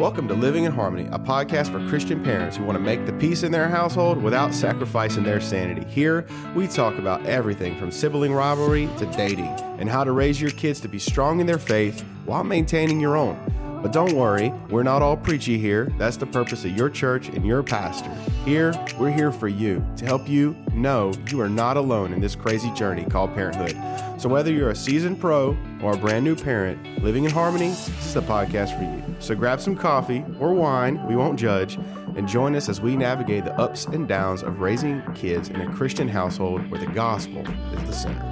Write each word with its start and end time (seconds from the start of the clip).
Welcome 0.00 0.28
to 0.28 0.34
Living 0.34 0.64
in 0.64 0.72
Harmony, 0.72 1.10
a 1.12 1.18
podcast 1.18 1.70
for 1.70 1.86
Christian 1.90 2.24
parents 2.24 2.56
who 2.56 2.64
want 2.64 2.78
to 2.78 2.82
make 2.82 3.04
the 3.04 3.12
peace 3.12 3.42
in 3.42 3.52
their 3.52 3.68
household 3.68 4.16
without 4.16 4.54
sacrificing 4.54 5.24
their 5.24 5.42
sanity. 5.42 5.86
Here, 5.90 6.26
we 6.54 6.68
talk 6.68 6.96
about 6.96 7.26
everything 7.26 7.78
from 7.78 7.90
sibling 7.90 8.32
rivalry 8.32 8.88
to 8.96 9.04
dating 9.14 9.54
and 9.78 9.90
how 9.90 10.02
to 10.04 10.12
raise 10.12 10.40
your 10.40 10.52
kids 10.52 10.80
to 10.80 10.88
be 10.88 10.98
strong 10.98 11.38
in 11.38 11.46
their 11.46 11.58
faith 11.58 12.00
while 12.24 12.42
maintaining 12.42 12.98
your 12.98 13.14
own. 13.14 13.38
But 13.82 13.92
don't 13.92 14.12
worry, 14.12 14.50
we're 14.68 14.82
not 14.82 15.00
all 15.00 15.16
preachy 15.16 15.56
here. 15.56 15.90
That's 15.96 16.18
the 16.18 16.26
purpose 16.26 16.66
of 16.66 16.76
your 16.76 16.90
church 16.90 17.28
and 17.28 17.46
your 17.46 17.62
pastor. 17.62 18.10
Here, 18.44 18.74
we're 18.98 19.10
here 19.10 19.32
for 19.32 19.48
you 19.48 19.82
to 19.96 20.04
help 20.04 20.28
you 20.28 20.54
know 20.74 21.12
you 21.30 21.40
are 21.40 21.48
not 21.48 21.78
alone 21.78 22.12
in 22.12 22.20
this 22.20 22.34
crazy 22.34 22.70
journey 22.72 23.06
called 23.06 23.32
parenthood. 23.32 23.74
So, 24.20 24.28
whether 24.28 24.52
you're 24.52 24.68
a 24.68 24.76
seasoned 24.76 25.18
pro 25.18 25.56
or 25.82 25.94
a 25.94 25.96
brand 25.96 26.26
new 26.26 26.36
parent, 26.36 27.02
Living 27.02 27.24
in 27.24 27.30
Harmony, 27.30 27.68
this 27.70 28.06
is 28.08 28.14
the 28.14 28.20
podcast 28.20 28.76
for 28.76 28.84
you. 28.84 29.16
So, 29.18 29.34
grab 29.34 29.62
some 29.62 29.74
coffee 29.74 30.26
or 30.38 30.52
wine, 30.52 31.02
we 31.06 31.16
won't 31.16 31.38
judge, 31.38 31.78
and 32.16 32.28
join 32.28 32.54
us 32.54 32.68
as 32.68 32.82
we 32.82 32.96
navigate 32.96 33.46
the 33.46 33.58
ups 33.58 33.86
and 33.86 34.06
downs 34.06 34.42
of 34.42 34.60
raising 34.60 35.00
kids 35.14 35.48
in 35.48 35.58
a 35.58 35.72
Christian 35.72 36.06
household 36.06 36.70
where 36.70 36.80
the 36.80 36.92
gospel 36.92 37.46
is 37.48 37.82
the 37.84 37.92
center. 37.92 38.26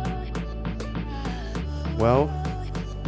Well, 1.96 2.30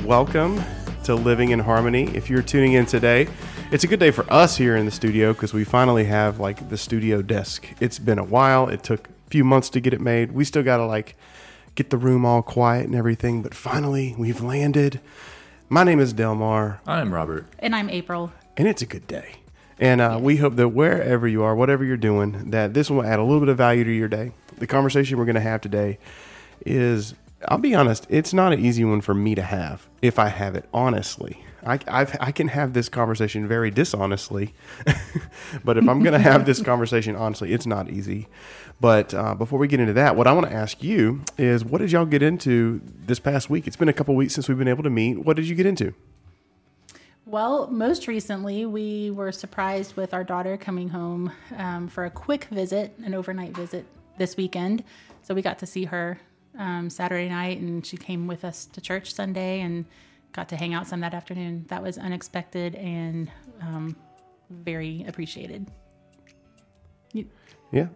welcome 0.07 0.65
to 1.05 1.15
Living 1.15 1.51
in 1.51 1.59
Harmony. 1.61 2.05
If 2.15 2.29
you're 2.29 2.43
tuning 2.43 2.75
in 2.75 2.87
today, 2.87 3.29
it's 3.71 3.85
a 3.85 3.87
good 3.87 4.01
day 4.01 4.11
for 4.11 4.31
us 4.33 4.57
here 4.57 4.77
in 4.77 4.85
the 4.85 4.91
studio 4.93 5.33
because 5.33 5.53
we 5.55 5.65
finally 5.65 6.05
have 6.05 6.39
like 6.39 6.69
the 6.69 6.77
studio 6.77 7.23
desk. 7.23 7.67
It's 7.81 7.99
been 7.99 8.19
a 8.19 8.25
while. 8.25 8.69
It 8.69 8.83
took 8.83 9.09
a 9.09 9.31
few 9.31 9.43
months 9.45 9.71
to 9.71 9.81
get 9.81 9.95
it 9.95 10.01
made. 10.01 10.33
We 10.33 10.45
still 10.45 10.63
got 10.63 10.77
to 10.77 10.87
like 10.87 11.17
get 11.75 11.91
the 11.91 11.97
room 11.97 12.25
all 12.27 12.43
quiet 12.43 12.87
and 12.87 12.95
everything, 12.95 13.43
but 13.43 13.55
finally 13.55 14.15
we've 14.19 14.43
landed. 14.43 15.01
My 15.69 15.85
name 15.85 16.01
is 16.01 16.13
Delmar, 16.13 16.81
I'm 16.87 17.15
Robert. 17.15 17.47
And 17.61 17.75
I'm 17.75 17.89
April. 17.89 18.33
and 18.57 18.67
it's 18.69 18.83
a 18.83 18.87
good 18.87 19.07
day. 19.07 19.37
And 19.79 20.01
uh, 20.03 20.19
we 20.21 20.37
hope 20.37 20.57
that 20.57 20.69
wherever 20.69 21.27
you 21.27 21.43
are, 21.43 21.55
whatever 21.57 21.85
you're 21.85 21.97
doing, 21.97 22.51
that 22.51 22.75
this 22.75 22.91
will 22.91 23.03
add 23.05 23.19
a 23.19 23.23
little 23.23 23.41
bit 23.41 23.49
of 23.49 23.57
value 23.57 23.85
to 23.85 23.91
your 23.93 24.09
day. 24.09 24.33
The 24.59 24.67
conversation 24.67 25.17
we're 25.17 25.25
going 25.25 25.37
to 25.37 25.41
have 25.41 25.63
today 25.63 25.99
is, 26.67 27.15
I'll 27.49 27.59
be 27.59 27.75
honest, 27.75 28.07
it's 28.11 28.35
not 28.35 28.53
an 28.53 28.65
easy 28.65 28.85
one 28.85 29.01
for 29.01 29.15
me 29.15 29.35
to 29.35 29.43
have 29.43 29.89
if 30.03 30.19
I 30.19 30.29
have 30.29 30.55
it 30.55 30.67
honestly. 30.73 31.45
I, 31.65 31.79
I've, 31.89 32.17
I 32.21 32.33
can 32.33 32.49
have 32.49 32.73
this 32.73 32.89
conversation 32.89 33.47
very 33.47 33.71
dishonestly, 33.71 34.55
but 35.65 35.77
if 35.77 35.89
I'm 35.89 36.03
going 36.03 36.13
to 36.15 36.19
have 36.19 36.47
this 36.47 36.63
conversation 36.65 37.17
honestly, 37.17 37.53
it's 37.53 37.67
not 37.67 37.91
easy. 37.91 38.29
But 38.81 39.13
uh, 39.13 39.35
before 39.35 39.59
we 39.59 39.69
get 39.69 39.81
into 39.81 39.93
that, 39.95 40.17
what 40.17 40.27
I 40.27 40.33
want 40.33 40.47
to 40.47 40.53
ask 40.53 40.83
you 40.83 41.23
is, 41.37 41.65
what 41.65 41.79
did 41.79 41.93
y'all 41.93 42.07
get 42.07 42.23
into 42.23 42.81
this 43.07 43.19
past 43.19 43.51
week? 43.51 43.67
It's 43.67 43.77
been 43.77 43.91
a 43.91 43.93
couple 43.93 44.15
weeks 44.15 44.35
since 44.35 44.49
we've 44.49 44.57
been 44.57 44.69
able 44.69 44.85
to 44.85 44.91
meet. 44.91 45.19
What 45.19 45.37
did 45.37 45.47
you 45.49 45.55
get 45.55 45.67
into? 45.67 45.95
Well, 47.27 47.69
most 47.71 48.09
recently, 48.09 48.65
we 48.65 49.11
were 49.11 49.33
surprised 49.33 49.97
with 49.97 50.15
our 50.15 50.25
daughter 50.25 50.57
coming 50.57 50.89
home 50.89 51.31
um, 51.57 51.89
for 51.89 52.07
a 52.07 52.11
quick 52.11 52.47
visit, 52.47 52.99
an 53.05 53.15
overnight 53.15 53.55
visit 53.55 53.85
this 54.17 54.37
weekend. 54.37 54.83
So 55.23 55.35
we 55.35 55.43
got 55.43 55.59
to 55.59 55.67
see 55.67 55.85
her 55.85 56.19
um, 56.59 56.91
Saturday 56.91 57.29
night, 57.29 57.59
and 57.61 57.85
she 57.87 57.97
came 57.97 58.27
with 58.27 58.45
us 58.45 58.67
to 58.67 58.81
church 58.81 59.15
Sunday 59.15 59.61
and 59.61 59.85
got 60.33 60.49
to 60.51 60.57
hang 60.57 60.75
out 60.75 60.87
some 60.87 61.01
that 61.01 61.15
afternoon. 61.15 61.65
That 61.69 61.83
was 61.83 61.99
unexpected 61.99 62.75
and 62.77 63.31
um, 63.61 63.97
very 64.51 65.05
appreciated. 65.09 65.71
You- 67.13 67.29
Yeah, 67.73 67.89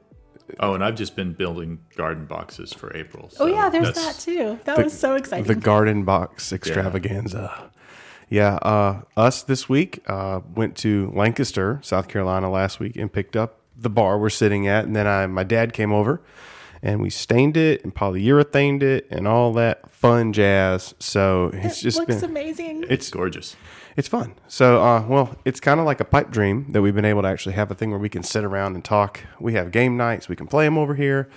Oh, 0.60 0.74
and 0.74 0.84
I've 0.84 0.94
just 0.94 1.16
been 1.16 1.32
building 1.32 1.78
garden 1.96 2.26
boxes 2.26 2.70
for 2.72 2.94
April. 2.94 3.30
oh, 3.40 3.46
yeah, 3.46 3.70
there's 3.70 3.94
that 3.94 4.16
too. 4.18 4.58
That 4.64 4.76
the- 4.76 4.84
was 4.84 4.98
so 4.98 5.14
exciting. 5.14 5.46
The 5.46 5.54
garden 5.54 6.04
box 6.04 6.52
extravaganza. 6.52 7.70
Yeah, 8.28 8.56
uh, 8.56 9.02
us 9.16 9.42
this 9.42 9.68
week 9.68 10.02
uh, 10.06 10.40
went 10.54 10.76
to 10.78 11.10
Lancaster, 11.14 11.78
South 11.82 12.08
Carolina 12.08 12.50
last 12.50 12.78
week 12.80 12.96
and 12.96 13.10
picked 13.12 13.36
up 13.36 13.60
the 13.76 13.88
bar 13.90 14.18
we're 14.18 14.28
sitting 14.30 14.66
at, 14.66 14.84
and 14.84 14.94
then 14.94 15.06
I, 15.06 15.26
my 15.26 15.44
dad 15.44 15.72
came 15.72 15.92
over 15.92 16.20
and 16.84 17.00
we 17.00 17.08
stained 17.08 17.56
it 17.56 17.82
and 17.82 17.94
polyurethaned 17.94 18.82
it 18.82 19.06
and 19.10 19.26
all 19.26 19.54
that 19.54 19.90
fun 19.90 20.34
jazz. 20.34 20.94
So 20.98 21.50
it's 21.54 21.80
it 21.80 21.82
just 21.82 21.98
looks 21.98 22.20
been 22.20 22.30
amazing. 22.30 22.84
It's 22.90 23.10
gorgeous. 23.10 23.56
it's 23.96 24.06
fun. 24.06 24.34
So, 24.48 24.82
uh, 24.82 25.06
well, 25.08 25.34
it's 25.46 25.60
kind 25.60 25.80
of 25.80 25.86
like 25.86 26.00
a 26.00 26.04
pipe 26.04 26.30
dream 26.30 26.66
that 26.72 26.82
we've 26.82 26.94
been 26.94 27.06
able 27.06 27.22
to 27.22 27.28
actually 27.28 27.54
have 27.54 27.70
a 27.70 27.74
thing 27.74 27.88
where 27.90 27.98
we 27.98 28.10
can 28.10 28.22
sit 28.22 28.44
around 28.44 28.74
and 28.74 28.84
talk. 28.84 29.20
We 29.40 29.54
have 29.54 29.72
game 29.72 29.96
nights, 29.96 30.28
we 30.28 30.36
can 30.36 30.46
play 30.46 30.66
them 30.66 30.76
over 30.76 30.94
here. 30.94 31.30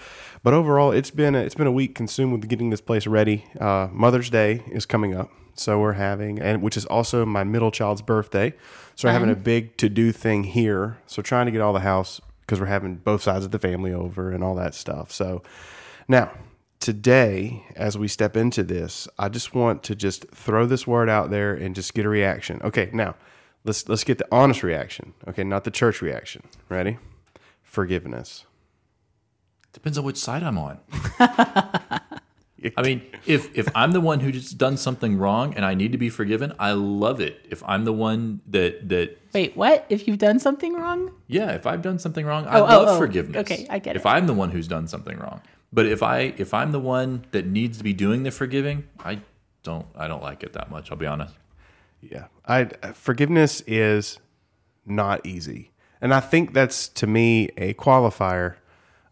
But 0.43 0.53
overall, 0.53 0.91
it's 0.91 1.11
been 1.11 1.33
a, 1.33 1.39
it's 1.39 1.55
been 1.55 1.65
a 1.65 1.71
week 1.71 1.95
consumed 1.95 2.33
with 2.33 2.49
getting 2.49 2.69
this 2.69 2.81
place 2.81 3.07
ready. 3.07 3.45
Uh, 3.59 3.87
Mother's 3.91 4.29
Day 4.29 4.63
is 4.69 4.85
coming 4.85 5.15
up, 5.15 5.31
so 5.55 5.79
we're 5.79 5.93
having, 5.93 6.39
and 6.41 6.61
which 6.61 6.75
is 6.75 6.85
also 6.85 7.25
my 7.25 7.45
middle 7.45 7.71
child's 7.71 8.01
birthday. 8.01 8.53
So 8.95 9.07
we're 9.07 9.13
having 9.13 9.29
a 9.29 9.35
big 9.35 9.77
to 9.77 9.87
do 9.87 10.11
thing 10.11 10.43
here. 10.43 10.97
So 11.07 11.21
trying 11.21 11.45
to 11.45 11.51
get 11.51 11.61
all 11.61 11.73
the 11.73 11.79
house 11.81 12.19
because 12.47 12.61
we're 12.61 12.67
having 12.67 12.95
both 12.95 13.21
sides 13.21 13.43
of 13.43 13.51
the 13.51 13.59
family 13.59 13.91
over 13.91 14.31
and 14.31 14.41
all 14.41 14.55
that 14.55 14.73
stuff. 14.73 15.11
So 15.11 15.43
now, 16.07 16.31
today, 16.79 17.65
as 17.75 17.97
we 17.97 18.07
step 18.07 18.37
into 18.37 18.63
this, 18.63 19.05
I 19.19 19.27
just 19.27 19.53
want 19.53 19.83
to 19.83 19.95
just 19.95 20.29
throw 20.29 20.65
this 20.65 20.87
word 20.87 21.09
out 21.09 21.29
there 21.29 21.53
and 21.53 21.75
just 21.75 21.93
get 21.93 22.05
a 22.05 22.09
reaction. 22.09 22.61
Okay, 22.63 22.89
now 22.93 23.15
let's 23.65 23.89
let's 23.89 24.05
get 24.05 24.17
the 24.17 24.27
honest 24.31 24.63
reaction. 24.63 25.13
Okay, 25.27 25.43
not 25.43 25.65
the 25.65 25.71
church 25.71 26.01
reaction. 26.01 26.43
Ready? 26.69 26.97
Forgiveness. 27.61 28.45
Depends 29.73 29.97
on 29.97 30.05
which 30.05 30.17
side 30.17 30.41
I'm 30.41 30.57
on. 30.57 30.79
I 32.75 32.81
mean, 32.81 33.03
if 33.27 33.55
if 33.55 33.67
I'm 33.75 33.91
the 33.91 34.01
one 34.01 34.19
who's 34.19 34.51
done 34.51 34.77
something 34.77 35.17
wrong 35.17 35.53
and 35.55 35.63
I 35.63 35.75
need 35.75 35.91
to 35.91 35.97
be 35.97 36.09
forgiven, 36.09 36.53
I 36.57 36.71
love 36.71 37.19
it. 37.21 37.45
If 37.49 37.63
I'm 37.67 37.85
the 37.85 37.93
one 37.93 38.41
that 38.47 38.89
that 38.89 39.19
Wait, 39.33 39.55
what? 39.55 39.85
If 39.89 40.07
you've 40.07 40.17
done 40.17 40.39
something 40.39 40.73
wrong? 40.73 41.11
yeah, 41.27 41.51
if 41.51 41.67
I've 41.67 41.81
done 41.83 41.99
something 41.99 42.25
wrong, 42.25 42.45
I 42.47 42.59
Oh, 42.59 42.63
oh, 42.63 42.65
love 42.65 42.87
oh. 42.89 42.97
forgiveness. 42.97 43.41
Okay, 43.41 43.67
I 43.69 43.77
get 43.79 43.91
If 43.95 43.97
it. 43.97 43.99
If 44.01 44.05
I'm 44.07 44.25
the 44.25 44.33
one 44.33 44.49
who's 44.49 44.67
done 44.67 44.87
something 44.87 45.17
wrong, 45.19 45.41
but 45.71 45.85
if 45.85 46.01
I 46.01 46.33
if 46.37 46.53
I'm 46.53 46.71
the 46.71 46.79
one 46.79 47.25
that 47.31 47.45
needs 47.45 47.77
to 47.77 47.83
be 47.83 47.93
doing 47.93 48.23
the 48.23 48.31
forgiving, 48.31 48.85
I 49.03 49.19
don't 49.61 49.85
I 49.95 50.07
don't 50.07 50.23
like 50.23 50.41
it 50.41 50.53
that 50.53 50.71
much. 50.71 50.89
I'll 50.91 50.97
be 50.97 51.05
honest. 51.05 51.35
Yeah, 52.01 52.25
I 52.47 52.65
forgiveness 52.93 53.61
is 53.67 54.17
not 54.85 55.23
easy, 55.25 55.71
and 56.01 56.11
I 56.13 56.21
think 56.21 56.53
that's 56.53 56.87
to 56.89 57.05
me 57.05 57.49
a 57.57 57.75
qualifier 57.75 58.55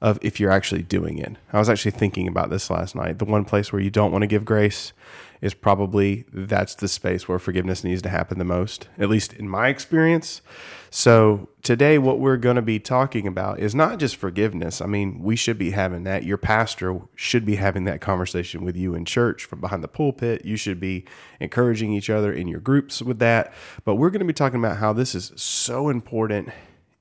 of 0.06 0.20
if 0.22 0.40
you're 0.40 0.52
actually 0.52 0.84
doing 0.84 1.18
it. 1.18 1.36
I 1.52 1.58
was 1.58 1.68
actually 1.68 1.90
thinking 1.90 2.28
about 2.28 2.52
this 2.52 2.70
last 2.70 2.96
night. 2.96 3.18
The 3.18 3.26
one 3.26 3.44
place 3.44 3.74
where 3.74 3.82
you 3.82 3.90
don't 3.90 4.12
want 4.12 4.22
to 4.22 4.28
give 4.28 4.46
grace 4.46 4.94
is 5.42 5.56
probably 5.56 6.26
that's 6.32 6.76
the 6.76 6.88
space 6.88 7.28
where 7.28 7.40
forgiveness 7.40 7.84
needs 7.84 8.04
to 8.04 8.10
happen 8.10 8.38
the 8.38 8.46
most, 8.46 8.88
at 9.00 9.10
least 9.10 9.34
in 9.34 9.50
my 9.50 9.68
experience. 9.68 10.44
So, 10.92 11.50
today, 11.64 11.98
what 11.98 12.20
we're 12.20 12.38
going 12.38 12.56
to 12.56 12.62
be 12.62 12.80
talking 12.80 13.26
about 13.26 13.60
is 13.60 13.74
not 13.74 13.98
just 13.98 14.16
forgiveness. 14.16 14.80
I 14.80 14.86
mean, 14.86 15.24
we 15.24 15.36
should 15.36 15.58
be 15.58 15.72
having 15.72 16.04
that. 16.04 16.24
Your 16.24 16.38
pastor 16.38 17.02
should 17.16 17.44
be 17.44 17.56
having 17.56 17.86
that 17.86 18.00
conversation 18.00 18.64
with 18.64 18.78
you 18.78 18.94
in 18.94 19.06
church 19.06 19.46
from 19.46 19.60
behind 19.60 19.84
the 19.84 19.88
pulpit. 19.88 20.46
You 20.46 20.56
should 20.56 20.80
be 20.80 21.06
encouraging 21.40 21.94
each 21.94 22.12
other 22.12 22.32
in 22.32 22.48
your 22.48 22.60
groups 22.60 23.02
with 23.02 23.18
that. 23.20 23.52
But 23.84 23.96
we're 23.96 24.12
going 24.12 24.20
to 24.20 24.26
be 24.26 24.34
talking 24.34 24.60
about 24.60 24.78
how 24.78 24.94
this 24.94 25.16
is 25.16 25.32
so 25.36 25.90
important 25.90 26.50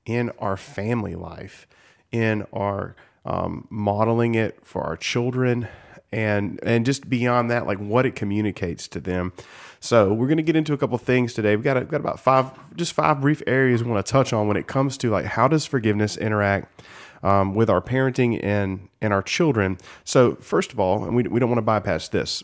in 0.05 0.31
our 0.39 0.57
family 0.57 1.15
life, 1.15 1.67
in 2.11 2.45
our 2.53 2.95
um, 3.25 3.67
modeling 3.69 4.35
it 4.35 4.59
for 4.63 4.83
our 4.83 4.97
children, 4.97 5.67
and 6.11 6.59
and 6.63 6.85
just 6.85 7.09
beyond 7.09 7.49
that, 7.51 7.65
like 7.65 7.79
what 7.79 8.05
it 8.05 8.15
communicates 8.15 8.87
to 8.89 8.99
them. 8.99 9.33
So 9.79 10.11
we're 10.13 10.27
going 10.27 10.37
to 10.37 10.43
get 10.43 10.55
into 10.55 10.73
a 10.73 10.77
couple 10.77 10.97
things 10.97 11.33
today. 11.33 11.55
We've 11.55 11.63
got, 11.63 11.77
we've 11.77 11.87
got 11.87 12.01
about 12.01 12.19
five, 12.19 12.49
just 12.75 12.93
five 12.93 13.21
brief 13.21 13.43
areas 13.45 13.83
we 13.83 13.91
want 13.91 14.03
to 14.03 14.11
touch 14.11 14.33
on 14.33 14.47
when 14.47 14.57
it 14.57 14.65
comes 14.65 14.97
to 14.97 15.11
like 15.11 15.25
how 15.25 15.47
does 15.47 15.65
forgiveness 15.65 16.17
interact 16.17 16.81
um, 17.21 17.53
with 17.53 17.69
our 17.69 17.81
parenting 17.81 18.43
and 18.43 18.89
and 19.01 19.13
our 19.13 19.21
children. 19.21 19.77
So 20.03 20.35
first 20.35 20.73
of 20.73 20.79
all, 20.79 21.03
and 21.03 21.15
we, 21.15 21.23
we 21.23 21.39
don't 21.39 21.49
want 21.49 21.59
to 21.59 21.63
bypass 21.63 22.09
this, 22.09 22.43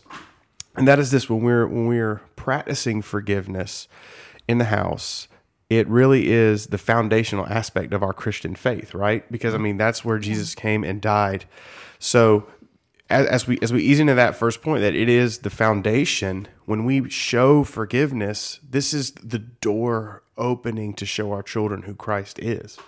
and 0.76 0.86
that 0.86 0.98
is 0.98 1.10
this 1.10 1.28
when 1.28 1.42
we're 1.42 1.66
when 1.66 1.86
we're 1.86 2.20
practicing 2.36 3.02
forgiveness 3.02 3.88
in 4.46 4.58
the 4.58 4.66
house 4.66 5.28
it 5.78 5.88
really 5.88 6.30
is 6.30 6.68
the 6.68 6.78
foundational 6.78 7.46
aspect 7.46 7.92
of 7.92 8.02
our 8.02 8.12
christian 8.12 8.54
faith 8.54 8.94
right? 8.94 9.30
Because 9.30 9.54
i 9.54 9.58
mean 9.58 9.76
that's 9.76 10.04
where 10.04 10.18
jesus 10.18 10.54
came 10.54 10.84
and 10.84 11.00
died. 11.00 11.44
So 11.98 12.46
as, 13.10 13.26
as 13.26 13.46
we 13.46 13.58
as 13.62 13.72
we 13.72 13.82
ease 13.82 14.00
into 14.00 14.14
that 14.14 14.36
first 14.36 14.62
point 14.62 14.80
that 14.82 14.94
it 14.94 15.08
is 15.08 15.38
the 15.38 15.50
foundation 15.50 16.48
when 16.64 16.84
we 16.84 17.08
show 17.10 17.64
forgiveness 17.64 18.60
this 18.68 18.94
is 18.94 19.12
the 19.12 19.38
door 19.38 20.22
opening 20.36 20.94
to 20.94 21.06
show 21.06 21.32
our 21.32 21.42
children 21.42 21.82
who 21.82 21.94
christ 21.94 22.38
is. 22.38 22.78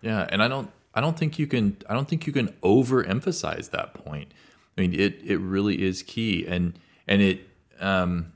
Yeah, 0.00 0.26
and 0.30 0.42
I 0.42 0.48
don't 0.48 0.70
I 0.94 1.00
don't 1.00 1.18
think 1.18 1.38
you 1.38 1.46
can 1.46 1.76
I 1.88 1.94
don't 1.94 2.08
think 2.08 2.26
you 2.26 2.32
can 2.32 2.48
overemphasize 2.62 3.70
that 3.70 3.94
point. 3.94 4.32
I 4.76 4.80
mean, 4.80 4.94
it 4.94 5.20
it 5.24 5.38
really 5.38 5.82
is 5.82 6.02
key, 6.02 6.46
and 6.46 6.78
and 7.06 7.22
it 7.22 7.48
um, 7.80 8.32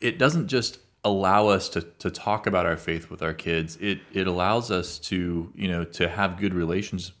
it 0.00 0.18
doesn't 0.18 0.48
just 0.48 0.78
allow 1.04 1.48
us 1.48 1.68
to 1.70 1.80
to 1.80 2.10
talk 2.10 2.46
about 2.46 2.66
our 2.66 2.76
faith 2.76 3.10
with 3.10 3.22
our 3.22 3.34
kids. 3.34 3.76
It 3.80 4.00
it 4.12 4.26
allows 4.26 4.70
us 4.70 4.98
to 5.00 5.52
you 5.54 5.68
know 5.68 5.84
to 5.84 6.08
have 6.08 6.38
good 6.38 6.54
relations 6.54 7.12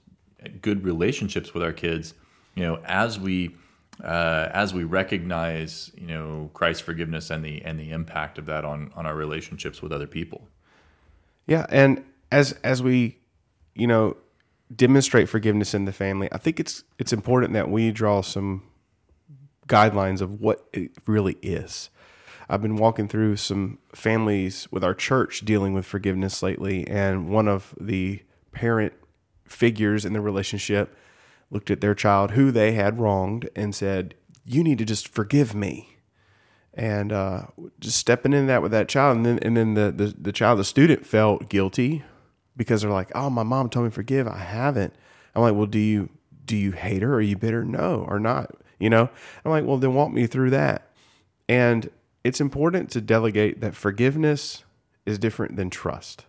good 0.60 0.84
relationships 0.84 1.54
with 1.54 1.62
our 1.62 1.72
kids. 1.72 2.14
You 2.54 2.64
know, 2.64 2.80
as 2.84 3.18
we 3.18 3.54
uh, 4.02 4.48
as 4.52 4.72
we 4.72 4.84
recognize 4.84 5.90
you 5.96 6.06
know 6.06 6.50
Christ's 6.54 6.82
forgiveness 6.82 7.30
and 7.30 7.44
the 7.44 7.62
and 7.62 7.78
the 7.78 7.90
impact 7.90 8.38
of 8.38 8.46
that 8.46 8.64
on 8.64 8.90
on 8.94 9.06
our 9.06 9.14
relationships 9.14 9.82
with 9.82 9.92
other 9.92 10.06
people. 10.06 10.48
Yeah, 11.46 11.66
and 11.68 12.04
as 12.30 12.52
as 12.64 12.82
we, 12.82 13.18
you 13.74 13.86
know, 13.86 14.16
demonstrate 14.74 15.28
forgiveness 15.28 15.74
in 15.74 15.84
the 15.84 15.92
family, 15.92 16.28
I 16.32 16.38
think 16.38 16.60
it's 16.60 16.84
it's 16.98 17.12
important 17.12 17.52
that 17.54 17.70
we 17.70 17.90
draw 17.90 18.20
some 18.22 18.62
guidelines 19.66 20.20
of 20.20 20.40
what 20.40 20.66
it 20.72 20.92
really 21.06 21.36
is. 21.42 21.90
I've 22.50 22.60
been 22.60 22.76
walking 22.76 23.06
through 23.06 23.36
some 23.36 23.78
families 23.94 24.66
with 24.72 24.82
our 24.82 24.92
church 24.92 25.44
dealing 25.44 25.72
with 25.72 25.86
forgiveness 25.86 26.42
lately, 26.42 26.86
and 26.88 27.28
one 27.28 27.46
of 27.46 27.76
the 27.80 28.22
parent 28.50 28.92
figures 29.44 30.04
in 30.04 30.14
the 30.14 30.20
relationship 30.20 30.96
looked 31.50 31.70
at 31.70 31.80
their 31.80 31.94
child 31.94 32.32
who 32.32 32.50
they 32.50 32.72
had 32.72 32.98
wronged 32.98 33.48
and 33.54 33.72
said, 33.72 34.16
"You 34.44 34.64
need 34.64 34.78
to 34.78 34.84
just 34.84 35.06
forgive 35.06 35.54
me." 35.54 35.96
And 36.74 37.12
uh, 37.12 37.42
just 37.78 37.98
stepping 37.98 38.32
in 38.32 38.48
that 38.48 38.62
with 38.62 38.72
that 38.72 38.88
child, 38.88 39.18
and 39.18 39.26
then 39.26 39.38
and 39.42 39.56
then 39.56 39.74
the, 39.74 39.92
the 39.92 40.14
the 40.20 40.32
child, 40.32 40.58
the 40.58 40.64
student, 40.64 41.06
felt 41.06 41.48
guilty 41.48 42.02
because 42.56 42.82
they're 42.82 42.90
like, 42.90 43.12
"Oh, 43.14 43.30
my 43.30 43.44
mom 43.44 43.70
told 43.70 43.84
me 43.84 43.90
forgive. 43.92 44.26
I 44.26 44.38
haven't." 44.38 44.92
I'm 45.36 45.42
like, 45.42 45.54
"Well, 45.54 45.66
do 45.66 45.78
you 45.78 46.08
do 46.46 46.56
you 46.56 46.72
hate 46.72 47.02
her? 47.02 47.14
Are 47.14 47.20
you 47.20 47.36
bitter? 47.36 47.64
No, 47.64 48.04
or 48.08 48.18
not?" 48.18 48.56
You 48.80 48.90
know. 48.90 49.08
I'm 49.44 49.52
like, 49.52 49.64
"Well, 49.64 49.78
then 49.78 49.94
walk 49.94 50.12
me 50.12 50.26
through 50.26 50.50
that." 50.50 50.90
And 51.48 51.90
it's 52.24 52.40
important 52.40 52.90
to 52.90 53.00
delegate 53.00 53.60
that 53.60 53.74
forgiveness 53.74 54.64
is 55.06 55.18
different 55.18 55.56
than 55.56 55.70
trust. 55.70 56.26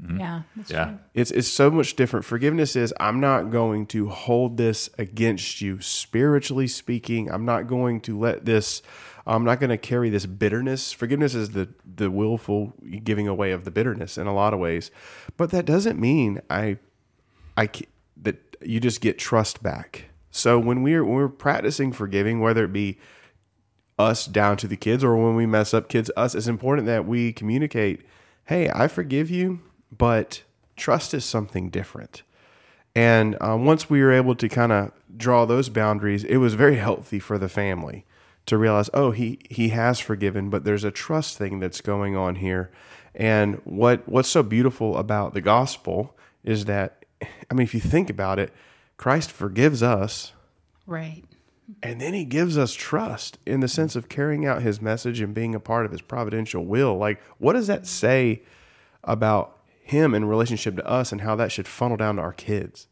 Mm-hmm. 0.00 0.18
Yeah. 0.18 0.42
That's 0.56 0.70
Yeah. 0.70 0.84
true. 0.86 0.98
It's 1.14 1.30
it's 1.30 1.48
so 1.48 1.70
much 1.70 1.94
different. 1.96 2.24
Forgiveness 2.24 2.74
is 2.76 2.94
I'm 2.98 3.20
not 3.20 3.50
going 3.50 3.86
to 3.86 4.08
hold 4.08 4.56
this 4.56 4.88
against 4.98 5.60
you 5.60 5.80
spiritually 5.80 6.66
speaking. 6.66 7.30
I'm 7.30 7.44
not 7.44 7.66
going 7.66 8.00
to 8.02 8.18
let 8.18 8.44
this 8.44 8.82
I'm 9.26 9.44
not 9.44 9.60
going 9.60 9.70
to 9.70 9.76
carry 9.76 10.08
this 10.10 10.26
bitterness. 10.26 10.92
Forgiveness 10.92 11.34
is 11.34 11.50
the 11.50 11.68
the 11.84 12.10
willful 12.10 12.72
giving 13.04 13.28
away 13.28 13.52
of 13.52 13.64
the 13.64 13.70
bitterness 13.70 14.16
in 14.16 14.26
a 14.26 14.34
lot 14.34 14.54
of 14.54 14.60
ways. 14.60 14.90
But 15.36 15.50
that 15.50 15.66
doesn't 15.66 16.00
mean 16.00 16.40
I 16.48 16.78
I 17.56 17.68
that 18.22 18.56
you 18.62 18.80
just 18.80 19.00
get 19.00 19.18
trust 19.18 19.62
back. 19.62 20.06
So 20.30 20.58
when 20.58 20.82
we're 20.82 21.04
when 21.04 21.14
we're 21.14 21.28
practicing 21.28 21.92
forgiving 21.92 22.40
whether 22.40 22.64
it 22.64 22.72
be 22.72 22.98
us 24.00 24.26
down 24.26 24.56
to 24.56 24.66
the 24.66 24.76
kids 24.76 25.04
or 25.04 25.16
when 25.16 25.36
we 25.36 25.46
mess 25.46 25.72
up 25.74 25.88
kids 25.88 26.10
us 26.16 26.34
it's 26.34 26.46
important 26.46 26.86
that 26.86 27.06
we 27.06 27.32
communicate 27.32 28.02
hey 28.46 28.70
i 28.74 28.88
forgive 28.88 29.30
you 29.30 29.60
but 29.96 30.42
trust 30.76 31.14
is 31.14 31.24
something 31.24 31.68
different 31.70 32.22
and 32.94 33.36
um, 33.40 33.64
once 33.64 33.88
we 33.88 34.02
were 34.02 34.12
able 34.12 34.34
to 34.34 34.48
kind 34.48 34.72
of 34.72 34.90
draw 35.16 35.44
those 35.44 35.68
boundaries 35.68 36.24
it 36.24 36.38
was 36.38 36.54
very 36.54 36.76
healthy 36.76 37.18
for 37.18 37.38
the 37.38 37.48
family 37.48 38.04
to 38.46 38.56
realize 38.56 38.90
oh 38.94 39.10
he 39.10 39.38
he 39.48 39.68
has 39.68 40.00
forgiven 40.00 40.50
but 40.50 40.64
there's 40.64 40.84
a 40.84 40.90
trust 40.90 41.36
thing 41.38 41.60
that's 41.60 41.80
going 41.80 42.16
on 42.16 42.36
here 42.36 42.70
and 43.14 43.60
what 43.64 44.08
what's 44.08 44.28
so 44.28 44.42
beautiful 44.42 44.96
about 44.96 45.34
the 45.34 45.40
gospel 45.40 46.16
is 46.42 46.64
that 46.64 47.04
i 47.22 47.54
mean 47.54 47.64
if 47.64 47.74
you 47.74 47.80
think 47.80 48.08
about 48.08 48.38
it 48.38 48.52
christ 48.96 49.30
forgives 49.30 49.82
us 49.82 50.32
Right. 50.90 51.22
And 51.82 52.00
then 52.00 52.14
he 52.14 52.24
gives 52.24 52.56
us 52.56 52.72
trust 52.72 53.38
in 53.46 53.60
the 53.60 53.68
sense 53.68 53.96
of 53.96 54.08
carrying 54.08 54.46
out 54.46 54.62
his 54.62 54.80
message 54.80 55.20
and 55.20 55.34
being 55.34 55.54
a 55.54 55.60
part 55.60 55.86
of 55.86 55.92
his 55.92 56.02
providential 56.02 56.64
will. 56.64 56.96
Like, 56.96 57.20
what 57.38 57.52
does 57.52 57.66
that 57.66 57.86
say 57.86 58.42
about 59.04 59.58
him 59.82 60.14
in 60.14 60.24
relationship 60.24 60.76
to 60.76 60.86
us 60.86 61.12
and 61.12 61.20
how 61.20 61.36
that 61.36 61.52
should 61.52 61.68
funnel 61.68 61.96
down 61.96 62.16
to 62.16 62.22
our 62.22 62.32
kids? 62.32 62.86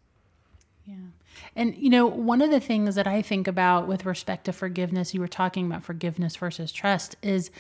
Yeah. 0.85 0.95
And, 1.55 1.77
you 1.77 1.91
know, 1.91 2.07
one 2.07 2.43
of 2.43 2.51
the 2.51 2.61
things 2.61 2.95
that 2.95 3.07
I 3.07 3.23
think 3.23 3.49
about 3.49 3.89
with 3.89 4.05
respect 4.05 4.45
to 4.47 4.53
forgiveness, 4.53 5.15
you 5.15 5.21
were 5.21 5.29
talking 5.29 5.67
about 5.67 5.83
forgiveness 5.83 6.37
versus 6.37 6.73
trust, 6.73 7.17
is 7.23 7.51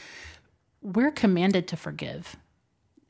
we're 0.82 1.10
commanded 1.10 1.68
to 1.68 1.76
forgive. 1.76 2.36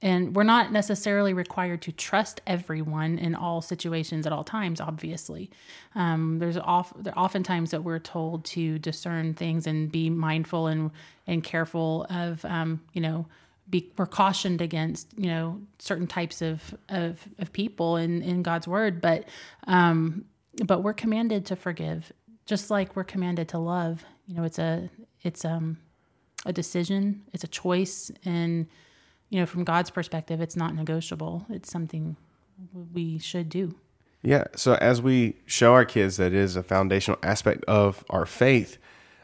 And 0.01 0.37
we're 0.37 0.45
not 0.45 0.71
necessarily 0.71 1.33
required 1.33 1.83
to 1.83 1.93
trust 1.93 2.41
everyone 2.47 3.19
in 3.19 3.35
all 3.35 3.61
situations 3.61 4.27
at 4.27 4.33
all 4.33 4.45
times, 4.45 4.81
obviously. 4.81 5.51
Um, 5.97 6.39
there's 6.39 6.57
off, 6.57 6.93
there 7.03 7.13
are 7.17 7.25
often 7.25 7.43
times 7.43 7.73
that 7.73 7.83
we're 7.83 7.99
told 7.99 8.45
to 8.47 8.79
discern 8.79 9.35
things 9.35 9.67
and 9.67 9.91
be 9.91 10.09
mindful 10.09 10.69
and, 10.69 10.93
and 11.27 11.43
careful 11.43 12.07
of, 12.11 12.45
um, 12.45 12.81
you 12.93 13.01
know, 13.01 13.27
be, 13.71 13.91
we're 13.99 14.07
cautioned 14.07 14.61
against, 14.61 15.09
you 15.19 15.27
know, 15.27 15.61
certain 15.81 16.07
types 16.07 16.43
of, 16.43 16.63
of, 16.91 17.21
of 17.41 17.53
people 17.53 17.97
in, 17.97 18.23
in 18.23 18.43
God's 18.43 18.69
word. 18.69 19.01
But, 19.01 19.25
um, 19.67 20.25
but 20.65 20.85
we're 20.85 20.95
commanded 20.95 21.45
to 21.47 21.57
forgive 21.57 22.13
just 22.47 22.71
like 22.71 22.95
we're 22.95 23.05
commanded 23.05 23.49
to 23.49 23.59
love. 23.59 24.05
You 24.29 24.37
know, 24.37 24.45
it's 24.45 24.61
a, 24.61 24.89
it's, 25.23 25.45
um, 25.45 25.77
a 26.47 26.53
decision, 26.53 27.25
it's 27.33 27.43
a 27.43 27.49
choice. 27.49 28.13
And, 28.25 28.69
you 29.31 29.41
know, 29.41 29.47
from 29.47 29.65
God's 29.65 29.91
perspective, 29.91 30.41
it's 30.41 30.57
not 30.57 30.75
negotiable. 30.75 31.47
It's 31.51 31.71
something 31.71 32.17
we 32.93 33.19
should 33.19 33.49
do. 33.49 33.75
Yeah. 34.23 34.45
So 34.57 34.75
as 34.75 35.01
we 35.01 35.37
show 35.47 35.75
our 35.75 35.85
kids 35.85 36.17
that 36.17 36.33
it 36.33 36.35
is 36.35 36.57
a 36.57 36.63
foundational 36.63 37.19
aspect 37.23 37.65
of 37.67 38.05
our 38.11 38.27
faith, 38.27 38.79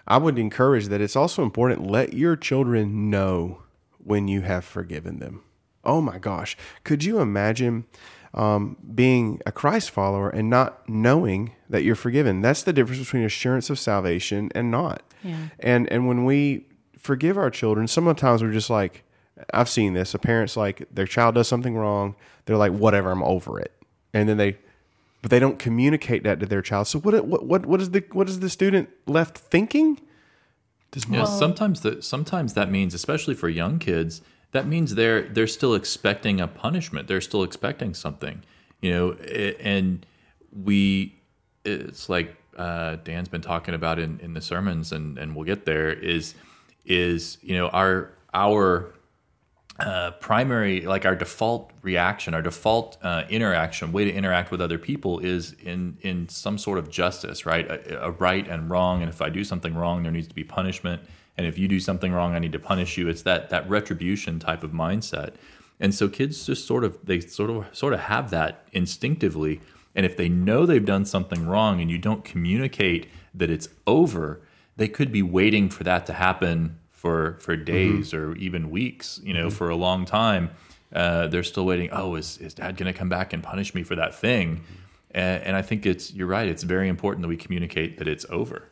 I 0.06 0.18
would 0.18 0.38
encourage 0.38 0.86
that 0.88 1.00
it's 1.00 1.16
also 1.16 1.42
important 1.42 1.90
let 1.90 2.12
your 2.12 2.36
children 2.36 3.10
know 3.10 3.62
when 3.98 4.28
you 4.28 4.42
have 4.42 4.64
forgiven 4.64 5.18
them. 5.18 5.42
Oh 5.82 6.00
my 6.00 6.18
gosh. 6.18 6.56
Could 6.84 7.04
you 7.04 7.20
imagine 7.20 7.86
um, 8.34 8.76
being 8.94 9.40
a 9.46 9.52
Christ 9.52 9.90
follower 9.90 10.28
and 10.28 10.50
not 10.50 10.88
knowing 10.88 11.54
that 11.68 11.82
you're 11.82 11.94
forgiven? 11.94 12.40
That's 12.40 12.62
the 12.62 12.72
difference 12.72 13.00
between 13.00 13.24
assurance 13.24 13.70
of 13.70 13.78
salvation 13.78 14.50
and 14.54 14.70
not. 14.70 15.02
Yeah. 15.22 15.48
And 15.58 15.90
and 15.90 16.06
when 16.06 16.24
we 16.24 16.66
forgive 16.98 17.36
our 17.36 17.50
children, 17.50 17.88
sometimes 17.88 18.42
we're 18.42 18.52
just 18.52 18.70
like, 18.70 19.03
I've 19.52 19.68
seen 19.68 19.94
this. 19.94 20.14
A 20.14 20.18
parent's 20.18 20.56
like 20.56 20.86
their 20.90 21.06
child 21.06 21.34
does 21.34 21.48
something 21.48 21.76
wrong, 21.76 22.16
they're 22.46 22.56
like, 22.56 22.72
whatever, 22.72 23.10
I'm 23.10 23.22
over 23.22 23.58
it, 23.58 23.72
and 24.12 24.28
then 24.28 24.36
they, 24.36 24.58
but 25.22 25.30
they 25.30 25.38
don't 25.38 25.58
communicate 25.58 26.22
that 26.24 26.40
to 26.40 26.46
their 26.46 26.62
child. 26.62 26.86
So 26.86 26.98
what 27.00 27.26
what 27.26 27.44
what 27.44 27.66
what 27.66 27.80
is 27.80 27.90
the 27.90 28.04
what 28.12 28.28
is 28.28 28.40
the 28.40 28.50
student 28.50 28.88
left 29.06 29.36
thinking? 29.36 30.00
Does 30.90 31.08
Yeah, 31.08 31.24
sometimes 31.24 31.80
the, 31.80 32.00
sometimes 32.02 32.54
that 32.54 32.70
means, 32.70 32.94
especially 32.94 33.34
for 33.34 33.48
young 33.48 33.80
kids, 33.80 34.22
that 34.52 34.68
means 34.68 34.94
they're 34.94 35.22
they're 35.22 35.48
still 35.48 35.74
expecting 35.74 36.40
a 36.40 36.46
punishment. 36.46 37.08
They're 37.08 37.20
still 37.20 37.42
expecting 37.42 37.94
something, 37.94 38.44
you 38.80 38.92
know. 38.92 39.12
And 39.12 40.06
we, 40.52 41.16
it's 41.64 42.08
like 42.08 42.36
uh, 42.56 42.96
Dan's 43.02 43.28
been 43.28 43.40
talking 43.40 43.74
about 43.74 43.98
in, 43.98 44.20
in 44.20 44.34
the 44.34 44.40
sermons, 44.40 44.92
and 44.92 45.18
and 45.18 45.34
we'll 45.34 45.44
get 45.44 45.64
there. 45.64 45.90
Is 45.90 46.34
is 46.84 47.38
you 47.42 47.56
know 47.56 47.68
our 47.70 48.12
our 48.32 48.94
uh, 49.80 50.12
primary, 50.12 50.82
like 50.82 51.04
our 51.04 51.16
default 51.16 51.72
reaction, 51.82 52.32
our 52.32 52.42
default 52.42 52.96
uh, 53.02 53.24
interaction, 53.28 53.90
way 53.90 54.04
to 54.04 54.12
interact 54.12 54.50
with 54.52 54.60
other 54.60 54.78
people 54.78 55.18
is 55.18 55.52
in 55.54 55.98
in 56.02 56.28
some 56.28 56.58
sort 56.58 56.78
of 56.78 56.88
justice, 56.88 57.44
right? 57.44 57.68
A, 57.68 58.04
a 58.04 58.10
right 58.12 58.46
and 58.46 58.70
wrong, 58.70 59.02
and 59.02 59.10
if 59.10 59.20
I 59.20 59.30
do 59.30 59.42
something 59.42 59.74
wrong, 59.74 60.04
there 60.04 60.12
needs 60.12 60.28
to 60.28 60.34
be 60.34 60.44
punishment, 60.44 61.02
and 61.36 61.46
if 61.46 61.58
you 61.58 61.66
do 61.66 61.80
something 61.80 62.12
wrong, 62.12 62.34
I 62.34 62.38
need 62.38 62.52
to 62.52 62.58
punish 62.60 62.96
you. 62.96 63.08
It's 63.08 63.22
that 63.22 63.50
that 63.50 63.68
retribution 63.68 64.38
type 64.38 64.62
of 64.62 64.70
mindset, 64.70 65.34
and 65.80 65.92
so 65.92 66.08
kids 66.08 66.46
just 66.46 66.68
sort 66.68 66.84
of 66.84 66.98
they 67.04 67.18
sort 67.18 67.50
of 67.50 67.66
sort 67.76 67.94
of 67.94 68.00
have 68.00 68.30
that 68.30 68.68
instinctively, 68.72 69.60
and 69.96 70.06
if 70.06 70.16
they 70.16 70.28
know 70.28 70.66
they've 70.66 70.84
done 70.84 71.04
something 71.04 71.46
wrong 71.46 71.80
and 71.80 71.90
you 71.90 71.98
don't 71.98 72.24
communicate 72.24 73.08
that 73.34 73.50
it's 73.50 73.68
over, 73.88 74.40
they 74.76 74.86
could 74.86 75.10
be 75.10 75.22
waiting 75.22 75.68
for 75.68 75.82
that 75.82 76.06
to 76.06 76.12
happen 76.12 76.78
for 77.04 77.36
for 77.38 77.54
days 77.54 78.14
or 78.14 78.34
even 78.36 78.70
weeks, 78.70 79.20
you 79.22 79.34
know, 79.34 79.50
for 79.50 79.68
a 79.68 79.76
long 79.76 80.06
time. 80.06 80.50
Uh, 80.90 81.26
they're 81.26 81.42
still 81.42 81.66
waiting. 81.66 81.90
Oh, 81.92 82.14
is 82.14 82.38
is 82.38 82.54
Dad 82.54 82.78
going 82.78 82.90
to 82.90 82.98
come 82.98 83.10
back 83.10 83.34
and 83.34 83.42
punish 83.42 83.74
me 83.74 83.82
for 83.82 83.94
that 83.94 84.14
thing? 84.14 84.64
And, 85.10 85.42
and 85.42 85.54
I 85.54 85.60
think 85.60 85.84
it's 85.84 86.14
you're 86.14 86.26
right. 86.26 86.48
It's 86.48 86.62
very 86.62 86.88
important 86.88 87.20
that 87.20 87.28
we 87.28 87.36
communicate 87.36 87.98
that 87.98 88.08
it's 88.08 88.24
over. 88.30 88.70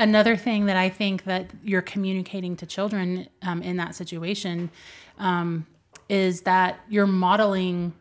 Another 0.00 0.36
thing 0.36 0.66
that 0.66 0.76
I 0.76 0.88
think 0.88 1.22
that 1.22 1.52
you're 1.62 1.82
communicating 1.82 2.56
to 2.56 2.66
children 2.66 3.28
um, 3.42 3.62
in 3.62 3.76
that 3.76 3.94
situation 3.94 4.68
um, 5.18 5.64
is 6.08 6.40
that 6.40 6.80
you're 6.88 7.06
modeling 7.06 7.92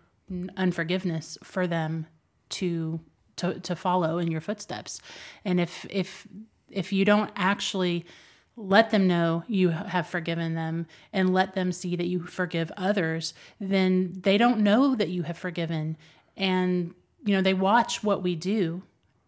unforgiveness 0.57 1.37
for 1.43 1.67
them 1.67 2.07
to 2.49 2.99
to 3.35 3.59
to 3.59 3.75
follow 3.75 4.17
in 4.17 4.31
your 4.31 4.41
footsteps. 4.41 5.01
And 5.45 5.59
if 5.59 5.85
if 5.91 6.27
if 6.71 6.91
you 6.91 7.05
don't 7.05 7.29
actually 7.35 8.05
let 8.61 8.89
them 8.89 9.07
know 9.07 9.43
you 9.47 9.69
have 9.69 10.07
forgiven 10.07 10.55
them 10.55 10.87
and 11.13 11.33
let 11.33 11.53
them 11.55 11.71
see 11.71 11.95
that 11.95 12.07
you 12.07 12.25
forgive 12.25 12.71
others, 12.77 13.33
then 13.59 14.13
they 14.21 14.37
don't 14.37 14.59
know 14.59 14.95
that 14.95 15.09
you 15.09 15.23
have 15.23 15.37
forgiven. 15.37 15.97
And 16.37 16.93
you 17.23 17.35
know, 17.35 17.41
they 17.41 17.53
watch 17.53 18.03
what 18.03 18.23
we 18.23 18.35
do. 18.35 18.81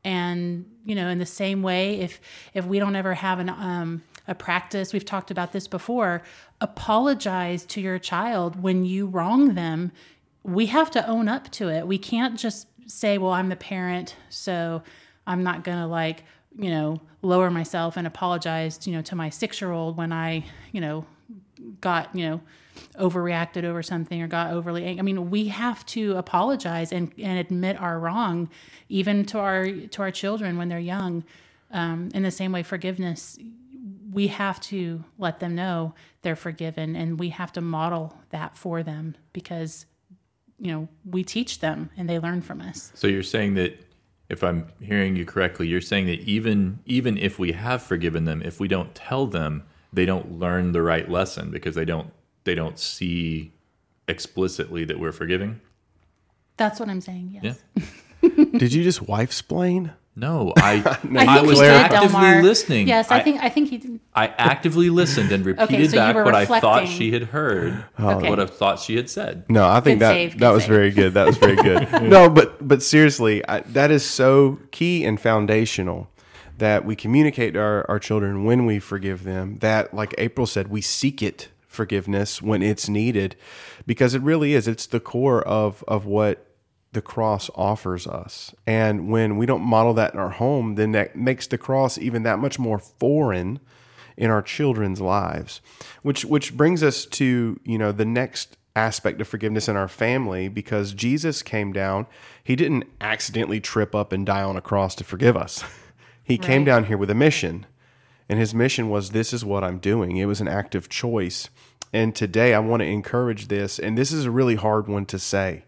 And 0.04 0.66
you 0.86 0.96
know 0.96 1.08
in 1.08 1.18
the 1.18 1.26
same 1.26 1.64
way 1.64 2.02
if 2.02 2.20
if 2.54 2.66
we 2.66 2.78
don't 2.78 2.96
ever 2.96 3.14
have 3.14 3.40
an 3.40 3.50
um 3.50 4.04
a 4.28 4.36
practice 4.36 4.92
we've 4.92 5.06
talked 5.06 5.32
about 5.32 5.54
this 5.54 5.66
before 5.66 6.22
apologize 6.60 7.66
to 7.66 7.80
your 7.80 8.00
child 8.00 8.62
when 8.62 8.86
you 8.86 9.06
wrong 9.08 9.54
them. 9.56 9.92
We 10.44 10.66
have 10.68 10.92
to 10.92 11.08
own 11.08 11.30
up 11.30 11.50
to 11.52 11.70
it. 11.70 11.88
We 11.88 11.98
can't 11.98 12.38
just 12.38 12.68
say 12.88 13.18
well 13.18 13.32
i'm 13.32 13.50
the 13.50 13.56
parent 13.56 14.16
so 14.30 14.82
i'm 15.26 15.44
not 15.44 15.64
going 15.64 15.78
to 15.78 15.88
like 15.88 16.24
you 16.56 16.70
know 16.70 17.00
lower 17.22 17.50
myself 17.50 17.98
and 17.98 18.06
apologize 18.06 18.86
you 18.86 18.94
know 18.94 19.02
to 19.02 19.16
my 19.16 19.30
6 19.30 19.62
year 19.62 19.72
old 19.72 19.98
when 19.98 20.12
i 20.12 20.44
you 20.72 20.82
know 20.82 21.06
got 21.82 22.14
you 22.16 22.28
know 22.28 22.42
overreacted 22.96 23.64
over 23.64 23.84
something 23.84 24.22
or 24.22 24.28
got 24.28 24.52
overly 24.52 24.84
angry. 24.86 25.00
I 25.00 25.04
mean, 25.04 25.30
we 25.30 25.48
have 25.48 25.86
to 25.88 26.16
apologize 26.18 26.92
and, 26.92 27.12
and 27.18 27.40
admit 27.40 27.80
our 27.80 28.00
wrong, 28.00 28.50
even 28.90 29.26
to 29.28 29.40
our 29.40 29.66
to 29.66 30.02
our 30.02 30.12
children 30.12 30.58
when 30.58 30.70
they're 30.70 30.80
young. 30.80 31.24
Um, 31.72 32.10
in 32.14 32.22
the 32.24 32.32
same 32.32 32.52
way, 32.52 32.62
forgiveness, 32.62 33.40
we 34.12 34.28
have 34.28 34.60
to 34.62 35.04
let 35.18 35.40
them 35.40 35.56
know 35.56 35.96
they're 36.22 36.36
forgiven, 36.36 36.96
and 36.96 37.20
we 37.20 37.30
have 37.30 37.52
to 37.54 37.62
model 37.62 38.16
that 38.30 38.56
for 38.56 38.84
them 38.84 39.16
because 39.34 39.86
you 40.60 40.72
know 40.72 40.88
we 41.10 41.24
teach 41.24 41.60
them 41.60 41.90
and 41.98 42.10
they 42.10 42.20
learn 42.20 42.42
from 42.42 42.62
us. 42.62 42.92
So 42.96 43.08
you're 43.08 43.24
saying 43.24 43.56
that 43.56 43.80
if 44.34 44.44
I'm 44.44 44.68
hearing 44.82 45.16
you 45.16 45.26
correctly, 45.26 45.68
you're 45.68 45.80
saying 45.80 46.08
that 46.08 46.20
even 46.22 46.80
even 46.86 47.18
if 47.18 47.40
we 47.40 47.54
have 47.54 47.82
forgiven 47.82 48.26
them, 48.26 48.42
if 48.42 48.60
we 48.60 48.68
don't 48.68 48.94
tell 48.94 49.28
them, 49.28 49.64
they 49.94 50.06
don't 50.06 50.40
learn 50.40 50.74
the 50.74 50.82
right 50.82 51.10
lesson 51.10 51.52
because 51.52 51.76
they 51.76 51.86
don't 51.86 52.12
they 52.44 52.56
don't 52.56 52.78
see 52.78 53.54
explicitly 54.08 54.84
that 54.86 55.00
we're 55.00 55.14
forgiving. 55.14 55.62
That's 56.58 56.80
what 56.80 56.90
I'm 56.90 57.00
saying. 57.00 57.40
Yes. 57.42 57.64
Yeah. 57.76 57.84
Did 58.58 58.74
you 58.74 58.84
just 58.84 59.04
wife 59.04 59.32
splain? 59.32 59.94
No, 60.16 60.54
I 60.58 60.84
I, 61.16 61.40
I 61.40 61.42
was 61.42 61.60
actively 61.60 62.08
Delmar. 62.08 62.44
listening. 62.44 62.88
Yes, 62.88 63.10
I, 63.10 63.20
think 63.22 63.42
I 63.42 63.50
think 63.50 63.70
he 63.70 63.78
did. 63.78 64.00
I 64.14 64.28
actively 64.28 64.90
listened 64.90 65.32
and 65.32 65.44
repeated 65.46 65.92
so 65.92 65.98
back 65.98 66.16
were 66.16 66.24
what 66.24 66.36
I 66.36 66.46
thought 66.46 66.88
she 66.88 67.12
had 67.12 67.24
heard, 67.24 67.84
oh. 67.98 68.18
Okay. 68.18 68.30
what 68.30 68.40
I 68.40 68.46
thought 68.46 68.80
she 68.80 68.96
had 68.96 69.10
said. 69.10 69.46
No, 69.50 69.68
I 69.68 69.80
think 69.80 70.00
Good 70.00 70.06
that 70.06 70.14
save, 70.14 70.40
that 70.40 70.52
was 70.52 70.64
save. 70.64 70.70
very 70.70 70.92
good. 70.92 71.14
That 71.16 71.26
was 71.26 71.38
very 71.38 71.56
good. 71.56 71.92
no, 72.04 72.30
but 72.30 72.66
but 72.66 72.84
seriously, 72.84 73.48
I, 73.48 73.62
that 73.62 73.90
is 73.90 74.06
so 74.06 74.60
key 74.72 75.04
and 75.04 75.20
foundational 75.20 76.10
that 76.60 76.86
we 76.86 76.96
communicate 76.96 77.56
to 77.56 77.60
our, 77.60 77.86
our 77.90 77.98
children 78.00 78.44
when 78.44 78.68
we 78.68 78.80
forgive 78.80 79.24
them. 79.24 79.58
That, 79.60 79.94
like 79.94 80.14
April 80.20 80.46
said, 80.46 80.68
we 80.68 80.82
seek 80.82 81.24
it 81.24 81.50
forgiveness 81.68 82.40
when 82.40 82.62
it's 82.62 82.88
needed, 82.88 83.36
because 83.88 84.14
it 84.14 84.22
really 84.22 84.54
is. 84.54 84.68
It's 84.68 84.86
the 84.86 85.00
core 85.00 85.42
of 85.42 85.84
of 85.88 86.06
what 86.06 86.46
the 86.94 87.02
cross 87.02 87.50
offers 87.56 88.08
us. 88.08 88.54
And 88.66 89.10
when 89.10 89.38
we 89.38 89.46
don't 89.46 89.62
model 89.62 89.94
that 89.96 90.14
in 90.14 90.20
our 90.20 90.30
home, 90.30 90.76
then 90.76 90.92
that 90.94 91.16
makes 91.16 91.48
the 91.48 91.58
cross 91.58 91.98
even 91.98 92.24
that 92.24 92.40
much 92.40 92.58
more 92.58 92.80
foreign 92.80 93.60
in 94.16 94.30
our 94.30 94.42
children's 94.42 95.02
lives. 95.02 95.62
Which 96.02 96.24
which 96.26 96.56
brings 96.56 96.84
us 96.84 97.06
to, 97.06 97.60
you 97.64 97.78
know, 97.78 97.92
the 97.92 98.06
next 98.06 98.58
aspect 98.76 99.22
of 99.22 99.28
forgiveness 99.28 99.68
in 99.68 99.76
our 99.76 99.88
family 99.88 100.48
because 100.48 100.94
Jesus 100.94 101.44
came 101.44 101.74
down, 101.74 102.08
he 102.44 102.56
didn't 102.56 102.86
accidentally 103.02 103.60
trip 103.60 103.94
up 103.94 104.12
and 104.12 104.26
die 104.26 104.42
on 104.42 104.58
a 104.58 104.62
cross 104.62 104.96
to 104.96 105.04
forgive 105.04 105.38
us. 105.38 105.64
He 106.26 106.38
came 106.38 106.64
down 106.64 106.86
here 106.86 106.98
with 106.98 107.10
a 107.10 107.16
mission. 107.16 107.66
And 108.30 108.40
his 108.40 108.56
mission 108.56 108.90
was 108.90 109.10
this 109.10 109.34
is 109.34 109.44
what 109.44 109.64
I'm 109.64 109.78
doing. 109.78 110.16
It 110.16 110.26
was 110.26 110.40
an 110.40 110.48
act 110.48 110.74
of 110.74 110.88
choice. 110.88 111.50
And 111.92 112.16
today 112.16 112.54
I 112.54 112.60
want 112.60 112.80
to 112.80 112.88
encourage 112.88 113.50
this 113.50 113.78
and 113.78 113.98
this 113.98 114.12
is 114.14 114.24
a 114.24 114.32
really 114.32 114.56
hard 114.56 114.88
one 114.88 115.06
to 115.08 115.20
say 115.20 115.66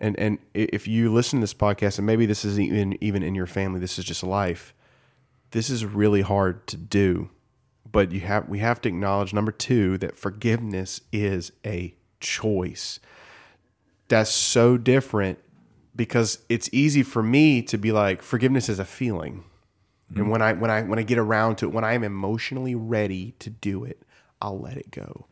and 0.00 0.18
and 0.18 0.38
if 0.54 0.88
you 0.88 1.12
listen 1.12 1.40
to 1.40 1.42
this 1.42 1.54
podcast 1.54 1.98
and 1.98 2.06
maybe 2.06 2.26
this 2.26 2.44
isn't 2.44 2.64
even 2.64 2.98
even 3.02 3.22
in 3.22 3.34
your 3.34 3.46
family 3.46 3.80
this 3.80 3.98
is 3.98 4.04
just 4.04 4.22
life 4.22 4.74
this 5.50 5.70
is 5.70 5.84
really 5.84 6.22
hard 6.22 6.66
to 6.68 6.76
do. 6.76 7.30
But 7.90 8.12
you 8.12 8.20
have 8.20 8.48
we 8.48 8.58
have 8.58 8.80
to 8.82 8.88
acknowledge 8.88 9.32
number 9.32 9.52
2 9.52 9.98
that 9.98 10.16
forgiveness 10.16 11.00
is 11.12 11.52
a 11.64 11.94
choice. 12.20 13.00
That's 14.08 14.30
so 14.30 14.76
different 14.76 15.38
because 15.96 16.38
it's 16.48 16.68
easy 16.72 17.02
for 17.02 17.22
me 17.22 17.62
to 17.62 17.78
be 17.78 17.92
like 17.92 18.22
forgiveness 18.22 18.68
is 18.68 18.78
a 18.78 18.84
feeling. 18.84 19.44
And 20.10 20.18
mm-hmm. 20.18 20.30
when 20.30 20.42
i 20.42 20.52
when 20.52 20.70
i 20.70 20.82
when 20.82 20.98
i 20.98 21.02
get 21.02 21.18
around 21.18 21.56
to 21.56 21.66
it 21.66 21.72
when 21.72 21.84
i 21.84 21.94
am 21.94 22.04
emotionally 22.04 22.74
ready 22.74 23.34
to 23.40 23.50
do 23.50 23.84
it 23.84 24.02
i'll 24.40 24.60
let 24.60 24.76
it 24.76 24.90
go. 24.90 25.26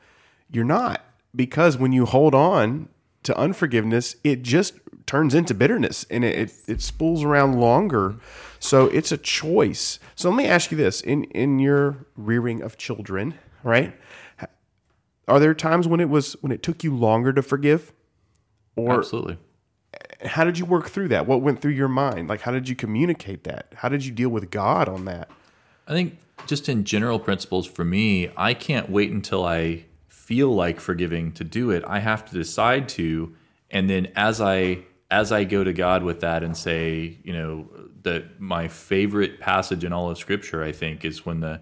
You're 0.50 0.64
not 0.64 1.04
because 1.35 1.76
when 1.76 1.92
you 1.92 2.06
hold 2.06 2.35
on 2.35 2.88
to 3.26 3.37
unforgiveness 3.37 4.16
it 4.25 4.42
just 4.42 4.75
turns 5.06 5.35
into 5.35 5.54
bitterness 5.54 6.04
and 6.11 6.25
it, 6.25 6.38
it, 6.38 6.52
it 6.66 6.83
spools 6.83 7.23
around 7.23 7.61
longer. 7.61 8.16
So 8.59 8.87
it's 8.87 9.12
a 9.12 9.16
choice. 9.16 10.00
So 10.16 10.30
let 10.30 10.37
me 10.37 10.47
ask 10.47 10.73
you 10.73 10.76
this. 10.76 11.00
In 11.00 11.25
in 11.25 11.59
your 11.59 12.06
rearing 12.16 12.62
of 12.62 12.76
children 12.76 13.35
right? 13.66 13.92
Are 15.28 15.40
there 15.40 15.54
times 15.54 15.88
when 15.88 16.00
it 16.00 16.09
was 16.09 16.35
when 16.40 16.52
it 16.52 16.62
took 16.62 16.85
you 16.85 16.95
longer 16.95 17.33
to 17.33 17.42
forgive? 17.42 17.92
Or 18.76 18.99
Absolutely. 18.99 19.38
how 20.25 20.45
did 20.45 20.59
you 20.59 20.64
work 20.64 20.88
through 20.88 21.09
that? 21.09 21.26
What 21.26 21.42
went 21.42 21.61
through 21.61 21.73
your 21.73 21.88
mind? 21.88 22.28
Like 22.28 22.42
how 22.42 22.52
did 22.52 22.68
you 22.68 22.76
communicate 22.76 23.45
that? 23.45 23.73
How 23.75 23.88
did 23.88 24.04
you 24.04 24.12
deal 24.12 24.28
with 24.28 24.50
god 24.50 24.88
on 24.88 25.04
that? 25.06 25.28
I 25.88 25.92
think 25.92 26.18
just 26.47 26.68
in 26.68 26.85
general 26.85 27.18
principles 27.18 27.66
for 27.66 27.85
me, 27.85 28.30
I 28.37 28.54
can't 28.54 28.88
wait 28.88 29.11
until 29.11 29.45
I 29.45 29.87
feel 30.26 30.52
like 30.52 30.80
forgiving 30.80 31.30
to 31.30 31.45
do 31.45 31.71
it. 31.71 31.85
I 31.87 32.00
have 32.00 32.25
to 32.28 32.35
decide 32.35 32.88
to, 32.90 33.33
and 33.71 33.88
then 33.88 34.09
as 34.16 34.40
I 34.40 34.80
as 35.09 35.30
I 35.30 35.45
go 35.45 35.62
to 35.62 35.73
God 35.73 36.02
with 36.02 36.21
that 36.21 36.42
and 36.42 36.56
say, 36.56 37.16
you 37.23 37.33
know, 37.33 37.68
that 38.02 38.40
my 38.40 38.66
favorite 38.66 39.38
passage 39.38 39.85
in 39.85 39.92
all 39.92 40.11
of 40.11 40.18
Scripture, 40.18 40.64
I 40.64 40.73
think, 40.73 41.04
is 41.04 41.25
when 41.25 41.38
the 41.38 41.61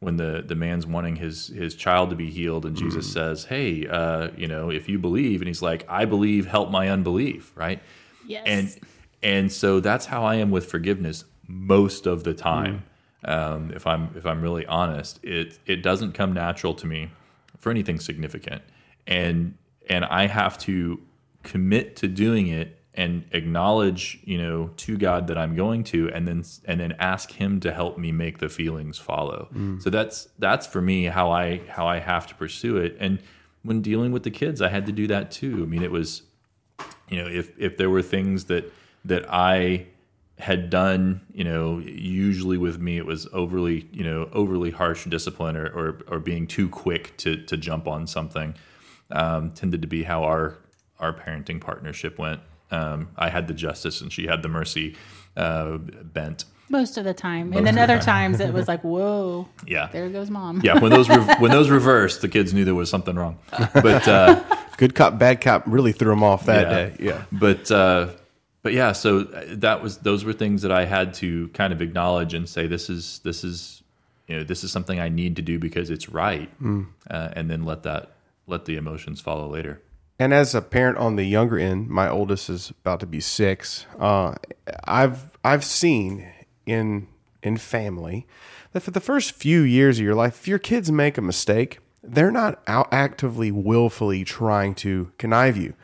when 0.00 0.16
the 0.16 0.42
the 0.46 0.54
man's 0.54 0.86
wanting 0.86 1.16
his 1.16 1.48
his 1.48 1.74
child 1.74 2.08
to 2.08 2.16
be 2.16 2.30
healed, 2.30 2.64
and 2.64 2.74
Jesus 2.74 3.12
says, 3.12 3.44
"Hey, 3.44 3.86
uh, 3.86 4.30
you 4.34 4.48
know, 4.48 4.70
if 4.70 4.88
you 4.88 4.98
believe," 4.98 5.42
and 5.42 5.48
he's 5.48 5.60
like, 5.60 5.84
"I 5.86 6.06
believe, 6.06 6.46
help 6.46 6.70
my 6.70 6.88
unbelief," 6.88 7.52
right? 7.54 7.82
Yes. 8.26 8.44
and 8.46 8.80
and 9.22 9.52
so 9.52 9.80
that's 9.80 10.06
how 10.06 10.24
I 10.24 10.36
am 10.36 10.50
with 10.50 10.66
forgiveness 10.66 11.26
most 11.46 12.06
of 12.06 12.24
the 12.24 12.32
time. 12.32 12.84
Um, 13.24 13.72
if 13.72 13.86
I'm 13.86 14.08
if 14.16 14.24
I'm 14.24 14.40
really 14.40 14.64
honest, 14.64 15.22
it 15.22 15.58
it 15.66 15.82
doesn't 15.82 16.12
come 16.12 16.32
natural 16.32 16.72
to 16.74 16.86
me 16.86 17.10
for 17.58 17.70
anything 17.70 18.00
significant, 18.00 18.62
and 19.06 19.56
and 19.88 20.04
I 20.04 20.26
have 20.26 20.58
to 20.58 21.00
commit 21.42 21.96
to 21.96 22.08
doing 22.08 22.48
it 22.48 22.78
and 22.94 23.24
acknowledge 23.32 24.18
you 24.24 24.38
know 24.38 24.70
to 24.76 24.96
God 24.96 25.26
that 25.28 25.38
I'm 25.38 25.54
going 25.54 25.84
to, 25.84 26.10
and 26.12 26.26
then 26.26 26.44
and 26.64 26.80
then 26.80 26.92
ask 26.98 27.32
Him 27.32 27.60
to 27.60 27.72
help 27.72 27.98
me 27.98 28.12
make 28.12 28.38
the 28.38 28.48
feelings 28.48 28.98
follow. 28.98 29.48
Mm. 29.54 29.82
So 29.82 29.90
that's 29.90 30.28
that's 30.38 30.66
for 30.66 30.80
me 30.80 31.04
how 31.04 31.30
I 31.30 31.60
how 31.68 31.86
I 31.86 31.98
have 31.98 32.26
to 32.28 32.34
pursue 32.34 32.76
it, 32.78 32.96
and 32.98 33.20
when 33.62 33.82
dealing 33.82 34.12
with 34.12 34.22
the 34.22 34.30
kids, 34.30 34.62
I 34.62 34.68
had 34.68 34.86
to 34.86 34.92
do 34.92 35.08
that 35.08 35.30
too. 35.30 35.62
I 35.62 35.66
mean, 35.66 35.82
it 35.82 35.90
was 35.90 36.22
you 37.08 37.22
know 37.22 37.28
if 37.28 37.50
if 37.58 37.76
there 37.76 37.90
were 37.90 38.02
things 38.02 38.44
that 38.46 38.72
that 39.04 39.26
I 39.28 39.86
had 40.38 40.68
done, 40.70 41.22
you 41.32 41.44
know, 41.44 41.78
usually 41.78 42.58
with 42.58 42.78
me 42.78 42.98
it 42.98 43.06
was 43.06 43.26
overly, 43.32 43.88
you 43.92 44.04
know, 44.04 44.28
overly 44.32 44.70
harsh 44.70 45.04
discipline 45.06 45.56
or 45.56 45.66
or, 45.66 45.98
or 46.08 46.18
being 46.20 46.46
too 46.46 46.68
quick 46.68 47.16
to 47.18 47.36
to 47.44 47.56
jump 47.56 47.88
on 47.88 48.06
something. 48.06 48.54
Um, 49.10 49.52
tended 49.52 49.82
to 49.82 49.88
be 49.88 50.02
how 50.02 50.24
our 50.24 50.58
our 50.98 51.12
parenting 51.12 51.60
partnership 51.60 52.18
went. 52.18 52.40
Um, 52.70 53.08
I 53.16 53.28
had 53.30 53.46
the 53.46 53.54
justice 53.54 54.00
and 54.00 54.12
she 54.12 54.26
had 54.26 54.42
the 54.42 54.48
mercy 54.48 54.96
uh, 55.36 55.76
bent. 55.78 56.44
Most 56.68 56.96
of 56.98 57.04
the 57.04 57.14
time. 57.14 57.52
and 57.52 57.64
then 57.64 57.78
other 57.78 58.00
times 58.00 58.40
it 58.40 58.52
was 58.52 58.66
like, 58.72 58.82
whoa, 58.82 59.48
Yeah, 59.64 59.88
there 59.92 60.08
goes 60.08 60.30
mom. 60.30 60.60
yeah. 60.64 60.80
When 60.80 60.90
those 60.90 61.08
re- 61.08 61.36
when 61.38 61.52
those 61.52 61.70
reversed, 61.80 62.22
the 62.22 62.28
kids 62.28 62.52
knew 62.52 62.64
there 62.64 62.74
was 62.74 62.90
something 62.90 63.14
wrong. 63.14 63.38
But 63.72 64.08
uh, 64.08 64.42
good 64.76 64.94
cop 64.96 65.16
bad 65.18 65.40
cop 65.40 65.62
really 65.66 65.92
threw 65.92 66.10
them 66.10 66.24
off 66.24 66.46
that 66.46 66.66
Yeah. 66.66 66.74
day 66.74 66.96
yeah 66.98 67.22
but 67.32 67.70
uh, 67.70 68.08
but 68.66 68.72
yeah, 68.72 68.90
so 68.90 69.22
that 69.22 69.80
was 69.80 69.98
those 69.98 70.24
were 70.24 70.32
things 70.32 70.62
that 70.62 70.72
I 70.72 70.86
had 70.86 71.14
to 71.14 71.46
kind 71.50 71.72
of 71.72 71.80
acknowledge 71.80 72.34
and 72.34 72.48
say 72.48 72.66
this 72.66 72.90
is 72.90 73.20
this 73.20 73.44
is 73.44 73.84
you 74.26 74.36
know 74.36 74.42
this 74.42 74.64
is 74.64 74.72
something 74.72 74.98
I 74.98 75.08
need 75.08 75.36
to 75.36 75.42
do 75.42 75.60
because 75.60 75.88
it's 75.88 76.08
right, 76.08 76.50
uh, 77.08 77.28
and 77.34 77.48
then 77.48 77.64
let 77.64 77.84
that 77.84 78.16
let 78.48 78.64
the 78.64 78.74
emotions 78.74 79.20
follow 79.20 79.46
later. 79.48 79.80
And 80.18 80.34
as 80.34 80.52
a 80.52 80.60
parent 80.60 80.98
on 80.98 81.14
the 81.14 81.22
younger 81.22 81.60
end, 81.60 81.88
my 81.88 82.08
oldest 82.08 82.50
is 82.50 82.70
about 82.70 82.98
to 82.98 83.06
be 83.06 83.20
six. 83.20 83.86
Uh, 84.00 84.34
I've 84.82 85.30
I've 85.44 85.64
seen 85.64 86.28
in 86.66 87.06
in 87.44 87.58
family 87.58 88.26
that 88.72 88.80
for 88.80 88.90
the 88.90 88.98
first 88.98 89.30
few 89.30 89.60
years 89.60 90.00
of 90.00 90.04
your 90.04 90.16
life, 90.16 90.40
if 90.40 90.48
your 90.48 90.58
kids 90.58 90.90
make 90.90 91.16
a 91.16 91.22
mistake, 91.22 91.78
they're 92.02 92.32
not 92.32 92.60
out 92.66 92.88
actively, 92.90 93.52
willfully 93.52 94.24
trying 94.24 94.74
to 94.76 95.12
connive 95.18 95.56
you. 95.56 95.74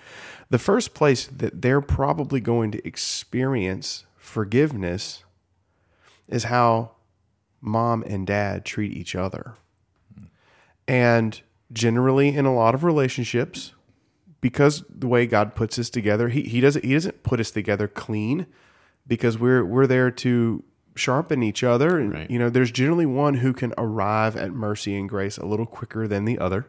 The 0.53 0.59
first 0.59 0.93
place 0.93 1.27
that 1.29 1.63
they're 1.63 1.81
probably 1.81 2.39
going 2.39 2.73
to 2.73 2.87
experience 2.87 4.05
forgiveness 4.19 5.25
is 6.29 6.45
how 6.45 6.91
mom 7.63 8.03
and 8.07 8.27
dad 8.27 8.67
treat 8.67 8.93
each 8.93 9.15
other. 9.15 9.55
And 10.87 11.41
generally, 11.73 12.37
in 12.37 12.45
a 12.45 12.55
lot 12.55 12.75
of 12.75 12.85
relationships, 12.85 13.73
because 14.43 14.85
the 14.91 15.07
way 15.07 15.25
God 15.25 15.55
puts 15.55 15.79
us 15.79 15.89
together, 15.89 16.29
he, 16.29 16.43
he 16.43 16.61
doesn't 16.61 16.85
he 16.85 16.93
doesn't 16.93 17.23
put 17.23 17.41
us 17.41 17.51
together 17.51 17.89
clean 17.89 18.45
because 19.07 19.39
we're 19.39 19.65
we're 19.65 19.87
there 19.87 20.11
to 20.11 20.63
sharpen 20.95 21.43
each 21.43 21.65
other. 21.65 21.99
And 21.99 22.13
Right. 22.13 22.31
you 22.31 22.39
know, 22.39 22.51
there's 22.51 22.71
generally 22.71 23.07
one 23.07 23.37
who 23.37 23.55
can 23.55 23.73
arrive 23.79 24.37
at 24.37 24.53
mercy 24.53 24.95
and 24.99 25.09
grace 25.09 25.39
a 25.39 25.47
little 25.47 25.65
quicker 25.65 26.07
than 26.07 26.27
the 26.27 26.39
other. 26.39 26.67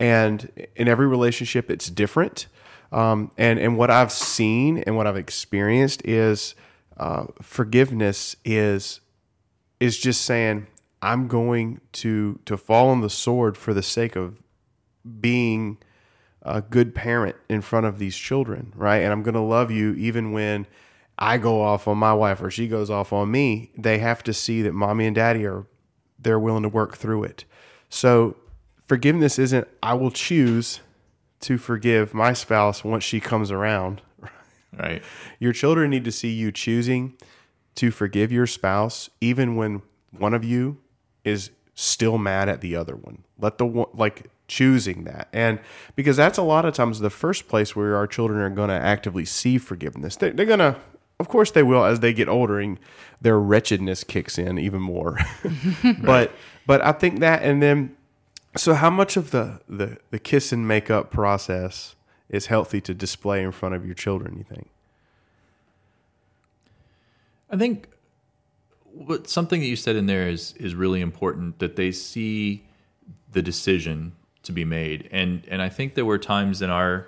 And 0.00 0.50
in 0.74 0.88
every 0.88 1.06
relationship 1.06 1.70
it's 1.70 1.88
different. 1.88 2.48
Um, 2.90 3.30
and 3.36 3.58
and 3.58 3.76
what 3.76 3.90
I've 3.90 4.12
seen 4.12 4.78
and 4.78 4.96
what 4.96 5.06
I've 5.06 5.16
experienced 5.16 6.02
is 6.04 6.54
uh, 6.96 7.26
forgiveness 7.42 8.36
is 8.44 9.00
is 9.80 9.98
just 9.98 10.22
saying 10.22 10.66
I'm 11.02 11.28
going 11.28 11.80
to 11.92 12.40
to 12.46 12.56
fall 12.56 12.88
on 12.88 13.00
the 13.00 13.10
sword 13.10 13.56
for 13.56 13.74
the 13.74 13.82
sake 13.82 14.16
of 14.16 14.40
being 15.20 15.78
a 16.42 16.62
good 16.62 16.94
parent 16.94 17.36
in 17.48 17.60
front 17.60 17.86
of 17.86 17.98
these 17.98 18.16
children, 18.16 18.72
right? 18.74 19.02
And 19.02 19.12
I'm 19.12 19.22
going 19.22 19.34
to 19.34 19.40
love 19.40 19.70
you 19.70 19.92
even 19.94 20.32
when 20.32 20.66
I 21.18 21.36
go 21.36 21.60
off 21.60 21.88
on 21.88 21.98
my 21.98 22.14
wife 22.14 22.40
or 22.40 22.50
she 22.50 22.68
goes 22.68 22.90
off 22.90 23.12
on 23.12 23.30
me. 23.30 23.70
They 23.76 23.98
have 23.98 24.22
to 24.24 24.32
see 24.32 24.62
that 24.62 24.72
mommy 24.72 25.06
and 25.06 25.14
daddy 25.14 25.44
are 25.46 25.66
they're 26.18 26.38
willing 26.38 26.62
to 26.62 26.68
work 26.68 26.96
through 26.96 27.24
it. 27.24 27.44
So 27.88 28.36
forgiveness 28.86 29.38
isn't 29.38 29.68
I 29.82 29.94
will 29.94 30.10
choose 30.10 30.80
to 31.40 31.58
forgive 31.58 32.14
my 32.14 32.32
spouse 32.32 32.84
once 32.84 33.04
she 33.04 33.20
comes 33.20 33.50
around. 33.50 34.02
Right. 34.78 35.02
Your 35.40 35.54
children 35.54 35.88
need 35.88 36.04
to 36.04 36.12
see 36.12 36.28
you 36.28 36.52
choosing 36.52 37.14
to 37.76 37.90
forgive 37.90 38.30
your 38.30 38.46
spouse 38.46 39.08
even 39.18 39.56
when 39.56 39.80
one 40.10 40.34
of 40.34 40.44
you 40.44 40.76
is 41.24 41.50
still 41.74 42.18
mad 42.18 42.48
at 42.50 42.60
the 42.60 42.76
other 42.76 42.94
one. 42.94 43.24
Let 43.40 43.58
the 43.58 43.64
one 43.64 43.88
like 43.94 44.30
choosing 44.46 45.04
that. 45.04 45.28
And 45.32 45.58
because 45.96 46.16
that's 46.16 46.38
a 46.38 46.42
lot 46.42 46.64
of 46.64 46.74
times 46.74 47.00
the 47.00 47.10
first 47.10 47.48
place 47.48 47.74
where 47.74 47.96
our 47.96 48.06
children 48.06 48.40
are 48.40 48.50
going 48.50 48.68
to 48.68 48.74
actively 48.74 49.24
see 49.24 49.58
forgiveness. 49.58 50.16
They, 50.16 50.30
they're 50.30 50.46
going 50.46 50.58
to 50.58 50.76
of 51.20 51.28
course 51.28 51.50
they 51.50 51.62
will 51.62 51.84
as 51.84 52.00
they 52.00 52.12
get 52.12 52.28
older 52.28 52.60
and 52.60 52.78
their 53.20 53.38
wretchedness 53.38 54.04
kicks 54.04 54.38
in 54.38 54.58
even 54.58 54.80
more. 54.80 55.18
but 56.02 56.32
but 56.66 56.84
I 56.84 56.92
think 56.92 57.20
that 57.20 57.42
and 57.42 57.62
then 57.62 57.96
so 58.56 58.74
how 58.74 58.90
much 58.90 59.16
of 59.16 59.30
the 59.30 59.60
the 59.68 59.98
the 60.10 60.18
kiss 60.18 60.52
and 60.52 60.66
makeup 60.66 61.10
process 61.10 61.94
is 62.28 62.46
healthy 62.46 62.80
to 62.82 62.94
display 62.94 63.42
in 63.42 63.52
front 63.52 63.74
of 63.74 63.84
your 63.84 63.94
children, 63.94 64.36
you 64.36 64.44
think? 64.44 64.68
I 67.50 67.56
think 67.56 67.88
what 68.92 69.28
something 69.28 69.60
that 69.60 69.66
you 69.66 69.76
said 69.76 69.96
in 69.96 70.06
there 70.06 70.28
is 70.28 70.52
is 70.54 70.74
really 70.74 71.00
important 71.00 71.58
that 71.58 71.76
they 71.76 71.92
see 71.92 72.64
the 73.32 73.42
decision 73.42 74.12
to 74.42 74.52
be 74.52 74.64
made. 74.64 75.08
And 75.12 75.42
and 75.48 75.62
I 75.62 75.68
think 75.68 75.94
there 75.94 76.04
were 76.04 76.18
times 76.18 76.62
in 76.62 76.70
our 76.70 77.06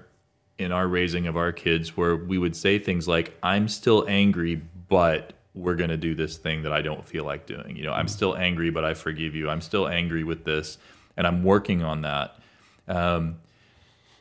in 0.58 0.72
our 0.72 0.86
raising 0.86 1.26
of 1.26 1.36
our 1.36 1.52
kids 1.52 1.96
where 1.96 2.16
we 2.16 2.38
would 2.38 2.54
say 2.54 2.78
things 2.78 3.08
like 3.08 3.36
I'm 3.42 3.68
still 3.68 4.04
angry 4.08 4.60
but 4.88 5.34
we're 5.54 5.74
going 5.74 5.90
to 5.90 5.96
do 5.96 6.14
this 6.14 6.36
thing 6.36 6.62
that 6.62 6.72
I 6.72 6.82
don't 6.82 7.06
feel 7.06 7.24
like 7.24 7.46
doing. 7.46 7.76
You 7.76 7.84
know, 7.84 7.92
I'm 7.92 8.08
still 8.08 8.36
angry 8.36 8.70
but 8.70 8.84
I 8.84 8.94
forgive 8.94 9.34
you. 9.34 9.48
I'm 9.48 9.60
still 9.60 9.88
angry 9.88 10.24
with 10.24 10.44
this 10.44 10.78
and 11.20 11.26
I'm 11.26 11.42
working 11.42 11.82
on 11.82 12.00
that. 12.00 12.34
Um, 12.88 13.40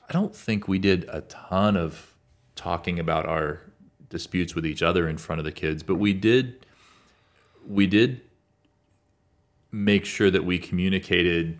I 0.10 0.12
don't 0.12 0.36
think 0.36 0.68
we 0.68 0.80
did 0.80 1.08
a 1.08 1.22
ton 1.22 1.78
of 1.78 2.14
talking 2.58 3.00
about 3.00 3.26
our 3.26 3.62
disputes 4.10 4.54
with 4.54 4.66
each 4.66 4.84
other 4.84 5.08
in 5.08 5.18
front 5.18 5.40
of 5.40 5.46
the 5.46 5.52
kids, 5.54 5.82
but 5.82 5.96
we 5.96 6.12
did 6.12 6.66
we 7.66 7.88
did 7.88 8.20
make 9.72 10.04
sure 10.04 10.30
that 10.30 10.44
we 10.44 10.60
communicated 10.60 11.58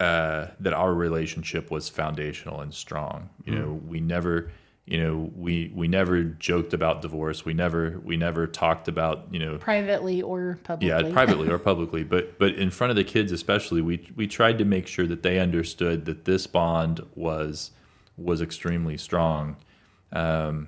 uh, 0.00 0.46
that 0.58 0.72
our 0.72 0.94
relationship 0.94 1.70
was 1.70 1.90
foundational 1.90 2.62
and 2.62 2.72
strong. 2.72 3.28
You 3.44 3.54
know, 3.54 3.78
we 3.86 4.00
never 4.00 4.52
you 4.86 4.98
know 5.02 5.30
we 5.36 5.70
we 5.74 5.86
never 5.88 6.24
joked 6.24 6.74
about 6.74 7.02
divorce. 7.02 7.44
We 7.44 7.54
never 7.54 8.00
we 8.04 8.16
never 8.16 8.46
talked 8.46 8.88
about 8.88 9.26
you 9.30 9.38
know 9.38 9.58
privately 9.58 10.22
or 10.22 10.58
publicly. 10.64 10.88
yeah 10.88 11.12
privately 11.12 11.48
or 11.48 11.58
publicly 11.58 12.02
but 12.14 12.38
but 12.38 12.54
in 12.54 12.70
front 12.70 12.90
of 12.90 12.96
the 12.96 13.04
kids 13.04 13.30
especially 13.32 13.80
we 13.80 14.08
we 14.16 14.26
tried 14.26 14.58
to 14.58 14.64
make 14.64 14.86
sure 14.86 15.06
that 15.06 15.22
they 15.22 15.38
understood 15.38 16.04
that 16.06 16.24
this 16.24 16.46
bond 16.46 17.00
was 17.14 17.70
was 18.16 18.42
extremely 18.42 18.96
strong 18.98 19.56
um 20.12 20.66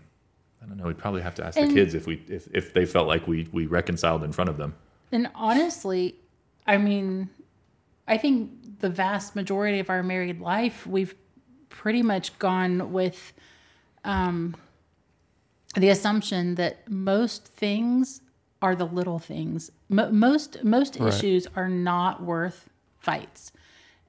i 0.63 0.67
don't 0.67 0.79
know 0.79 0.85
we'd 0.87 0.97
probably 0.99 1.21
have 1.21 1.35
to 1.35 1.45
ask 1.45 1.59
And- 1.59 1.71
the 1.71 1.75
kids 1.75 1.95
if 1.95 2.07
we 2.07 2.23
if, 2.29 2.49
if 2.55 2.73
they 2.73 2.87
felt 2.87 3.09
like 3.09 3.27
we 3.27 3.49
we 3.53 3.67
reconciled 3.67 4.23
in 4.23 4.33
front 4.33 4.49
of 4.49 4.57
them 4.59 4.75
And 5.13 5.29
honestly, 5.35 6.17
I 6.67 6.79
mean, 6.79 7.29
I 8.09 8.17
think 8.17 8.51
the 8.81 8.89
vast 8.89 9.37
majority 9.37 9.79
of 9.81 9.91
our 9.91 10.03
married 10.03 10.41
life, 10.41 10.87
we've 10.87 11.15
pretty 11.69 12.03
much 12.03 12.37
gone 12.39 12.93
with 12.93 13.33
um, 14.05 14.57
the 15.77 15.89
assumption 15.89 16.55
that 16.57 16.89
most 16.91 17.49
things 17.49 18.21
are 18.63 18.75
the 18.75 18.87
little 18.87 19.19
things. 19.19 19.71
Mo 19.89 20.11
most 20.11 20.63
most 20.65 21.01
issues 21.01 21.47
are 21.57 21.69
not 21.69 22.23
worth 22.23 22.69
fights, 22.99 23.53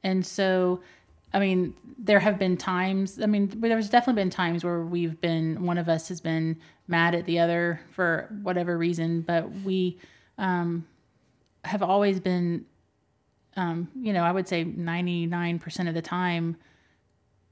and 0.03 0.25
so. 0.25 0.81
I 1.33 1.39
mean, 1.39 1.73
there 1.97 2.19
have 2.19 2.39
been 2.39 2.55
times. 2.55 3.19
I 3.21 3.25
mean, 3.25 3.51
there's 3.59 3.89
definitely 3.89 4.21
been 4.21 4.29
times 4.29 4.63
where 4.63 4.83
we've 4.83 5.19
been 5.19 5.65
one 5.65 5.77
of 5.77 5.89
us 5.89 6.07
has 6.07 6.21
been 6.21 6.55
mad 6.87 7.13
at 7.13 7.25
the 7.25 7.39
other 7.39 7.81
for 7.91 8.29
whatever 8.41 8.77
reason, 8.77 9.19
but 9.19 9.51
we 9.65 9.97
um, 10.37 10.85
have 11.63 11.81
always 11.81 12.19
been, 12.19 12.65
um, 13.57 13.89
you 13.99 14.13
know, 14.13 14.23
I 14.23 14.31
would 14.31 14.47
say 14.47 14.63
99% 14.63 15.87
of 15.87 15.93
the 15.93 16.01
time, 16.01 16.55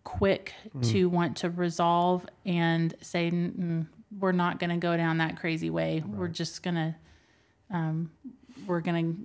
quick 0.04 0.54
to 0.84 1.08
want 1.10 1.38
to 1.38 1.50
resolve 1.50 2.26
and 2.46 2.94
say, 3.02 3.32
"Mm, 3.32 3.88
we're 4.20 4.32
not 4.32 4.60
going 4.60 4.70
to 4.70 4.78
go 4.78 4.96
down 4.98 5.18
that 5.18 5.40
crazy 5.40 5.70
way. 5.70 6.04
We're 6.06 6.28
just 6.28 6.64
going 6.64 6.76
to, 6.76 6.96
um, 7.72 8.12
we're 8.68 8.82
going 8.82 9.14
to 9.14 9.20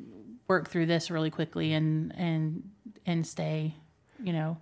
work 0.49 0.69
through 0.71 0.87
this 0.87 1.11
really 1.11 1.31
quickly 1.31 1.75
and, 1.75 2.14
and, 2.17 2.62
and 3.07 3.27
stay, 3.27 3.75
you 4.23 4.33
know, 4.33 4.57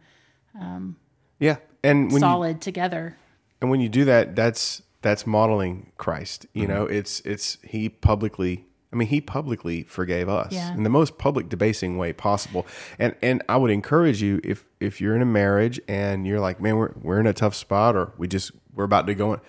Yeah. 1.38 1.56
And 1.84 2.06
when 2.06 2.14
you, 2.14 2.20
solid 2.20 2.60
together. 2.60 3.16
and 3.60 3.70
when 3.70 3.80
you 3.80 3.88
do 3.88 4.04
that, 4.06 4.34
that's 4.34 4.82
that's 5.02 5.26
modeling 5.26 5.92
Christ. 5.98 6.46
You 6.52 6.66
know, 6.66 6.86
it's 6.86 7.20
it's 7.20 7.58
he 7.62 7.88
publicly 7.88 8.66
I 8.96 8.98
mean, 8.98 9.08
he 9.08 9.20
publicly 9.20 9.82
forgave 9.82 10.26
us 10.28 10.52
Yeah. 10.52 10.72
in 10.74 10.82
the 10.82 10.88
most 10.88 11.18
public 11.18 11.50
debasing 11.50 11.98
way 11.98 12.14
possible. 12.14 12.66
And 12.98 13.14
and 13.20 13.42
I 13.46 13.58
would 13.58 13.70
encourage 13.70 14.22
you 14.22 14.40
if 14.42 14.64
if 14.80 15.00
you're 15.02 15.14
in 15.14 15.20
a 15.20 15.26
marriage 15.26 15.78
and 15.86 16.26
you're 16.26 16.40
like, 16.40 16.60
man, 16.62 16.76
we're 16.78 16.92
we're 17.02 17.20
in 17.20 17.26
a 17.26 17.34
tough 17.34 17.54
spot 17.54 17.94
or 17.94 18.12
we 18.16 18.26
just 18.26 18.52
we're 18.74 18.84
about 18.84 19.06
to 19.08 19.14
go 19.14 19.34
in. 19.34 19.40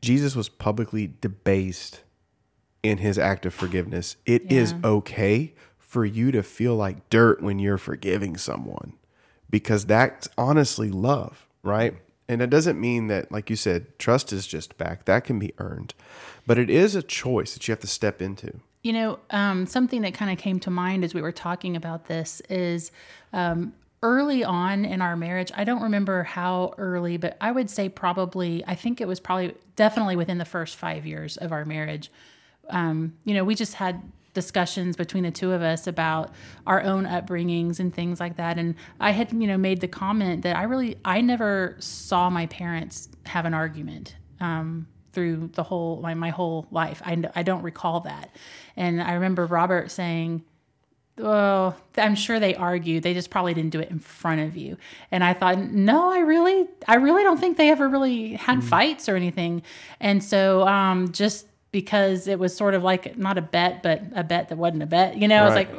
Jesus 0.00 0.34
was 0.34 0.48
publicly 0.48 1.12
debased 1.20 2.00
in 2.82 2.98
his 2.98 3.18
act 3.18 3.44
of 3.44 3.52
forgiveness. 3.52 4.16
It 4.24 4.50
is 4.50 4.72
Yeah. 4.72 4.78
okay 4.90 5.54
for 5.78 6.04
you 6.06 6.30
to 6.32 6.42
feel 6.42 6.74
like 6.76 7.10
dirt 7.10 7.42
when 7.42 7.58
you're 7.58 7.76
forgiving 7.78 8.36
someone 8.38 8.94
because 9.50 9.84
that's 9.86 10.28
honestly 10.38 10.90
love, 10.90 11.46
right? 11.62 11.94
And 12.28 12.42
it 12.42 12.50
doesn't 12.50 12.78
mean 12.78 13.06
that, 13.06 13.32
like 13.32 13.48
you 13.48 13.56
said, 13.56 13.98
trust 13.98 14.32
is 14.32 14.46
just 14.46 14.76
back. 14.76 15.06
That 15.06 15.24
can 15.24 15.38
be 15.38 15.54
earned. 15.58 15.94
But 16.46 16.58
it 16.58 16.68
is 16.68 16.94
a 16.94 17.02
choice 17.02 17.54
that 17.54 17.66
you 17.66 17.72
have 17.72 17.80
to 17.80 17.86
step 17.86 18.20
into. 18.20 18.60
You 18.82 18.92
know, 18.92 19.18
um, 19.30 19.66
something 19.66 20.02
that 20.02 20.14
kind 20.14 20.30
of 20.30 20.38
came 20.38 20.60
to 20.60 20.70
mind 20.70 21.04
as 21.04 21.14
we 21.14 21.22
were 21.22 21.32
talking 21.32 21.74
about 21.74 22.06
this 22.06 22.40
is 22.48 22.92
um, 23.32 23.72
early 24.02 24.44
on 24.44 24.84
in 24.84 25.00
our 25.02 25.16
marriage. 25.16 25.50
I 25.54 25.64
don't 25.64 25.82
remember 25.82 26.22
how 26.22 26.74
early, 26.78 27.16
but 27.16 27.36
I 27.40 27.50
would 27.50 27.70
say 27.70 27.88
probably, 27.88 28.62
I 28.66 28.74
think 28.74 29.00
it 29.00 29.08
was 29.08 29.20
probably 29.20 29.54
definitely 29.74 30.16
within 30.16 30.38
the 30.38 30.44
first 30.44 30.76
five 30.76 31.06
years 31.06 31.36
of 31.38 31.50
our 31.50 31.64
marriage. 31.64 32.10
Um, 32.70 33.14
you 33.24 33.34
know, 33.34 33.44
we 33.44 33.54
just 33.54 33.74
had 33.74 34.02
discussions 34.38 34.94
between 34.94 35.24
the 35.24 35.32
two 35.32 35.50
of 35.50 35.62
us 35.62 35.88
about 35.88 36.32
our 36.64 36.80
own 36.82 37.04
upbringings 37.04 37.80
and 37.80 37.92
things 37.92 38.20
like 38.20 38.36
that. 38.36 38.56
And 38.56 38.76
I 39.00 39.10
had, 39.10 39.32
you 39.32 39.48
know, 39.48 39.58
made 39.58 39.80
the 39.80 39.88
comment 39.88 40.42
that 40.42 40.54
I 40.54 40.62
really, 40.62 40.96
I 41.04 41.20
never 41.22 41.74
saw 41.80 42.30
my 42.30 42.46
parents 42.46 43.08
have 43.26 43.46
an 43.46 43.54
argument. 43.54 44.14
Um, 44.40 44.86
through 45.12 45.50
the 45.54 45.64
whole 45.64 46.00
my, 46.00 46.14
my 46.14 46.28
whole 46.30 46.68
life. 46.70 47.02
I, 47.04 47.20
I 47.34 47.42
don't 47.42 47.62
recall 47.62 48.00
that. 48.00 48.36
And 48.76 49.02
I 49.02 49.14
remember 49.14 49.46
Robert 49.46 49.90
saying, 49.90 50.44
Oh, 51.20 51.74
I'm 51.96 52.14
sure 52.14 52.38
they 52.38 52.54
argued. 52.54 53.02
They 53.02 53.14
just 53.14 53.30
probably 53.30 53.52
didn't 53.52 53.70
do 53.70 53.80
it 53.80 53.90
in 53.90 53.98
front 53.98 54.42
of 54.42 54.56
you. 54.56 54.76
And 55.10 55.24
I 55.24 55.32
thought, 55.34 55.58
no, 55.58 56.12
I 56.12 56.20
really, 56.20 56.68
I 56.86 56.94
really 56.96 57.24
don't 57.24 57.40
think 57.40 57.56
they 57.56 57.70
ever 57.70 57.88
really 57.88 58.34
had 58.34 58.62
fights 58.62 59.08
or 59.08 59.16
anything. 59.16 59.62
And 59.98 60.22
so, 60.22 60.68
um, 60.68 61.10
just 61.10 61.48
because 61.70 62.26
it 62.28 62.38
was 62.38 62.56
sort 62.56 62.74
of 62.74 62.82
like 62.82 63.16
not 63.18 63.38
a 63.38 63.42
bet, 63.42 63.82
but 63.82 64.02
a 64.14 64.24
bet 64.24 64.48
that 64.48 64.58
wasn't 64.58 64.82
a 64.82 64.86
bet, 64.86 65.16
you 65.16 65.28
know, 65.28 65.42
I 65.42 65.44
was 65.44 65.54
like, 65.54 65.70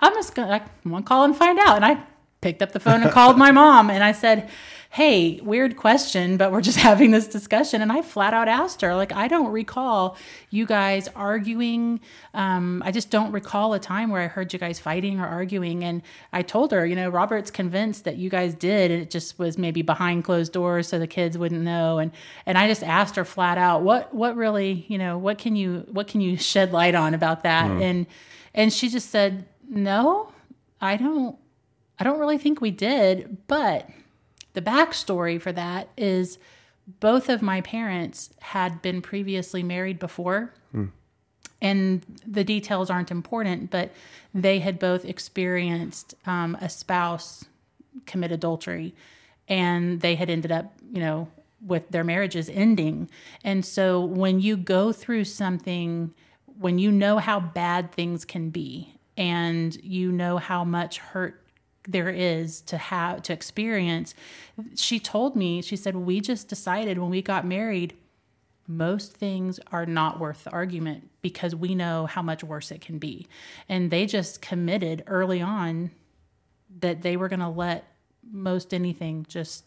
I'm 0.00 0.14
just 0.14 0.34
gonna, 0.34 0.64
I'm 0.84 0.90
gonna 0.90 1.04
call 1.04 1.24
and 1.24 1.36
find 1.36 1.58
out. 1.58 1.76
And 1.76 1.84
I 1.84 2.02
picked 2.40 2.62
up 2.62 2.72
the 2.72 2.80
phone 2.80 3.02
and 3.02 3.10
called 3.10 3.38
my 3.38 3.50
mom 3.50 3.90
and 3.90 4.02
I 4.02 4.12
said, 4.12 4.48
Hey, 4.90 5.38
weird 5.42 5.76
question, 5.76 6.38
but 6.38 6.50
we're 6.50 6.62
just 6.62 6.78
having 6.88 7.10
this 7.10 7.28
discussion. 7.28 7.82
And 7.82 7.92
I 7.92 8.00
flat 8.00 8.32
out 8.32 8.48
asked 8.48 8.80
her, 8.80 8.94
like, 8.94 9.12
I 9.12 9.28
don't 9.28 9.52
recall 9.52 10.16
you 10.50 10.64
guys 10.64 11.08
arguing. 11.14 12.00
Um, 12.32 12.82
I 12.84 12.90
just 12.90 13.10
don't 13.10 13.30
recall 13.30 13.74
a 13.74 13.78
time 13.78 14.10
where 14.10 14.22
I 14.22 14.28
heard 14.28 14.52
you 14.52 14.58
guys 14.58 14.78
fighting 14.78 15.20
or 15.20 15.26
arguing. 15.26 15.84
And 15.84 16.02
I 16.32 16.40
told 16.40 16.72
her, 16.72 16.86
you 16.86 16.96
know, 16.96 17.10
Robert's 17.10 17.50
convinced 17.50 18.04
that 18.04 18.16
you 18.16 18.30
guys 18.30 18.54
did. 18.54 18.90
And 18.90 19.02
it 19.02 19.10
just 19.10 19.38
was 19.38 19.58
maybe 19.58 19.82
behind 19.82 20.24
closed 20.24 20.52
doors 20.52 20.88
so 20.88 20.98
the 20.98 21.06
kids 21.06 21.36
wouldn't 21.36 21.62
know. 21.62 21.98
And 21.98 22.10
and 22.46 22.56
I 22.56 22.66
just 22.66 22.82
asked 22.82 23.16
her 23.16 23.26
flat 23.26 23.58
out, 23.58 23.82
what 23.82 24.14
what 24.14 24.36
really, 24.36 24.86
you 24.88 24.96
know, 24.96 25.18
what 25.18 25.36
can 25.36 25.54
you 25.54 25.86
what 25.90 26.08
can 26.08 26.22
you 26.22 26.38
shed 26.38 26.72
light 26.72 26.94
on 26.94 27.12
about 27.12 27.42
that? 27.42 27.70
And 27.70 28.06
and 28.54 28.72
she 28.72 28.88
just 28.88 29.10
said, 29.10 29.46
No, 29.68 30.32
I 30.80 30.96
don't 30.96 31.36
I 31.98 32.04
don't 32.04 32.18
really 32.18 32.38
think 32.38 32.60
we 32.60 32.70
did, 32.70 33.36
but 33.48 33.88
the 34.58 34.70
backstory 34.70 35.40
for 35.40 35.52
that 35.52 35.88
is 35.96 36.36
both 36.98 37.28
of 37.28 37.42
my 37.42 37.60
parents 37.60 38.30
had 38.40 38.82
been 38.82 39.00
previously 39.00 39.62
married 39.62 40.00
before. 40.00 40.52
And 41.62 42.04
the 42.26 42.42
details 42.42 42.90
aren't 42.90 43.12
important, 43.12 43.70
but 43.70 43.92
they 44.34 44.58
had 44.58 44.80
both 44.80 45.04
experienced 45.04 46.16
um, 46.26 46.56
a 46.60 46.68
spouse 46.68 47.44
commit 48.06 48.32
adultery 48.32 48.96
and 49.48 50.00
they 50.00 50.16
had 50.16 50.28
ended 50.28 50.50
up, 50.50 50.72
you 50.92 51.00
know, 51.00 51.28
with 51.64 51.88
their 51.90 52.04
marriages 52.04 52.48
ending. 52.48 53.08
And 53.44 53.64
so 53.64 54.04
when 54.04 54.40
you 54.40 54.56
go 54.56 54.90
through 54.92 55.24
something, 55.24 56.12
when 56.58 56.80
you 56.80 56.90
know 56.90 57.18
how 57.18 57.38
bad 57.38 57.92
things 57.92 58.24
can 58.24 58.50
be 58.50 58.92
and 59.16 59.76
you 59.84 60.10
know 60.10 60.36
how 60.36 60.64
much 60.64 60.98
hurt 60.98 61.44
there 61.88 62.10
is 62.10 62.60
to 62.62 62.78
have 62.78 63.22
to 63.22 63.32
experience, 63.32 64.14
she 64.76 65.00
told 65.00 65.34
me, 65.34 65.62
she 65.62 65.74
said, 65.74 65.96
We 65.96 66.20
just 66.20 66.46
decided 66.48 66.98
when 66.98 67.10
we 67.10 67.22
got 67.22 67.44
married, 67.44 67.94
most 68.66 69.14
things 69.14 69.58
are 69.72 69.86
not 69.86 70.20
worth 70.20 70.44
the 70.44 70.50
argument 70.50 71.10
because 71.22 71.56
we 71.56 71.74
know 71.74 72.06
how 72.06 72.22
much 72.22 72.44
worse 72.44 72.70
it 72.70 72.82
can 72.82 72.98
be. 72.98 73.26
And 73.68 73.90
they 73.90 74.04
just 74.04 74.42
committed 74.42 75.02
early 75.06 75.40
on 75.40 75.90
that 76.80 77.00
they 77.02 77.16
were 77.16 77.28
going 77.28 77.40
to 77.40 77.48
let 77.48 77.90
most 78.30 78.74
anything 78.74 79.24
just 79.28 79.64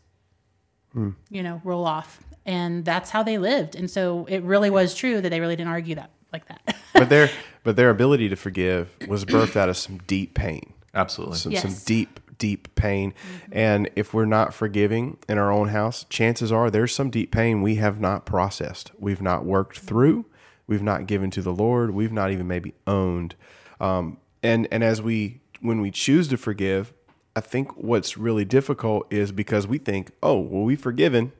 Hmm. 0.93 1.11
you 1.29 1.41
know 1.41 1.61
roll 1.63 1.85
off. 1.85 2.21
And 2.45 2.83
that's 2.83 3.09
how 3.09 3.23
they 3.23 3.37
lived. 3.37 3.75
And 3.75 3.89
so 3.89 4.25
it 4.27 4.43
really 4.43 4.69
was 4.69 4.93
true 4.93 5.21
that 5.21 5.29
they 5.29 5.39
really 5.39 5.55
didn't 5.55 5.71
argue 5.71 5.95
that 5.95 6.09
like 6.33 6.47
that. 6.47 6.75
But 6.93 7.07
their 7.09 7.29
but 7.63 7.75
their 7.77 7.89
ability 7.89 8.27
to 8.29 8.35
forgive 8.35 8.89
was 9.07 9.23
birthed 9.23 9.55
out 9.55 9.69
of 9.69 9.77
some 9.77 9.99
deep 9.99 10.33
pain, 10.33 10.73
Absolutely. 10.93 11.37
some, 11.37 11.51
Yes. 11.51 11.61
some 11.61 11.75
deep 11.85 12.19
deep 12.37 12.73
pain. 12.73 13.13
And 13.51 13.87
if 13.95 14.15
we're 14.15 14.25
not 14.25 14.51
forgiving 14.51 15.17
in 15.29 15.37
our 15.37 15.51
own 15.51 15.67
house, 15.67 16.05
chances 16.09 16.51
are 16.51 16.71
there's 16.71 16.93
some 16.93 17.11
deep 17.11 17.31
pain 17.31 17.61
we 17.61 17.75
have 17.75 17.99
not 17.99 18.25
processed, 18.25 18.91
we've 18.97 19.21
not 19.21 19.45
worked 19.45 19.77
through, 19.77 20.25
we've 20.65 20.81
not 20.81 21.05
given 21.05 21.29
to 21.31 21.41
the 21.43 21.53
Lord, 21.53 21.91
we've 21.91 22.11
not 22.11 22.31
even 22.31 22.47
maybe 22.47 22.73
owned. 22.87 23.35
Um, 23.79 24.17
and 24.41 24.67
and 24.71 24.83
as 24.83 25.01
we 25.03 25.41
when 25.61 25.81
we 25.81 25.91
choose 25.91 26.27
to 26.29 26.37
forgive, 26.37 26.93
I 27.35 27.41
think 27.41 27.77
what's 27.77 28.17
really 28.17 28.43
difficult 28.43 29.05
is 29.13 29.31
because 29.31 29.67
we 29.67 29.77
think, 29.77 30.09
oh, 30.23 30.39
well, 30.39 30.63
we've 30.63 30.81
forgiven. 30.81 31.33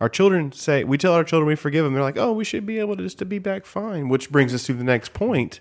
Our 0.00 0.08
children 0.10 0.52
say 0.52 0.84
we 0.84 0.98
tell 0.98 1.14
our 1.14 1.24
children 1.24 1.46
we 1.48 1.54
forgive 1.56 1.84
them. 1.84 1.94
They're 1.94 2.02
like, 2.02 2.18
oh, 2.18 2.32
we 2.32 2.44
should 2.44 2.66
be 2.66 2.78
able 2.78 2.96
to 2.96 3.02
just 3.02 3.18
to 3.20 3.24
be 3.24 3.38
back 3.38 3.64
fine. 3.64 4.10
Which 4.10 4.30
brings 4.30 4.52
us 4.52 4.64
to 4.66 4.74
the 4.74 4.84
next 4.84 5.14
point, 5.14 5.60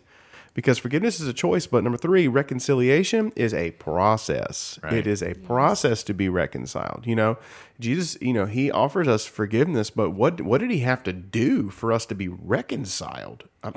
because 0.54 0.78
forgiveness 0.78 1.20
is 1.20 1.28
a 1.28 1.34
choice. 1.34 1.68
But 1.68 1.84
number 1.84 1.98
three, 1.98 2.28
reconciliation 2.28 3.32
is 3.36 3.54
a 3.54 3.72
process. 3.72 4.80
Right. 4.84 4.94
It 4.94 5.08
is 5.08 5.22
a 5.22 5.34
process 5.34 6.04
to 6.04 6.14
be 6.14 6.30
reconciled. 6.30 7.06
You 7.06 7.16
know, 7.16 7.38
Jesus, 7.80 8.18
you 8.22 8.34
know, 8.34 8.46
he 8.46 8.72
offers 8.72 9.08
us 9.08 9.26
forgiveness, 9.26 9.90
but 9.90 10.12
what 10.12 10.42
what 10.42 10.60
did 10.60 10.72
he 10.72 10.80
have 10.80 11.04
to 11.04 11.14
do 11.14 11.70
for 11.70 11.92
us 11.92 12.06
to 12.08 12.16
be 12.16 12.28
reconciled? 12.28 13.46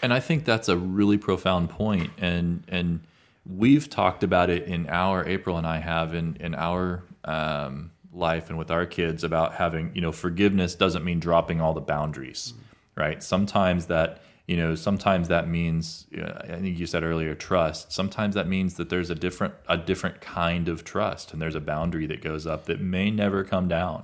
And 0.00 0.12
I 0.12 0.20
think 0.20 0.44
that's 0.44 0.68
a 0.68 0.76
really 0.76 1.18
profound 1.18 1.70
point, 1.70 2.10
and 2.18 2.62
and 2.68 3.00
we've 3.44 3.90
talked 3.90 4.22
about 4.22 4.50
it 4.50 4.64
in 4.64 4.88
our 4.88 5.26
April 5.26 5.56
and 5.56 5.66
I 5.66 5.78
have 5.78 6.14
in 6.14 6.36
in 6.38 6.54
our 6.54 7.02
um, 7.24 7.90
life 8.12 8.48
and 8.48 8.58
with 8.58 8.70
our 8.70 8.86
kids 8.86 9.24
about 9.24 9.54
having 9.54 9.90
you 9.94 10.00
know 10.00 10.12
forgiveness 10.12 10.74
doesn't 10.74 11.04
mean 11.04 11.18
dropping 11.18 11.60
all 11.60 11.74
the 11.74 11.80
boundaries, 11.80 12.54
right? 12.94 13.22
Sometimes 13.22 13.86
that 13.86 14.22
you 14.48 14.56
know 14.56 14.74
sometimes 14.74 15.28
that 15.28 15.48
means 15.48 16.06
I 16.12 16.56
think 16.56 16.76
you 16.76 16.86
said 16.86 17.04
earlier 17.04 17.36
trust. 17.36 17.92
Sometimes 17.92 18.34
that 18.34 18.48
means 18.48 18.74
that 18.74 18.88
there's 18.88 19.10
a 19.10 19.14
different 19.14 19.54
a 19.68 19.76
different 19.76 20.20
kind 20.20 20.68
of 20.68 20.82
trust, 20.82 21.32
and 21.32 21.40
there's 21.40 21.54
a 21.54 21.60
boundary 21.60 22.06
that 22.06 22.20
goes 22.20 22.48
up 22.48 22.64
that 22.64 22.80
may 22.80 23.10
never 23.12 23.44
come 23.44 23.68
down 23.68 24.02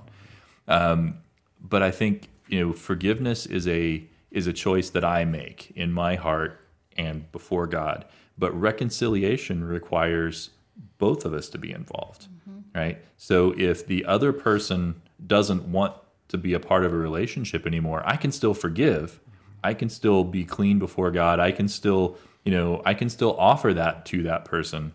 um, 0.67 1.17
but 1.61 1.83
I 1.83 1.91
think 1.91 2.29
you 2.47 2.59
know 2.59 2.73
forgiveness 2.73 3.45
is 3.45 3.67
a 3.67 4.03
is 4.31 4.47
a 4.47 4.53
choice 4.53 4.89
that 4.91 5.03
I 5.03 5.25
make 5.25 5.71
in 5.75 5.91
my 5.91 6.15
heart 6.15 6.59
and 6.97 7.31
before 7.31 7.67
God. 7.67 8.05
But 8.37 8.51
reconciliation 8.59 9.63
requires 9.63 10.49
both 10.97 11.23
of 11.23 11.33
us 11.33 11.47
to 11.49 11.57
be 11.57 11.71
involved, 11.71 12.27
mm-hmm. 12.27 12.77
right? 12.77 12.97
So 13.17 13.53
if 13.57 13.87
the 13.87 14.03
other 14.05 14.33
person 14.33 15.01
doesn't 15.25 15.63
want 15.63 15.93
to 16.27 16.37
be 16.37 16.53
a 16.53 16.59
part 16.59 16.83
of 16.83 16.91
a 16.91 16.97
relationship 16.97 17.65
anymore, 17.65 18.03
I 18.05 18.17
can 18.17 18.31
still 18.31 18.53
forgive. 18.53 19.21
I 19.65 19.73
can 19.73 19.89
still 19.89 20.23
be 20.23 20.45
clean 20.45 20.79
before 20.79 21.11
God. 21.11 21.39
I 21.39 21.51
can 21.51 21.67
still, 21.67 22.17
you 22.43 22.51
know, 22.51 22.81
I 22.85 22.93
can 22.93 23.09
still 23.09 23.35
offer 23.37 23.73
that 23.73 24.05
to 24.07 24.23
that 24.23 24.45
person 24.45 24.93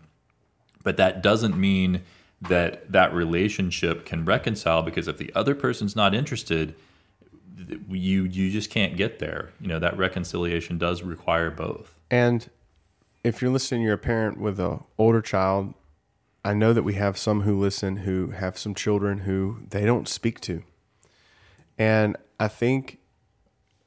but 0.83 0.97
that 0.97 1.21
doesn't 1.21 1.57
mean 1.57 2.01
that 2.41 2.91
that 2.91 3.13
relationship 3.13 4.05
can 4.05 4.25
reconcile 4.25 4.81
because 4.81 5.07
if 5.07 5.17
the 5.17 5.31
other 5.35 5.53
person's 5.53 5.95
not 5.95 6.15
interested 6.15 6.75
you 7.89 8.23
you 8.23 8.49
just 8.49 8.69
can't 8.69 8.97
get 8.97 9.19
there 9.19 9.51
you 9.59 9.67
know 9.67 9.79
that 9.79 9.95
reconciliation 9.97 10.77
does 10.77 11.03
require 11.03 11.51
both 11.51 11.99
And 12.09 12.49
if 13.23 13.41
you're 13.41 13.51
listening, 13.51 13.83
you're 13.83 13.93
a 13.93 13.99
parent 13.99 14.39
with 14.39 14.59
a 14.59 14.79
older 14.97 15.21
child. 15.21 15.75
I 16.43 16.55
know 16.55 16.73
that 16.73 16.81
we 16.81 16.95
have 16.95 17.19
some 17.19 17.41
who 17.41 17.59
listen 17.59 17.97
who 17.97 18.31
have 18.31 18.57
some 18.57 18.73
children 18.73 19.19
who 19.19 19.59
they 19.69 19.85
don't 19.85 20.07
speak 20.07 20.39
to, 20.41 20.63
and 21.77 22.17
I 22.39 22.47
think 22.47 22.97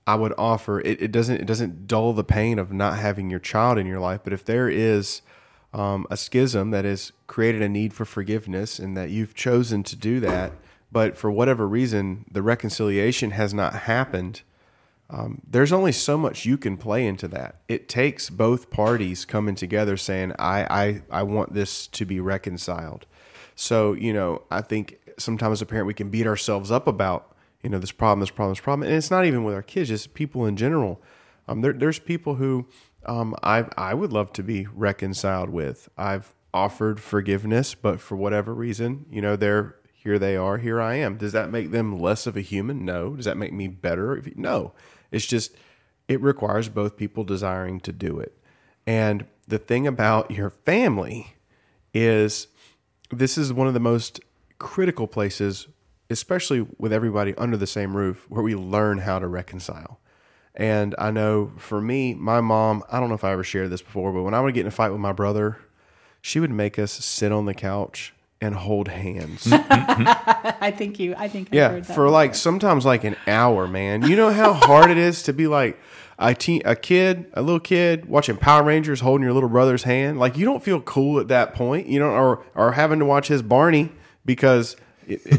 I 0.07 0.17
would 0.17 0.35
offer 0.37 0.81
it. 0.81 1.01
It 1.01 1.13
doesn't 1.13 1.41
it 1.41 1.47
doesn't 1.47 1.87
dull 1.87 2.13
the 2.13 2.25
pain 2.25 2.59
of 2.59 2.73
not 2.73 2.99
having 2.99 3.31
your 3.31 3.41
child 3.41 3.79
in 3.79 3.87
your 3.87 4.01
life, 4.01 4.21
but 4.25 4.33
if 4.33 4.45
there 4.45 4.69
is 4.69 5.23
um, 5.73 6.07
a 6.11 6.17
schism 6.17 6.71
that 6.71 6.85
has 6.85 7.13
created 7.27 7.63
a 7.63 7.69
need 7.69 7.93
for 7.95 8.05
forgiveness, 8.05 8.79
and 8.79 8.97
that 8.97 9.11
you've 9.11 9.35
chosen 9.35 9.83
to 9.85 9.97
do 9.97 10.21
that, 10.21 10.53
but 10.93 11.17
for 11.17 11.31
whatever 11.31 11.67
reason 11.67 12.25
the 12.31 12.43
reconciliation 12.43 13.33
has 13.33 13.53
not 13.53 13.75
happened 13.75 14.43
there's 15.49 15.73
only 15.73 15.93
so 15.93 16.19
much 16.19 16.45
you 16.45 16.59
can 16.59 16.77
play 16.77 17.07
into 17.07 17.29
that. 17.29 17.61
It 17.69 17.89
takes 17.89 18.31
both 18.31 18.71
parties 18.71 19.25
coming 19.25 19.55
together 19.55 19.97
saying, 19.97 20.33
I, 20.39 20.67
I, 20.71 21.03
I 21.11 21.23
want 21.23 21.55
this 21.55 21.87
to 21.89 22.05
be 22.05 22.21
reconciled. 22.21 23.07
So, 23.55 23.93
you 23.93 24.13
know, 24.13 24.43
I 24.51 24.63
think 24.63 24.99
sometimes 25.19 25.63
a 25.63 25.67
parent, 25.67 25.87
we 25.87 25.95
can 25.95 26.11
beat 26.11 26.27
ourselves 26.27 26.71
up 26.71 26.87
about, 26.87 27.34
you 27.65 27.71
know, 27.71 27.79
this 27.79 27.93
problem, 27.93 28.21
this 28.21 28.31
problem, 28.31 28.53
this 28.53 28.61
problem. 28.61 28.87
And 28.87 28.97
it's 28.97 29.11
not 29.11 29.25
even 29.25 29.43
with 29.43 29.55
our 29.55 29.63
kids, 29.63 29.89
just 29.89 30.15
people 30.15 30.47
in 30.47 30.57
general. 30.57 31.03
Um, 31.49 31.63
there, 31.63 31.73
there's 31.73 31.99
people 31.99 32.37
who 32.37 32.67
um, 33.07 33.35
I, 33.43 33.67
I 33.77 33.95
would 33.95 34.13
love 34.13 34.33
to 34.35 34.43
be 34.43 34.67
reconciled 34.73 35.51
with. 35.51 35.89
I've 35.99 36.35
offered 36.53 37.01
forgiveness, 37.01 37.75
but 37.75 38.01
for 38.01 38.17
whatever 38.17 38.55
reason, 38.55 39.07
you 39.11 39.21
know, 39.21 39.35
they're 39.35 39.77
here 39.93 40.19
they 40.19 40.37
are, 40.37 40.59
here 40.59 40.83
I 40.83 40.97
am. 40.97 41.17
Does 41.17 41.33
that 41.33 41.51
make 41.51 41.71
them 41.71 41.99
less 41.99 42.27
of 42.27 42.37
a 42.37 42.43
human? 42.43 42.85
No. 42.85 43.17
Does 43.17 43.25
that 43.25 43.39
make 43.39 43.55
me 43.55 43.69
better? 43.69 44.23
No. 44.37 44.73
It's 45.11 45.25
just, 45.25 45.57
it 46.09 46.21
requires 46.21 46.69
both 46.69 46.99
people 46.99 47.25
desiring 47.25 47.81
to 47.81 47.93
do 47.93 48.19
it. 48.19 48.37
And 48.87 49.25
the 49.49 49.59
thing 49.59 49.87
about 49.87 50.31
your 50.31 50.51
family 50.51 51.37
is 51.95 52.49
this 53.11 53.39
is 53.39 53.51
one 53.51 53.67
of 53.67 53.73
the 53.73 53.81
most 53.81 54.21
critical 54.59 55.07
places, 55.07 55.69
especially 56.15 56.67
with 56.79 56.93
everybody 56.93 57.35
under 57.37 57.57
the 57.59 57.67
same 57.67 57.95
roof, 57.97 58.25
where 58.31 58.43
we 58.43 58.55
learn 58.55 58.99
how 58.99 59.19
to 59.19 59.27
reconcile. 59.27 60.01
And 60.55 60.95
I 60.99 61.11
know 61.11 61.53
for 61.59 61.81
me, 61.81 62.15
my 62.15 62.41
mom, 62.41 62.83
I 62.91 63.01
don't 63.01 63.09
know 63.09 63.17
if 63.17 63.25
I 63.25 63.33
ever 63.33 63.45
shared 63.45 63.71
this 63.71 63.83
before, 63.83 64.13
but 64.13 64.23
when 64.23 64.33
I 64.35 64.41
would 64.41 64.55
get 64.55 64.61
in 64.63 64.69
a 64.69 64.71
fight 64.71 64.91
with 64.93 65.01
my 65.01 65.13
brother, 65.13 65.59
she 66.23 66.41
would 66.41 66.51
make 66.53 66.79
us 66.79 66.93
sit 66.93 67.33
on 67.33 67.45
the 67.47 67.55
couch 67.55 68.15
and 68.41 68.55
hold 68.55 68.89
hands. 68.89 69.49
i 69.53 70.73
think 70.77 70.99
you 70.99 71.15
i 71.17 71.29
think 71.29 71.49
I 71.53 71.57
Yeah, 71.57 71.69
heard 71.71 71.85
that 71.85 71.95
for 71.95 72.09
like 72.09 72.35
sometimes 72.35 72.85
like 72.85 73.05
an 73.05 73.17
hour, 73.27 73.67
man. 73.67 74.03
You 74.03 74.17
know 74.17 74.31
how 74.31 74.53
hard 74.53 74.91
it 74.91 74.99
is 74.99 75.23
to 75.25 75.33
be 75.33 75.47
like 75.47 75.79
a 76.19 76.35
teen, 76.35 76.63
a 76.65 76.77
kid, 76.77 77.27
a 77.35 77.43
little 77.43 77.59
kid 77.61 78.05
watching 78.07 78.37
Power 78.37 78.63
Rangers 78.63 79.01
holding 79.01 79.25
your 79.25 79.33
little 79.33 79.49
brother's 79.49 79.83
hand. 79.83 80.19
Like 80.21 80.37
you 80.37 80.45
don't 80.45 80.63
feel 80.63 80.81
cool 80.81 81.19
at 81.19 81.29
that 81.29 81.55
point, 81.55 81.87
you 81.89 81.99
know, 81.99 82.11
or 82.11 82.45
or 82.55 82.73
having 82.73 82.99
to 83.01 83.05
watch 83.05 83.29
his 83.29 83.43
Barney 83.43 83.91
because 84.25 84.77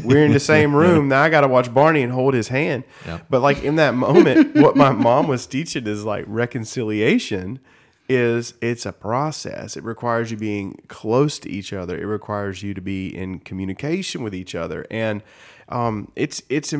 we're 0.04 0.24
in 0.24 0.32
the 0.32 0.40
same 0.40 0.74
room. 0.76 1.08
Now 1.08 1.22
I 1.22 1.28
got 1.28 1.42
to 1.42 1.48
watch 1.48 1.72
Barney 1.72 2.02
and 2.02 2.12
hold 2.12 2.34
his 2.34 2.48
hand. 2.48 2.84
Yep. 3.06 3.26
But 3.30 3.42
like 3.42 3.62
in 3.62 3.76
that 3.76 3.94
moment, 3.94 4.54
what 4.56 4.76
my 4.76 4.92
mom 4.92 5.28
was 5.28 5.46
teaching 5.46 5.86
is 5.86 6.04
like 6.04 6.24
reconciliation 6.26 7.60
is 8.08 8.54
it's 8.60 8.86
a 8.86 8.92
process. 8.92 9.76
It 9.76 9.84
requires 9.84 10.30
you 10.30 10.36
being 10.36 10.80
close 10.88 11.38
to 11.40 11.50
each 11.50 11.72
other. 11.72 11.98
It 11.98 12.06
requires 12.06 12.62
you 12.62 12.74
to 12.74 12.80
be 12.80 13.08
in 13.08 13.40
communication 13.40 14.22
with 14.22 14.34
each 14.34 14.54
other, 14.54 14.86
and 14.90 15.22
um, 15.68 16.12
it's 16.14 16.42
it's 16.48 16.72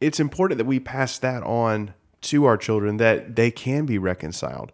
it's 0.00 0.20
important 0.20 0.58
that 0.58 0.64
we 0.64 0.80
pass 0.80 1.18
that 1.18 1.42
on 1.42 1.94
to 2.22 2.44
our 2.46 2.56
children 2.56 2.96
that 2.96 3.36
they 3.36 3.50
can 3.50 3.86
be 3.86 3.98
reconciled. 3.98 4.72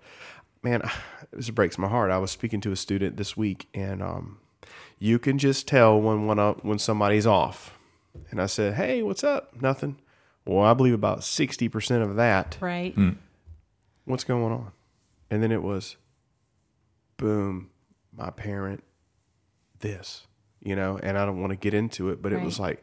Man, 0.63 0.83
this 1.33 1.51
breaks 1.51 1.79
my 1.79 1.89
heart. 1.89 2.11
I 2.11 2.19
was 2.19 2.31
speaking 2.31 2.61
to 2.63 2.73
a 2.73 2.77
student 2.77 3.17
this 3.17 3.37
week, 3.37 3.69
and 3.75 4.03
um, 4.03 4.40
you 5.01 5.19
can 5.19 5.39
just 5.39 5.67
tell 5.67 6.01
when 6.01 6.27
when 6.27 6.39
uh, 6.39 6.53
when 6.63 6.79
somebody's 6.79 7.27
off. 7.27 7.77
And 8.31 8.41
I 8.41 8.47
said, 8.47 8.75
"Hey, 8.75 9.03
what's 9.03 9.25
up? 9.25 9.61
Nothing." 9.61 9.97
Well, 10.47 10.65
I 10.65 10.75
believe 10.75 10.95
about 10.95 11.25
sixty 11.25 11.69
percent 11.69 12.03
of 12.05 12.17
that 12.17 12.57
right 12.61 12.95
what's 14.05 14.25
going 14.25 14.53
on? 14.53 14.73
And 15.31 15.43
then 15.43 15.53
it 15.53 15.63
was, 15.63 15.97
boom, 17.17 17.71
my 18.17 18.31
parent, 18.31 18.83
this, 19.79 20.27
you 20.61 20.75
know, 20.75 20.99
and 21.03 21.17
I 21.17 21.25
don't 21.25 21.41
want 21.41 21.51
to 21.53 21.57
get 21.57 21.73
into 21.75 22.11
it, 22.11 22.21
but 22.21 22.33
it 22.33 22.41
was 22.43 22.59
like, 22.59 22.83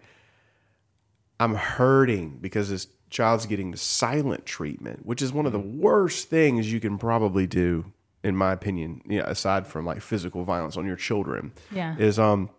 I'm 1.40 1.56
hurting 1.56 2.38
because 2.40 2.70
this 2.70 2.88
child's 3.10 3.46
getting 3.46 3.72
the 3.72 3.78
silent 3.78 4.46
treatment, 4.46 5.06
which 5.06 5.22
is 5.22 5.34
one 5.34 5.46
of 5.46 5.52
the 5.52 5.60
worst 5.60 6.30
things 6.30 6.72
you 6.72 6.80
can 6.80 6.98
probably 6.98 7.46
do, 7.48 7.92
in 8.28 8.36
my 8.36 8.52
opinion, 8.52 9.02
you 9.08 9.20
know, 9.20 9.26
aside 9.26 9.66
from 9.68 9.86
like 9.86 10.02
physical 10.02 10.44
violence 10.44 10.78
on 10.78 10.86
your 10.86 10.96
children 10.96 11.52
Yeah. 11.72 11.96
is, 11.98 12.20
um, 12.20 12.50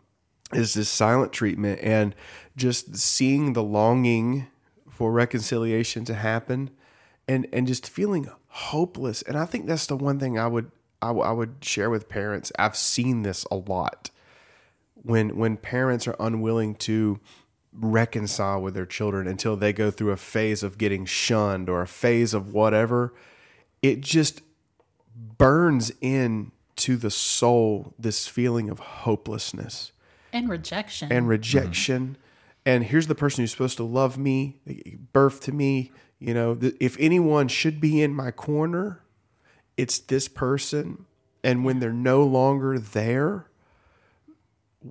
is 0.53 0.75
this 0.75 0.89
silent 0.89 1.33
treatment 1.33 1.81
and 1.83 2.15
just 2.57 2.97
seeing 2.97 3.53
the 3.53 3.63
longing 3.63 4.47
for 4.91 5.13
reconciliation 5.13 6.05
to 6.07 6.15
happen 6.15 6.71
and 7.29 7.47
and 7.53 7.67
just 7.67 7.89
feeling 7.89 8.27
hopeless. 8.49 9.21
And 9.23 9.37
i 9.37 9.45
think 9.45 9.67
that's 9.67 9.87
the 9.87 9.97
one 9.97 10.19
thing 10.19 10.39
i 10.39 10.47
would 10.47 10.71
I, 11.03 11.09
w- 11.09 11.25
I 11.25 11.31
would 11.31 11.57
share 11.61 11.91
with 11.91 12.09
parents. 12.09 12.51
I've 12.59 12.77
seen 12.77 13.23
this 13.23 13.45
a 13.53 13.57
lot. 13.57 14.11
When 14.95 15.37
when 15.37 15.57
parents 15.59 16.09
are 16.09 16.17
unwilling 16.19 16.75
to 16.77 17.21
reconcile 17.73 18.61
with 18.61 18.75
their 18.75 18.87
children 18.87 19.29
until 19.29 19.57
they 19.57 19.73
go 19.73 19.91
through 19.91 20.11
a 20.11 20.17
phase 20.17 20.63
of 20.63 20.79
getting 20.79 21.05
shunned 21.05 21.69
or 21.69 21.83
a 21.83 21.87
phase 21.87 22.35
of 22.35 22.53
whatever 22.53 23.15
it 23.83 24.01
just 24.01 24.41
burns 25.39 25.93
in 26.01 26.53
to 26.77 26.97
the 26.97 27.11
soul 27.11 27.95
this 27.99 28.27
feeling 28.27 28.71
of 28.71 28.79
hopelessness 28.79 29.93
and 30.33 30.49
rejection. 30.49 31.11
and 31.11 31.29
rejection. 31.29 32.17
And 32.65 32.85
here's 32.85 33.07
the 33.07 33.15
person 33.15 33.43
who's 33.43 33.51
supposed 33.51 33.79
to 33.79 33.85
love 33.85 34.19
me, 34.19 34.61
birth 35.13 35.41
to 35.43 35.53
me. 35.53 35.93
You 36.19 36.35
know, 36.35 36.55
th- 36.55 36.77
if 36.81 36.97
anyone 36.99 37.49
should 37.49 37.81
be 37.81 38.03
in 38.03 38.13
my 38.13 38.31
corner, 38.31 39.03
it's 39.77 39.99
this 39.99 40.29
person. 40.29 41.07
And 41.43 41.65
when 41.65 41.79
they're 41.79 41.93
no 41.93 42.25
longer 42.25 42.79
there, 42.79 43.47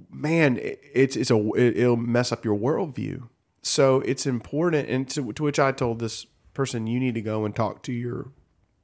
man, 0.10 0.58
it, 0.58 0.82
it's 0.94 1.16
it's 1.16 1.30
a 1.30 1.38
it, 1.54 1.78
it'll 1.78 1.98
mess 1.98 2.32
up 2.32 2.44
your 2.44 2.58
worldview. 2.58 3.28
So 3.62 4.00
it's 4.02 4.26
important. 4.26 4.90
And 4.90 5.10
to, 5.10 5.34
to 5.34 5.44
which 5.44 5.60
I 5.60 5.72
told 5.72 6.00
this 6.00 6.26
person, 6.54 6.88
you 6.88 7.00
need 7.00 7.16
to 7.16 7.22
go 7.22 7.46
and 7.46 7.56
talk 7.56 7.84
to 7.84 7.92
your 7.92 8.32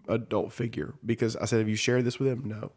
adult 0.08 0.54
figure 0.54 0.94
because 1.06 1.36
I 1.38 1.46
said, 1.46 1.60
have 1.60 1.70
you 1.70 1.76
shared 1.76 2.06
this 2.06 2.20
with 2.20 2.30
him? 2.30 2.44
No 2.46 2.72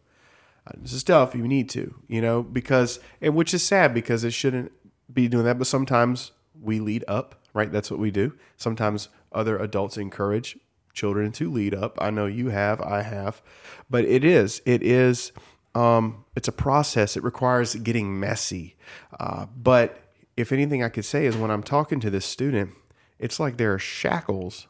Uh, 0.67 0.73
this 0.77 0.93
is 0.93 1.05
tough. 1.05 1.35
You 1.35 1.47
need 1.47 1.69
to, 1.71 1.95
you 2.09 2.21
know, 2.21 2.43
because 2.43 3.01
and 3.21 3.35
which 3.35 3.55
is 3.55 3.63
sad 3.63 3.95
because 3.95 4.25
it 4.25 4.33
shouldn't 4.33 4.73
be 5.13 5.29
doing 5.29 5.45
that. 5.45 5.59
But 5.59 5.67
sometimes 5.67 6.33
we 6.61 6.81
lead 6.81 7.05
up, 7.07 7.45
right? 7.55 7.71
That's 7.71 7.91
what 7.91 8.01
we 8.01 8.11
do. 8.11 8.33
Sometimes 8.57 9.09
other 9.33 9.59
adults 9.59 9.97
encourage 9.97 10.59
children 10.93 11.31
to 11.33 11.51
lead 11.51 11.75
up. 11.75 11.99
I 12.01 12.11
know 12.11 12.27
you 12.27 12.49
have, 12.49 12.81
I 12.81 13.03
have, 13.03 13.43
but 13.91 14.05
it 14.05 14.25
is, 14.25 14.63
it 14.65 14.83
is, 14.83 15.31
um, 15.75 16.25
it's 16.35 16.49
a 16.49 16.53
process. 16.53 17.17
It 17.17 17.23
requires 17.23 17.75
getting 17.75 18.19
messy. 18.19 18.77
Uh, 19.21 19.47
but 19.55 19.99
if 20.37 20.53
anything 20.53 20.83
I 20.83 20.89
could 20.89 21.05
say 21.05 21.27
is 21.27 21.37
when 21.37 21.51
I'm 21.51 21.63
talking 21.63 22.01
to 22.01 22.11
this 22.11 22.25
student, 22.25 22.71
it's 23.19 23.39
like 23.39 23.59
there 23.59 23.75
are 23.75 23.79
shackles 23.79 24.69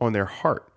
on 0.00 0.12
their 0.12 0.26
heart. 0.26 0.72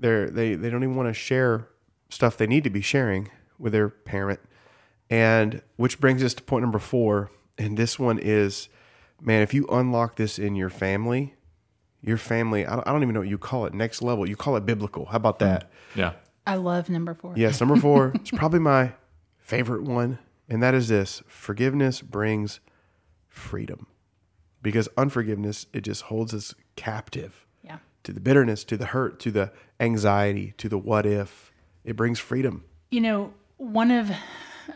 They're, 0.00 0.30
they 0.30 0.54
they 0.54 0.70
don't 0.70 0.82
even 0.82 0.96
want 0.96 1.08
to 1.08 1.14
share 1.14 1.68
stuff 2.08 2.36
they 2.36 2.46
need 2.46 2.64
to 2.64 2.70
be 2.70 2.80
sharing 2.80 3.30
with 3.58 3.72
their 3.72 3.88
parent. 3.88 4.40
And 5.10 5.62
which 5.76 6.00
brings 6.00 6.22
us 6.22 6.34
to 6.34 6.42
point 6.42 6.62
number 6.62 6.78
four. 6.78 7.30
And 7.56 7.76
this 7.76 7.98
one 7.98 8.18
is, 8.18 8.68
man, 9.20 9.42
if 9.42 9.52
you 9.52 9.66
unlock 9.70 10.16
this 10.16 10.38
in 10.38 10.54
your 10.54 10.70
family, 10.70 11.34
your 12.02 12.18
family, 12.18 12.64
I 12.66 12.76
don't, 12.76 12.86
I 12.86 12.92
don't 12.92 13.02
even 13.02 13.14
know 13.14 13.20
what 13.20 13.28
you 13.28 13.38
call 13.38 13.66
it, 13.66 13.74
next 13.74 14.02
level. 14.02 14.28
You 14.28 14.36
call 14.36 14.56
it 14.56 14.64
biblical. 14.66 15.06
How 15.06 15.16
about 15.16 15.40
that? 15.40 15.70
Mm, 15.94 15.96
yeah. 15.96 16.12
I 16.46 16.54
love 16.54 16.88
number 16.88 17.14
four. 17.14 17.34
Yes, 17.36 17.60
number 17.60 17.76
four 17.76 18.14
is 18.22 18.30
probably 18.30 18.60
my 18.60 18.92
favorite 19.38 19.82
one. 19.82 20.18
And 20.48 20.62
that 20.62 20.74
is 20.74 20.88
this 20.88 21.22
forgiveness 21.26 22.00
brings 22.00 22.60
freedom. 23.26 23.86
Because 24.62 24.88
unforgiveness, 24.96 25.66
it 25.72 25.82
just 25.82 26.02
holds 26.02 26.34
us 26.34 26.54
captive 26.76 27.46
Yeah. 27.46 27.47
To 28.08 28.14
the 28.14 28.20
bitterness, 28.20 28.64
to 28.64 28.78
the 28.78 28.86
hurt, 28.86 29.20
to 29.20 29.30
the 29.30 29.52
anxiety, 29.78 30.54
to 30.56 30.66
the 30.66 30.78
what 30.78 31.04
if. 31.04 31.52
It 31.84 31.94
brings 31.94 32.18
freedom. 32.18 32.64
You 32.90 33.02
know, 33.02 33.34
one 33.58 33.90
of 33.90 34.10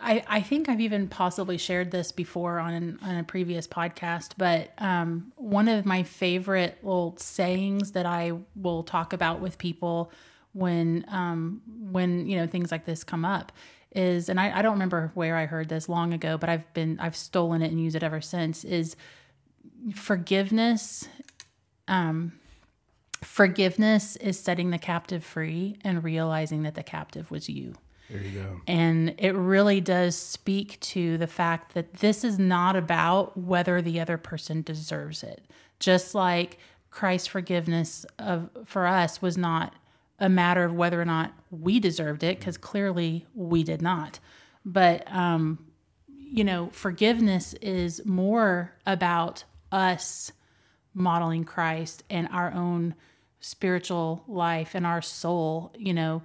I, 0.02 0.22
I 0.26 0.42
think 0.42 0.68
I've 0.68 0.82
even 0.82 1.08
possibly 1.08 1.56
shared 1.56 1.90
this 1.90 2.12
before 2.12 2.58
on 2.58 2.98
on 3.00 3.16
a 3.16 3.24
previous 3.24 3.66
podcast, 3.66 4.32
but 4.36 4.72
um, 4.76 5.32
one 5.36 5.68
of 5.68 5.86
my 5.86 6.02
favorite 6.02 6.76
little 6.82 7.16
sayings 7.16 7.92
that 7.92 8.04
I 8.04 8.32
will 8.54 8.82
talk 8.82 9.14
about 9.14 9.40
with 9.40 9.56
people 9.56 10.12
when 10.52 11.06
um, 11.08 11.62
when 11.90 12.26
you 12.26 12.36
know 12.36 12.46
things 12.46 12.70
like 12.70 12.84
this 12.84 13.02
come 13.02 13.24
up 13.24 13.50
is, 13.94 14.28
and 14.28 14.38
I, 14.38 14.58
I 14.58 14.60
don't 14.60 14.74
remember 14.74 15.10
where 15.14 15.36
I 15.36 15.46
heard 15.46 15.70
this 15.70 15.88
long 15.88 16.12
ago, 16.12 16.36
but 16.36 16.50
I've 16.50 16.70
been 16.74 17.00
I've 17.00 17.16
stolen 17.16 17.62
it 17.62 17.70
and 17.70 17.82
used 17.82 17.96
it 17.96 18.02
ever 18.02 18.20
since. 18.20 18.62
Is 18.62 18.94
forgiveness 19.94 21.08
forgiveness 23.22 24.16
is 24.16 24.38
setting 24.38 24.70
the 24.70 24.78
captive 24.78 25.24
free 25.24 25.78
and 25.82 26.04
realizing 26.04 26.62
that 26.64 26.74
the 26.74 26.82
captive 26.82 27.30
was 27.30 27.48
you. 27.48 27.74
There 28.10 28.20
you 28.20 28.40
go. 28.40 28.60
And 28.66 29.14
it 29.18 29.34
really 29.34 29.80
does 29.80 30.16
speak 30.16 30.78
to 30.80 31.16
the 31.16 31.26
fact 31.26 31.74
that 31.74 31.94
this 31.94 32.24
is 32.24 32.38
not 32.38 32.76
about 32.76 33.36
whether 33.36 33.80
the 33.80 34.00
other 34.00 34.18
person 34.18 34.62
deserves 34.62 35.22
it. 35.22 35.42
Just 35.80 36.14
like 36.14 36.58
Christ's 36.90 37.28
forgiveness 37.28 38.04
of 38.18 38.50
for 38.66 38.86
us 38.86 39.22
was 39.22 39.38
not 39.38 39.74
a 40.18 40.28
matter 40.28 40.64
of 40.64 40.74
whether 40.74 41.00
or 41.00 41.06
not 41.06 41.32
we 41.50 41.80
deserved 41.80 42.22
it, 42.22 42.38
because 42.38 42.56
clearly 42.58 43.26
we 43.34 43.62
did 43.64 43.80
not. 43.80 44.20
But 44.64 45.10
um, 45.10 45.58
you 46.06 46.44
know, 46.44 46.68
forgiveness 46.72 47.54
is 47.62 48.04
more 48.04 48.72
about 48.86 49.44
us 49.70 50.32
modeling 50.94 51.44
Christ 51.44 52.04
and 52.10 52.28
our 52.28 52.52
own 52.52 52.94
spiritual 53.42 54.22
life 54.28 54.74
and 54.74 54.86
our 54.86 55.02
soul, 55.02 55.74
you 55.76 55.92
know, 55.92 56.22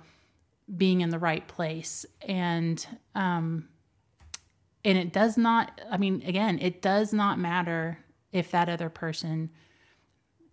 being 0.78 1.02
in 1.02 1.10
the 1.10 1.20
right 1.20 1.46
place. 1.48 2.06
And 2.22 2.86
um 3.16 3.68
and 4.86 4.98
it 4.98 5.12
does 5.12 5.38
not 5.38 5.82
I 5.92 5.98
mean 5.98 6.24
again, 6.26 6.60
it 6.60 6.82
does 6.82 7.12
not 7.12 7.40
matter 7.40 7.98
if 8.32 8.52
that 8.52 8.70
other 8.70 8.90
person 8.90 9.50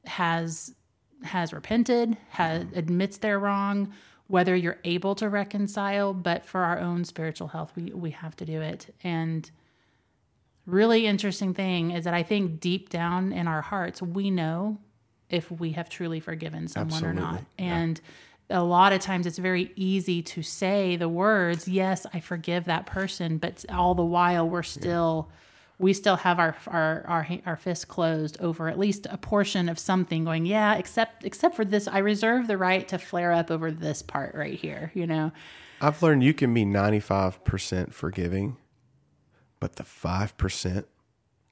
has 0.06 0.74
has 1.22 1.52
repented, 1.52 2.16
has 2.30 2.66
admits 2.74 3.18
they're 3.18 3.38
wrong, 3.38 3.92
whether 4.26 4.56
you're 4.56 4.78
able 4.84 5.14
to 5.16 5.28
reconcile, 5.28 6.14
but 6.14 6.44
for 6.44 6.62
our 6.62 6.78
own 6.78 7.04
spiritual 7.04 7.48
health, 7.48 7.72
we 7.76 7.92
we 7.92 8.10
have 8.10 8.36
to 8.36 8.46
do 8.46 8.62
it. 8.62 8.94
And 9.04 9.50
really 10.64 11.06
interesting 11.06 11.52
thing 11.52 11.90
is 11.90 12.04
that 12.04 12.14
I 12.14 12.22
think 12.22 12.58
deep 12.60 12.88
down 12.88 13.34
in 13.34 13.46
our 13.46 13.60
hearts, 13.60 14.00
we 14.00 14.30
know 14.30 14.78
if 15.30 15.50
we 15.50 15.72
have 15.72 15.88
truly 15.88 16.20
forgiven 16.20 16.68
someone 16.68 17.04
or 17.04 17.12
not. 17.12 17.34
Absolutely. 17.34 17.44
And 17.58 18.00
a 18.50 18.62
lot 18.62 18.92
of 18.92 19.00
times 19.00 19.26
it's 19.26 19.38
very 19.38 19.72
easy 19.76 20.22
to 20.22 20.42
say 20.42 20.96
the 20.96 21.08
words, 21.08 21.66
yes, 21.66 22.06
I 22.12 22.20
forgive 22.20 22.66
that 22.66 22.86
person, 22.86 23.38
but 23.38 23.64
all 23.70 23.94
the 23.94 24.04
while 24.04 24.48
we're 24.48 24.62
still 24.62 25.30
we 25.78 25.92
still 25.92 26.16
have 26.16 26.38
our 26.38 26.56
our 26.68 27.04
our 27.08 27.28
our 27.46 27.56
fists 27.56 27.84
closed 27.84 28.40
over 28.40 28.68
at 28.68 28.78
least 28.78 29.06
a 29.10 29.16
portion 29.16 29.68
of 29.68 29.78
something 29.78 30.24
going, 30.24 30.46
yeah, 30.46 30.74
except 30.74 31.24
except 31.24 31.56
for 31.56 31.64
this 31.64 31.88
I 31.88 31.98
reserve 31.98 32.46
the 32.46 32.56
right 32.56 32.86
to 32.88 32.98
flare 32.98 33.32
up 33.32 33.50
over 33.50 33.70
this 33.70 34.02
part 34.02 34.34
right 34.34 34.58
here, 34.58 34.92
you 34.94 35.06
know. 35.06 35.32
I've 35.80 36.02
learned 36.02 36.22
you 36.22 36.32
can 36.32 36.54
be 36.54 36.64
95% 36.64 37.92
forgiving, 37.92 38.56
but 39.58 39.76
the 39.76 39.82
5% 39.82 40.84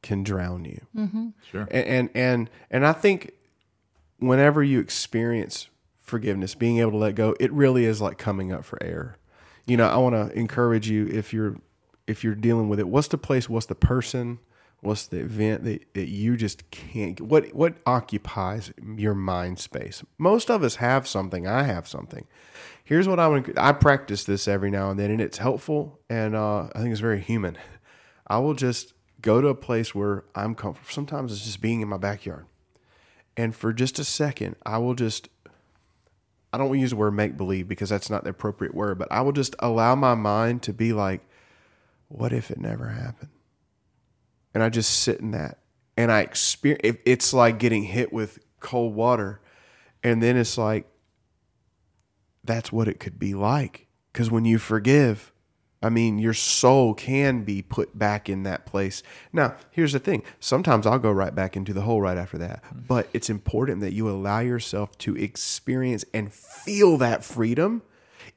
can 0.03 0.23
drown 0.23 0.65
you. 0.65 0.81
Mm-hmm. 0.97 1.29
Sure. 1.51 1.69
And, 1.71 1.87
and 1.87 2.11
and 2.15 2.51
and 2.71 2.87
I 2.87 2.93
think 2.93 3.33
whenever 4.23 4.63
you 4.63 4.81
experience 4.81 5.69
forgiveness, 5.99 6.55
being 6.55 6.79
able 6.79 6.93
to 6.93 6.97
let 6.97 7.15
go, 7.15 7.35
it 7.41 7.53
really 7.53 7.85
is 7.85 8.01
like 8.01 8.19
coming 8.19 8.53
up 8.53 8.65
for 8.65 8.83
air. 8.83 9.17
You 9.67 9.77
know, 9.77 9.89
I 9.89 9.97
want 9.97 10.15
to 10.15 10.37
encourage 10.39 10.89
you 10.89 11.07
if 11.09 11.33
you're 11.33 11.57
if 12.07 12.25
you're 12.25 12.35
dealing 12.35 12.69
with 12.69 12.81
it, 12.81 12.89
what's 12.89 13.09
the 13.09 13.19
place, 13.19 13.49
what's 13.49 13.67
the 13.67 13.77
person, 13.77 14.41
what's 14.81 15.07
the 15.07 15.21
event 15.21 15.63
that, 15.65 15.95
that 15.95 16.09
you 16.09 16.37
just 16.37 16.69
can't 16.71 17.21
what 17.21 17.55
what 17.55 17.75
occupies 17.87 18.73
your 18.97 19.15
mind 19.15 19.59
space? 19.59 20.03
Most 20.19 20.51
of 20.51 20.63
us 20.63 20.77
have 20.77 21.07
something. 21.07 21.47
I 21.47 21.63
have 21.65 21.89
something. 21.89 22.27
Here's 22.85 23.09
what 23.09 23.21
I 23.21 23.29
would 23.29 23.57
I 23.57 23.73
practice 23.73 24.25
this 24.25 24.49
every 24.49 24.71
now 24.71 24.91
and 24.91 24.99
then 24.99 25.11
and 25.11 25.21
it's 25.21 25.39
helpful 25.39 26.01
and 26.11 26.35
uh, 26.35 26.69
I 26.75 26.79
think 26.79 26.91
it's 26.91 27.01
very 27.01 27.21
human. 27.21 27.57
I 28.27 28.39
will 28.39 28.55
just 28.55 28.95
go 29.21 29.41
to 29.41 29.49
a 29.49 29.55
place 29.55 29.95
where 29.95 30.25
I'm 30.35 30.55
comfortable. 30.55 30.91
Sometimes 30.93 31.33
it's 31.33 31.45
just 31.45 31.61
being 31.61 31.81
in 31.81 31.89
my 31.89 31.97
backyard. 31.97 32.47
And 33.37 33.55
for 33.55 33.73
just 33.73 33.99
a 33.99 34.05
second, 34.05 34.57
I 34.65 34.79
will 34.79 34.95
just, 34.95 35.29
I 36.53 36.59
don't 36.59 36.69
want 36.69 36.79
to 36.79 36.83
use 36.83 36.91
the 36.91 36.97
word 36.97 37.13
make 37.13 37.37
believe 37.37 37.69
because 37.69 37.89
that's 37.89 38.11
not 38.11 38.25
the 38.25 38.31
appropriate 38.31 38.75
word, 38.75 38.99
but 38.99 39.09
I 39.11 39.23
will 39.23 39.33
just 39.33 39.57
allow 39.59 39.95
my 39.95 40.15
mind 40.15 40.63
to 40.63 40.73
be 40.73 40.93
like, 40.93 41.23
what 42.09 42.33
if 42.33 42.51
it 42.51 42.61
never 42.61 42.89
happened? 42.89 43.31
And 44.55 44.63
I 44.63 44.69
just 44.69 44.91
sit 45.01 45.21
in 45.21 45.31
that. 45.31 45.59
And 45.97 46.13
I 46.13 46.21
experience, 46.21 46.99
it's 47.07 47.33
like 47.33 47.59
getting 47.59 47.85
hit 47.85 48.13
with 48.13 48.39
cold 48.61 48.95
water. 48.95 49.41
And 50.03 50.23
then 50.23 50.37
it's 50.37 50.59
like, 50.59 50.87
that's 52.45 52.73
what 52.73 52.89
it 52.89 53.01
could 53.01 53.19
be 53.19 53.35
like. 53.35 53.87
Because 54.13 54.31
when 54.31 54.45
you 54.45 54.59
forgive, 54.59 55.32
I 55.83 55.89
mean, 55.89 56.19
your 56.19 56.35
soul 56.35 56.95
can 56.95 57.43
be 57.43 57.61
put 57.61 57.99
back 57.99 58.29
in 58.29 58.45
that 58.45 58.67
place. 58.67 59.03
Now, 59.33 59.57
here's 59.71 59.93
the 59.93 59.99
thing. 59.99 60.23
Sometimes 60.39 60.87
I'll 60.87 60.99
go 60.99 61.11
right 61.11 61.35
back 61.35 61.57
into 61.57 61.73
the 61.73 61.83
hole 61.83 62.01
right 62.01 62.17
after 62.17 62.39
that. 62.39 62.63
But 62.73 63.09
it's 63.13 63.29
important 63.29 63.81
that 63.81 63.93
you 63.93 64.09
allow 64.09 64.39
yourself 64.41 64.97
to 64.99 65.17
experience 65.17 66.05
and 66.15 66.33
feel 66.33 66.97
that 66.99 67.25
freedom, 67.25 67.83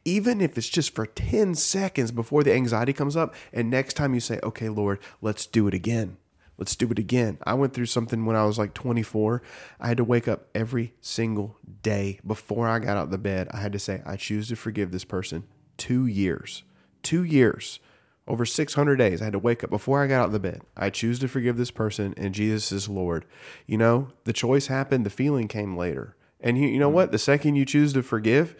even 0.04 0.42
if 0.42 0.58
it's 0.58 0.70
just 0.70 0.96
for 0.96 1.06
10 1.06 1.54
seconds 1.54 2.12
before 2.12 2.44
the 2.44 2.54
anxiety 2.54 2.94
comes 2.94 3.16
up. 3.16 3.36
And 3.54 3.70
next 3.70 3.94
time 3.94 4.16
you 4.16 4.20
say, 4.20 4.40
okay, 4.42 4.70
Lord, 4.70 5.00
let's 5.22 5.46
do 5.46 5.68
it 5.68 5.74
again. 5.76 6.18
Let's 6.58 6.76
do 6.76 6.90
it 6.90 6.98
again. 6.98 7.38
I 7.44 7.54
went 7.54 7.74
through 7.74 7.88
something 7.88 8.26
when 8.26 8.36
I 8.36 8.46
was 8.46 8.58
like 8.58 8.74
24. 8.74 9.42
I 9.80 9.88
had 9.88 9.98
to 9.98 10.04
wake 10.04 10.28
up 10.28 10.48
every 10.56 10.94
single 11.02 11.58
day 11.84 12.20
before 12.26 12.68
I 12.68 12.80
got 12.80 12.98
out 12.98 13.04
of 13.04 13.12
the 13.12 13.18
bed. 13.18 13.50
I 13.52 13.58
had 13.58 13.74
to 13.74 13.80
say, 13.80 14.02
I 14.06 14.16
choose 14.16 14.48
to 14.48 14.56
forgive 14.56 14.92
this 14.92 15.04
person. 15.04 15.44
Two 15.78 16.06
years. 16.06 16.64
Two 17.06 17.24
years. 17.24 17.80
Over 18.28 18.48
600 18.48 18.96
days, 18.96 19.22
I 19.22 19.26
had 19.26 19.34
to 19.34 19.40
wake 19.40 19.64
up 19.64 19.70
before 19.70 20.04
I 20.04 20.08
got 20.08 20.22
out 20.22 20.26
of 20.26 20.32
the 20.32 20.40
bed. 20.40 20.62
I 20.76 20.90
choose 20.90 21.20
to 21.20 21.28
forgive 21.28 21.58
this 21.58 21.70
person, 21.70 22.16
and 22.18 22.34
Jesus 22.34 22.72
is 22.72 22.90
Lord. 22.90 23.24
You 23.68 23.78
know, 23.78 24.08
the 24.24 24.34
choice 24.34 24.66
happened, 24.66 25.06
the 25.06 25.12
feeling 25.12 25.48
came 25.48 25.78
later. 25.78 26.16
And 26.42 26.58
you, 26.58 26.68
you 26.68 26.80
know 26.80 26.90
mm. 26.90 26.94
what? 26.94 27.12
The 27.12 27.20
second 27.20 27.54
you 27.54 27.64
choose 27.64 27.94
to 27.94 28.02
forgive, 28.02 28.56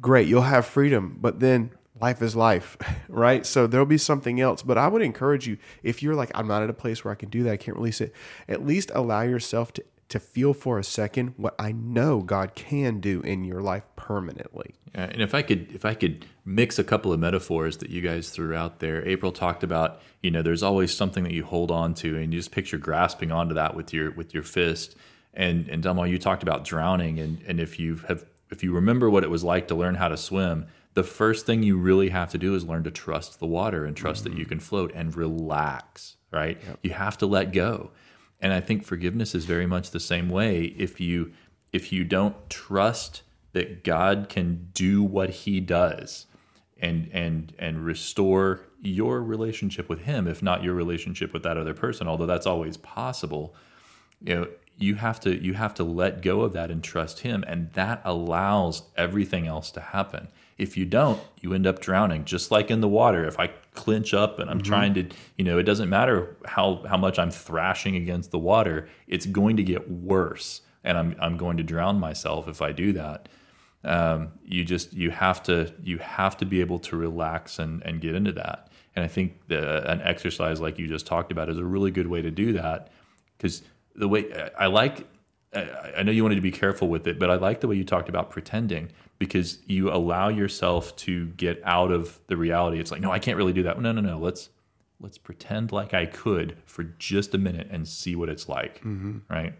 great, 0.00 0.26
you'll 0.26 0.40
have 0.40 0.64
freedom. 0.64 1.18
But 1.20 1.40
then 1.40 1.72
life 2.00 2.22
is 2.22 2.34
life, 2.34 2.78
right? 3.10 3.44
So 3.44 3.66
there'll 3.66 3.84
be 3.84 3.98
something 3.98 4.40
else. 4.40 4.62
But 4.62 4.78
I 4.78 4.88
would 4.88 5.02
encourage 5.02 5.46
you, 5.46 5.58
if 5.82 6.02
you're 6.02 6.14
like, 6.14 6.30
I'm 6.34 6.48
not 6.48 6.62
at 6.62 6.70
a 6.70 6.74
place 6.74 7.04
where 7.04 7.12
I 7.12 7.16
can 7.16 7.28
do 7.28 7.42
that, 7.42 7.52
I 7.52 7.56
can't 7.58 7.76
release 7.76 8.00
it, 8.00 8.14
at 8.48 8.64
least 8.66 8.90
allow 8.94 9.20
yourself 9.20 9.74
to, 9.74 9.84
to 10.14 10.20
feel 10.20 10.54
for 10.54 10.78
a 10.78 10.84
second 10.84 11.34
what 11.36 11.56
I 11.58 11.72
know 11.72 12.20
God 12.20 12.54
can 12.54 13.00
do 13.00 13.20
in 13.22 13.42
your 13.42 13.60
life 13.60 13.82
permanently. 13.96 14.76
Yeah, 14.94 15.06
and 15.06 15.20
if 15.20 15.34
I 15.34 15.42
could, 15.42 15.72
if 15.74 15.84
I 15.84 15.94
could 15.94 16.24
mix 16.44 16.78
a 16.78 16.84
couple 16.84 17.12
of 17.12 17.18
metaphors 17.18 17.78
that 17.78 17.90
you 17.90 18.00
guys 18.00 18.30
threw 18.30 18.54
out 18.54 18.78
there, 18.78 19.04
April 19.08 19.32
talked 19.32 19.64
about, 19.64 20.00
you 20.22 20.30
know, 20.30 20.40
there's 20.40 20.62
always 20.62 20.94
something 20.94 21.24
that 21.24 21.32
you 21.32 21.44
hold 21.44 21.72
on 21.72 21.94
to, 21.94 22.16
and 22.16 22.32
you 22.32 22.38
just 22.38 22.52
picture 22.52 22.78
grasping 22.78 23.32
onto 23.32 23.56
that 23.56 23.74
with 23.74 23.92
your 23.92 24.12
with 24.12 24.32
your 24.32 24.44
fist. 24.44 24.94
And 25.32 25.68
and 25.68 25.82
Delmo, 25.82 26.08
you 26.08 26.16
talked 26.16 26.44
about 26.44 26.64
drowning, 26.64 27.18
and 27.18 27.42
and 27.48 27.58
if 27.58 27.80
you 27.80 27.96
have 28.06 28.24
if 28.52 28.62
you 28.62 28.72
remember 28.72 29.10
what 29.10 29.24
it 29.24 29.30
was 29.30 29.42
like 29.42 29.66
to 29.66 29.74
learn 29.74 29.96
how 29.96 30.06
to 30.06 30.16
swim, 30.16 30.68
the 30.92 31.02
first 31.02 31.44
thing 31.44 31.64
you 31.64 31.76
really 31.76 32.10
have 32.10 32.30
to 32.30 32.38
do 32.38 32.54
is 32.54 32.62
learn 32.64 32.84
to 32.84 32.92
trust 32.92 33.40
the 33.40 33.46
water 33.46 33.84
and 33.84 33.96
trust 33.96 34.22
mm-hmm. 34.22 34.34
that 34.34 34.38
you 34.38 34.46
can 34.46 34.60
float 34.60 34.92
and 34.94 35.16
relax, 35.16 36.14
right? 36.30 36.56
Yep. 36.64 36.78
You 36.84 36.90
have 36.92 37.18
to 37.18 37.26
let 37.26 37.52
go. 37.52 37.90
And 38.40 38.52
I 38.52 38.60
think 38.60 38.84
forgiveness 38.84 39.34
is 39.34 39.44
very 39.44 39.66
much 39.66 39.90
the 39.90 40.00
same 40.00 40.28
way. 40.28 40.64
If 40.76 41.00
you 41.00 41.32
if 41.72 41.92
you 41.92 42.04
don't 42.04 42.48
trust 42.48 43.22
that 43.52 43.82
God 43.82 44.28
can 44.28 44.68
do 44.74 45.02
what 45.02 45.30
he 45.30 45.60
does 45.60 46.26
and 46.78 47.08
and 47.12 47.54
and 47.58 47.84
restore 47.84 48.60
your 48.82 49.22
relationship 49.22 49.88
with 49.88 50.00
him, 50.02 50.28
if 50.28 50.42
not 50.42 50.62
your 50.62 50.74
relationship 50.74 51.32
with 51.32 51.42
that 51.42 51.56
other 51.56 51.74
person, 51.74 52.06
although 52.06 52.26
that's 52.26 52.46
always 52.46 52.76
possible, 52.76 53.54
you 54.22 54.34
know, 54.34 54.46
you 54.76 54.96
have 54.96 55.20
to 55.20 55.42
you 55.42 55.54
have 55.54 55.74
to 55.74 55.84
let 55.84 56.22
go 56.22 56.42
of 56.42 56.52
that 56.52 56.70
and 56.70 56.82
trust 56.82 57.20
him. 57.20 57.44
And 57.46 57.72
that 57.72 58.02
allows 58.04 58.82
everything 58.96 59.46
else 59.46 59.70
to 59.72 59.80
happen. 59.80 60.28
If 60.58 60.76
you 60.76 60.84
don't 60.84 61.20
you 61.40 61.54
end 61.54 61.66
up 61.66 61.80
drowning 61.80 62.24
just 62.24 62.50
like 62.50 62.70
in 62.70 62.80
the 62.80 62.88
water. 62.88 63.24
If 63.24 63.38
i 63.38 63.50
clinch 63.74 64.14
up 64.14 64.38
and 64.38 64.48
i'm 64.48 64.58
mm-hmm. 64.58 64.66
trying 64.66 64.94
to 64.94 65.04
you 65.36 65.44
know 65.44 65.58
it 65.58 65.64
doesn't 65.64 65.90
matter 65.90 66.36
how 66.46 66.82
how 66.88 66.96
much 66.96 67.18
i'm 67.18 67.30
thrashing 67.30 67.96
against 67.96 68.30
the 68.30 68.38
water 68.38 68.88
it's 69.06 69.26
going 69.26 69.56
to 69.56 69.62
get 69.62 69.90
worse 69.90 70.62
and 70.84 70.96
i'm 70.96 71.14
i'm 71.20 71.36
going 71.36 71.56
to 71.56 71.62
drown 71.62 71.98
myself 71.98 72.48
if 72.48 72.62
i 72.62 72.72
do 72.72 72.92
that. 72.92 73.28
Um, 73.86 74.32
you 74.42 74.64
just 74.64 74.94
you 74.94 75.10
have 75.10 75.42
to 75.42 75.74
you 75.82 75.98
have 75.98 76.38
to 76.38 76.46
be 76.46 76.62
able 76.62 76.78
to 76.78 76.96
relax 76.96 77.58
and 77.58 77.82
and 77.82 78.00
get 78.00 78.14
into 78.14 78.32
that. 78.32 78.70
And 78.96 79.04
i 79.04 79.08
think 79.08 79.46
the, 79.48 79.90
an 79.90 80.00
exercise 80.00 80.58
like 80.58 80.78
you 80.78 80.86
just 80.86 81.06
talked 81.06 81.30
about 81.30 81.50
is 81.50 81.58
a 81.58 81.64
really 81.64 81.90
good 81.90 82.06
way 82.06 82.22
to 82.22 82.30
do 82.30 82.54
that 82.54 82.90
because 83.36 83.62
the 83.94 84.08
way 84.08 84.50
I 84.58 84.66
like, 84.66 85.06
I 85.54 86.02
know 86.02 86.10
you 86.12 86.22
wanted 86.22 86.36
to 86.36 86.40
be 86.40 86.50
careful 86.50 86.88
with 86.88 87.06
it, 87.06 87.18
but 87.18 87.30
I 87.30 87.36
like 87.36 87.60
the 87.60 87.68
way 87.68 87.76
you 87.76 87.84
talked 87.84 88.08
about 88.08 88.30
pretending 88.30 88.90
because 89.26 89.58
you 89.66 89.90
allow 89.90 90.28
yourself 90.28 90.94
to 90.96 91.26
get 91.28 91.60
out 91.64 91.90
of 91.90 92.20
the 92.26 92.36
reality. 92.36 92.80
It's 92.80 92.90
like, 92.90 93.00
no, 93.00 93.10
I 93.10 93.18
can't 93.18 93.36
really 93.36 93.52
do 93.52 93.62
that. 93.64 93.80
No, 93.80 93.92
no, 93.92 94.00
no. 94.00 94.18
Let's 94.18 94.50
let's 95.00 95.18
pretend 95.18 95.72
like 95.72 95.92
I 95.92 96.06
could 96.06 96.56
for 96.66 96.84
just 96.84 97.34
a 97.34 97.38
minute 97.38 97.68
and 97.70 97.86
see 97.86 98.14
what 98.14 98.28
it's 98.28 98.48
like, 98.48 98.78
mm-hmm. 98.78 99.18
right? 99.28 99.54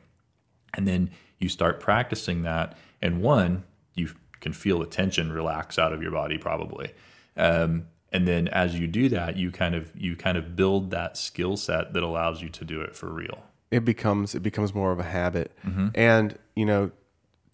And 0.74 0.87
then 0.87 1.11
you 1.38 1.48
start 1.48 1.81
practicing 1.81 2.42
that, 2.42 2.77
and 3.03 3.20
one, 3.20 3.64
you 3.94 4.11
can 4.40 4.53
feel 4.53 4.79
the 4.79 4.87
tension 4.87 5.33
relax 5.33 5.79
out 5.79 5.92
of 5.92 6.03
your 6.03 6.12
body 6.12 6.38
probably. 6.38 6.92
Um, 7.37 7.87
and 8.12 8.29
then 8.29 8.46
as 8.48 8.79
you 8.79 8.87
do 8.87 9.09
that, 9.09 9.37
you 9.37 9.50
kind 9.50 9.74
of 9.74 9.90
you 9.96 10.16
kind 10.16 10.38
of 10.38 10.57
build 10.57 10.90
that 10.90 11.16
skill 11.16 11.57
set 11.57 11.92
that 11.94 12.03
allows 12.03 12.42
you 12.42 12.48
to 12.50 12.64
do 12.64 12.81
it 12.81 12.94
for 12.94 13.12
real 13.12 13.42
it 13.74 13.85
becomes 13.85 14.37
it 14.37 14.40
becomes 14.40 14.72
more 14.72 14.92
of 14.92 15.00
a 15.00 15.05
habit. 15.05 15.50
Mm-hmm. 15.66 15.88
And 15.94 16.38
you 16.55 16.64
know, 16.64 16.92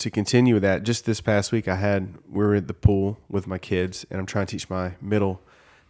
to 0.01 0.11
continue 0.11 0.55
with 0.55 0.63
that, 0.63 0.83
just 0.83 1.05
this 1.05 1.21
past 1.21 1.53
week 1.53 1.69
I 1.69 1.77
had 1.77 2.15
we 2.29 2.45
were 2.45 2.55
at 2.55 2.67
the 2.67 2.75
pool 2.75 3.19
with 3.29 3.47
my 3.47 3.59
kids, 3.59 4.05
and 4.11 4.19
I'm 4.19 4.27
trying 4.27 4.47
to 4.47 4.51
teach 4.51 4.69
my 4.69 4.95
middle 5.01 5.41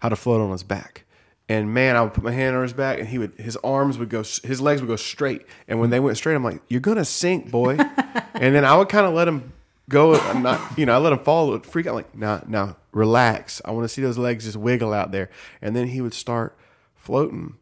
how 0.01 0.09
to 0.09 0.17
float 0.17 0.41
on 0.41 0.51
his 0.51 0.63
back. 0.63 1.05
And 1.49 1.73
man, 1.73 1.97
I 1.97 2.03
would 2.03 2.15
put 2.15 2.25
my 2.25 2.33
hand 2.33 2.55
on 2.57 2.63
his 2.63 2.73
back, 2.73 2.99
and 2.99 3.09
he 3.09 3.19
would 3.19 3.33
his 3.39 3.57
arms 3.59 3.99
would 3.99 4.09
go, 4.09 4.19
his 4.23 4.61
legs 4.61 4.81
would 4.81 4.89
go 4.89 4.97
straight. 4.97 5.47
And 5.69 5.81
when 5.81 5.91
they 5.91 6.01
went 6.01 6.17
straight, 6.17 6.35
I'm 6.35 6.45
like, 6.45 6.61
"You're 6.69 6.81
gonna 6.81 7.05
sink, 7.05 7.51
boy." 7.51 7.77
and 8.35 8.55
then 8.55 8.65
I 8.65 8.77
would 8.77 8.89
kind 8.89 9.07
of 9.07 9.15
let 9.15 9.29
him 9.29 9.53
go. 9.89 10.15
I'm 10.15 10.43
not, 10.43 10.79
you 10.79 10.87
know, 10.87 10.95
I 10.95 10.99
let 10.99 11.13
him 11.13 11.21
fall, 11.21 11.59
freak 11.61 11.87
out. 11.87 11.95
Like, 11.95 12.15
now, 12.15 12.43
now, 12.47 12.77
relax. 12.93 13.61
I 13.65 13.71
want 13.71 13.85
to 13.85 13.89
see 13.89 14.03
those 14.03 14.19
legs 14.19 14.45
just 14.45 14.57
wiggle 14.57 14.93
out 14.93 15.13
there. 15.13 15.31
And 15.63 15.75
then 15.77 15.89
he 15.89 16.01
would 16.01 16.15
start 16.15 16.57
floating, 16.97 17.57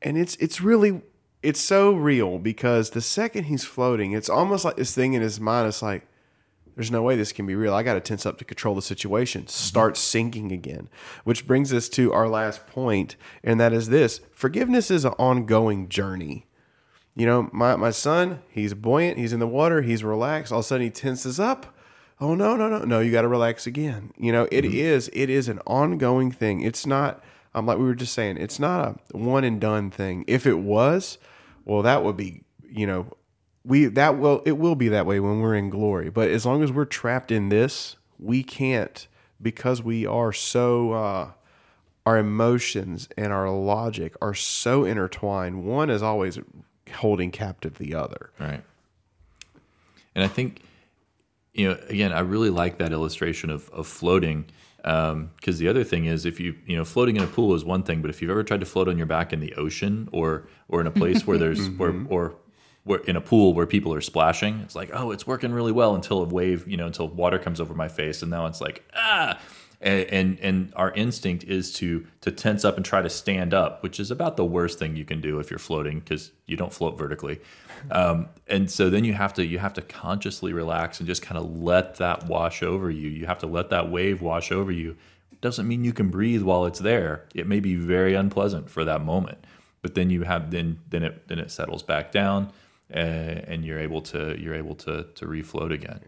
and 0.00 0.16
it's 0.16 0.36
it's 0.36 0.62
really 0.62 1.02
it's 1.44 1.60
so 1.60 1.92
real 1.92 2.38
because 2.38 2.90
the 2.90 3.00
second 3.00 3.44
he's 3.44 3.64
floating, 3.64 4.12
it's 4.12 4.28
almost 4.28 4.64
like 4.64 4.76
this 4.76 4.94
thing 4.94 5.12
in 5.12 5.22
his 5.22 5.38
mind. 5.38 5.68
is 5.68 5.82
like, 5.82 6.06
there's 6.74 6.90
no 6.90 7.02
way 7.02 7.14
this 7.14 7.32
can 7.32 7.46
be 7.46 7.54
real. 7.54 7.74
I 7.74 7.82
got 7.82 7.94
to 7.94 8.00
tense 8.00 8.26
up 8.26 8.38
to 8.38 8.44
control 8.44 8.74
the 8.74 8.82
situation. 8.82 9.46
Start 9.46 9.96
sinking 9.96 10.50
again. 10.50 10.88
Which 11.22 11.46
brings 11.46 11.72
us 11.72 11.88
to 11.90 12.12
our 12.12 12.28
last 12.28 12.66
point, 12.66 13.14
and 13.44 13.60
that 13.60 13.72
is 13.72 13.90
this 13.90 14.20
forgiveness 14.32 14.90
is 14.90 15.04
an 15.04 15.12
ongoing 15.12 15.88
journey. 15.88 16.46
You 17.14 17.26
know, 17.26 17.48
my, 17.52 17.76
my 17.76 17.90
son, 17.90 18.40
he's 18.48 18.74
buoyant, 18.74 19.18
he's 19.18 19.32
in 19.32 19.38
the 19.38 19.46
water, 19.46 19.82
he's 19.82 20.02
relaxed. 20.02 20.50
All 20.50 20.58
of 20.58 20.64
a 20.64 20.66
sudden 20.66 20.84
he 20.84 20.90
tenses 20.90 21.38
up. 21.38 21.76
Oh 22.20 22.34
no, 22.34 22.56
no, 22.56 22.68
no, 22.68 22.78
no, 22.78 23.00
you 23.00 23.12
gotta 23.12 23.28
relax 23.28 23.68
again. 23.68 24.12
You 24.16 24.32
know, 24.32 24.48
it 24.50 24.64
mm-hmm. 24.64 24.74
is, 24.74 25.10
it 25.12 25.30
is 25.30 25.48
an 25.48 25.60
ongoing 25.66 26.32
thing. 26.32 26.62
It's 26.62 26.86
not 26.86 27.22
um, 27.54 27.66
like 27.66 27.78
we 27.78 27.84
were 27.84 27.94
just 27.94 28.14
saying, 28.14 28.36
it's 28.38 28.58
not 28.58 29.00
a 29.12 29.16
one 29.16 29.44
and 29.44 29.60
done 29.60 29.90
thing. 29.90 30.24
If 30.26 30.46
it 30.46 30.58
was, 30.58 31.18
well, 31.64 31.82
that 31.82 32.04
would 32.04 32.16
be, 32.16 32.42
you 32.68 32.86
know, 32.86 33.06
we 33.64 33.86
that 33.86 34.18
will 34.18 34.42
it 34.44 34.52
will 34.58 34.74
be 34.74 34.88
that 34.88 35.06
way 35.06 35.20
when 35.20 35.40
we're 35.40 35.54
in 35.54 35.70
glory. 35.70 36.10
But 36.10 36.30
as 36.30 36.44
long 36.44 36.62
as 36.62 36.70
we're 36.70 36.84
trapped 36.84 37.32
in 37.32 37.48
this, 37.48 37.96
we 38.18 38.42
can't 38.42 39.06
because 39.40 39.82
we 39.82 40.06
are 40.06 40.32
so 40.32 40.92
uh, 40.92 41.30
our 42.04 42.18
emotions 42.18 43.08
and 43.16 43.32
our 43.32 43.50
logic 43.50 44.14
are 44.20 44.34
so 44.34 44.84
intertwined. 44.84 45.64
One 45.64 45.90
is 45.90 46.02
always 46.02 46.38
holding 46.94 47.30
captive 47.30 47.78
the 47.78 47.94
other. 47.94 48.30
Right. 48.38 48.62
And 50.14 50.24
I 50.24 50.28
think, 50.28 50.62
you 51.52 51.68
know, 51.68 51.78
again, 51.88 52.12
I 52.12 52.20
really 52.20 52.50
like 52.50 52.78
that 52.78 52.92
illustration 52.92 53.50
of 53.50 53.70
of 53.70 53.86
floating 53.86 54.44
because 54.84 55.12
um, 55.12 55.30
the 55.44 55.66
other 55.66 55.82
thing 55.82 56.04
is, 56.04 56.26
if 56.26 56.38
you 56.38 56.54
you 56.66 56.76
know, 56.76 56.84
floating 56.84 57.16
in 57.16 57.22
a 57.22 57.26
pool 57.26 57.54
is 57.54 57.64
one 57.64 57.82
thing, 57.82 58.02
but 58.02 58.10
if 58.10 58.20
you've 58.20 58.30
ever 58.30 58.44
tried 58.44 58.60
to 58.60 58.66
float 58.66 58.86
on 58.86 58.98
your 58.98 59.06
back 59.06 59.32
in 59.32 59.40
the 59.40 59.54
ocean 59.54 60.10
or 60.12 60.46
or 60.68 60.82
in 60.82 60.86
a 60.86 60.90
place 60.90 61.26
where 61.26 61.38
there's 61.38 61.68
mm-hmm. 61.70 62.12
or 62.12 62.34
where, 62.84 63.00
in 63.00 63.16
a 63.16 63.20
pool 63.20 63.54
where 63.54 63.66
people 63.66 63.94
are 63.94 64.02
splashing, 64.02 64.60
it's 64.60 64.74
like, 64.74 64.90
oh, 64.92 65.10
it's 65.10 65.26
working 65.26 65.52
really 65.52 65.72
well 65.72 65.94
until 65.94 66.22
a 66.22 66.26
wave, 66.26 66.68
you 66.68 66.76
know, 66.76 66.86
until 66.86 67.08
water 67.08 67.38
comes 67.38 67.62
over 67.62 67.72
my 67.72 67.88
face, 67.88 68.20
and 68.20 68.30
now 68.30 68.44
it's 68.44 68.60
like, 68.60 68.84
ah, 68.94 69.38
and, 69.80 70.06
and 70.10 70.40
and, 70.40 70.72
our 70.76 70.90
instinct 70.92 71.44
is 71.44 71.72
to 71.74 72.06
to 72.20 72.30
tense 72.30 72.64
up 72.64 72.76
and 72.76 72.84
try 72.84 73.02
to 73.02 73.10
stand 73.10 73.52
up, 73.52 73.82
which 73.82 74.00
is 74.00 74.10
about 74.10 74.36
the 74.36 74.44
worst 74.44 74.78
thing 74.78 74.96
you 74.96 75.04
can 75.04 75.20
do 75.20 75.38
if 75.38 75.50
you're 75.50 75.58
floating 75.58 76.00
because 76.00 76.32
you 76.46 76.56
don't 76.56 76.72
float 76.72 76.98
vertically. 76.98 77.40
Um, 77.90 78.30
and 78.48 78.70
so 78.70 78.88
then 78.88 79.04
you 79.04 79.12
have 79.12 79.34
to 79.34 79.44
you 79.44 79.58
have 79.58 79.74
to 79.74 79.82
consciously 79.82 80.54
relax 80.54 81.00
and 81.00 81.06
just 81.06 81.20
kind 81.20 81.36
of 81.36 81.54
let 81.54 81.96
that 81.96 82.26
wash 82.26 82.62
over 82.62 82.90
you. 82.90 83.10
You 83.10 83.26
have 83.26 83.40
to 83.40 83.46
let 83.46 83.68
that 83.70 83.90
wave 83.90 84.22
wash 84.22 84.50
over 84.50 84.72
you. 84.72 84.96
It 85.30 85.42
doesn't 85.42 85.68
mean 85.68 85.84
you 85.84 85.92
can 85.92 86.08
breathe 86.08 86.42
while 86.42 86.64
it's 86.64 86.78
there. 86.78 87.26
It 87.34 87.46
may 87.46 87.60
be 87.60 87.74
very 87.74 88.14
unpleasant 88.14 88.70
for 88.70 88.86
that 88.86 89.04
moment, 89.04 89.44
but 89.82 89.94
then 89.94 90.08
you 90.08 90.22
have 90.22 90.50
then 90.50 90.78
then 90.88 91.02
it 91.02 91.28
then 91.28 91.38
it 91.38 91.50
settles 91.50 91.82
back 91.82 92.10
down, 92.10 92.52
uh, 92.90 92.96
and 92.96 93.66
you're 93.66 93.80
able 93.80 94.00
to 94.00 94.34
you're 94.40 94.54
able 94.54 94.76
to 94.76 95.08
to 95.14 95.26
refloat 95.26 95.70
again. 95.70 96.00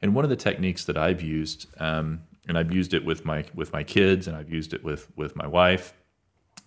And 0.00 0.14
one 0.14 0.24
of 0.24 0.30
the 0.30 0.36
techniques 0.36 0.84
that 0.84 0.96
I've 0.96 1.22
used, 1.22 1.66
um, 1.80 2.22
and 2.48 2.58
I've 2.58 2.72
used 2.72 2.94
it 2.94 3.04
with 3.04 3.24
my 3.24 3.44
with 3.54 3.72
my 3.72 3.84
kids, 3.84 4.26
and 4.26 4.36
I've 4.36 4.50
used 4.50 4.74
it 4.74 4.82
with 4.82 5.06
with 5.16 5.36
my 5.36 5.46
wife, 5.46 5.92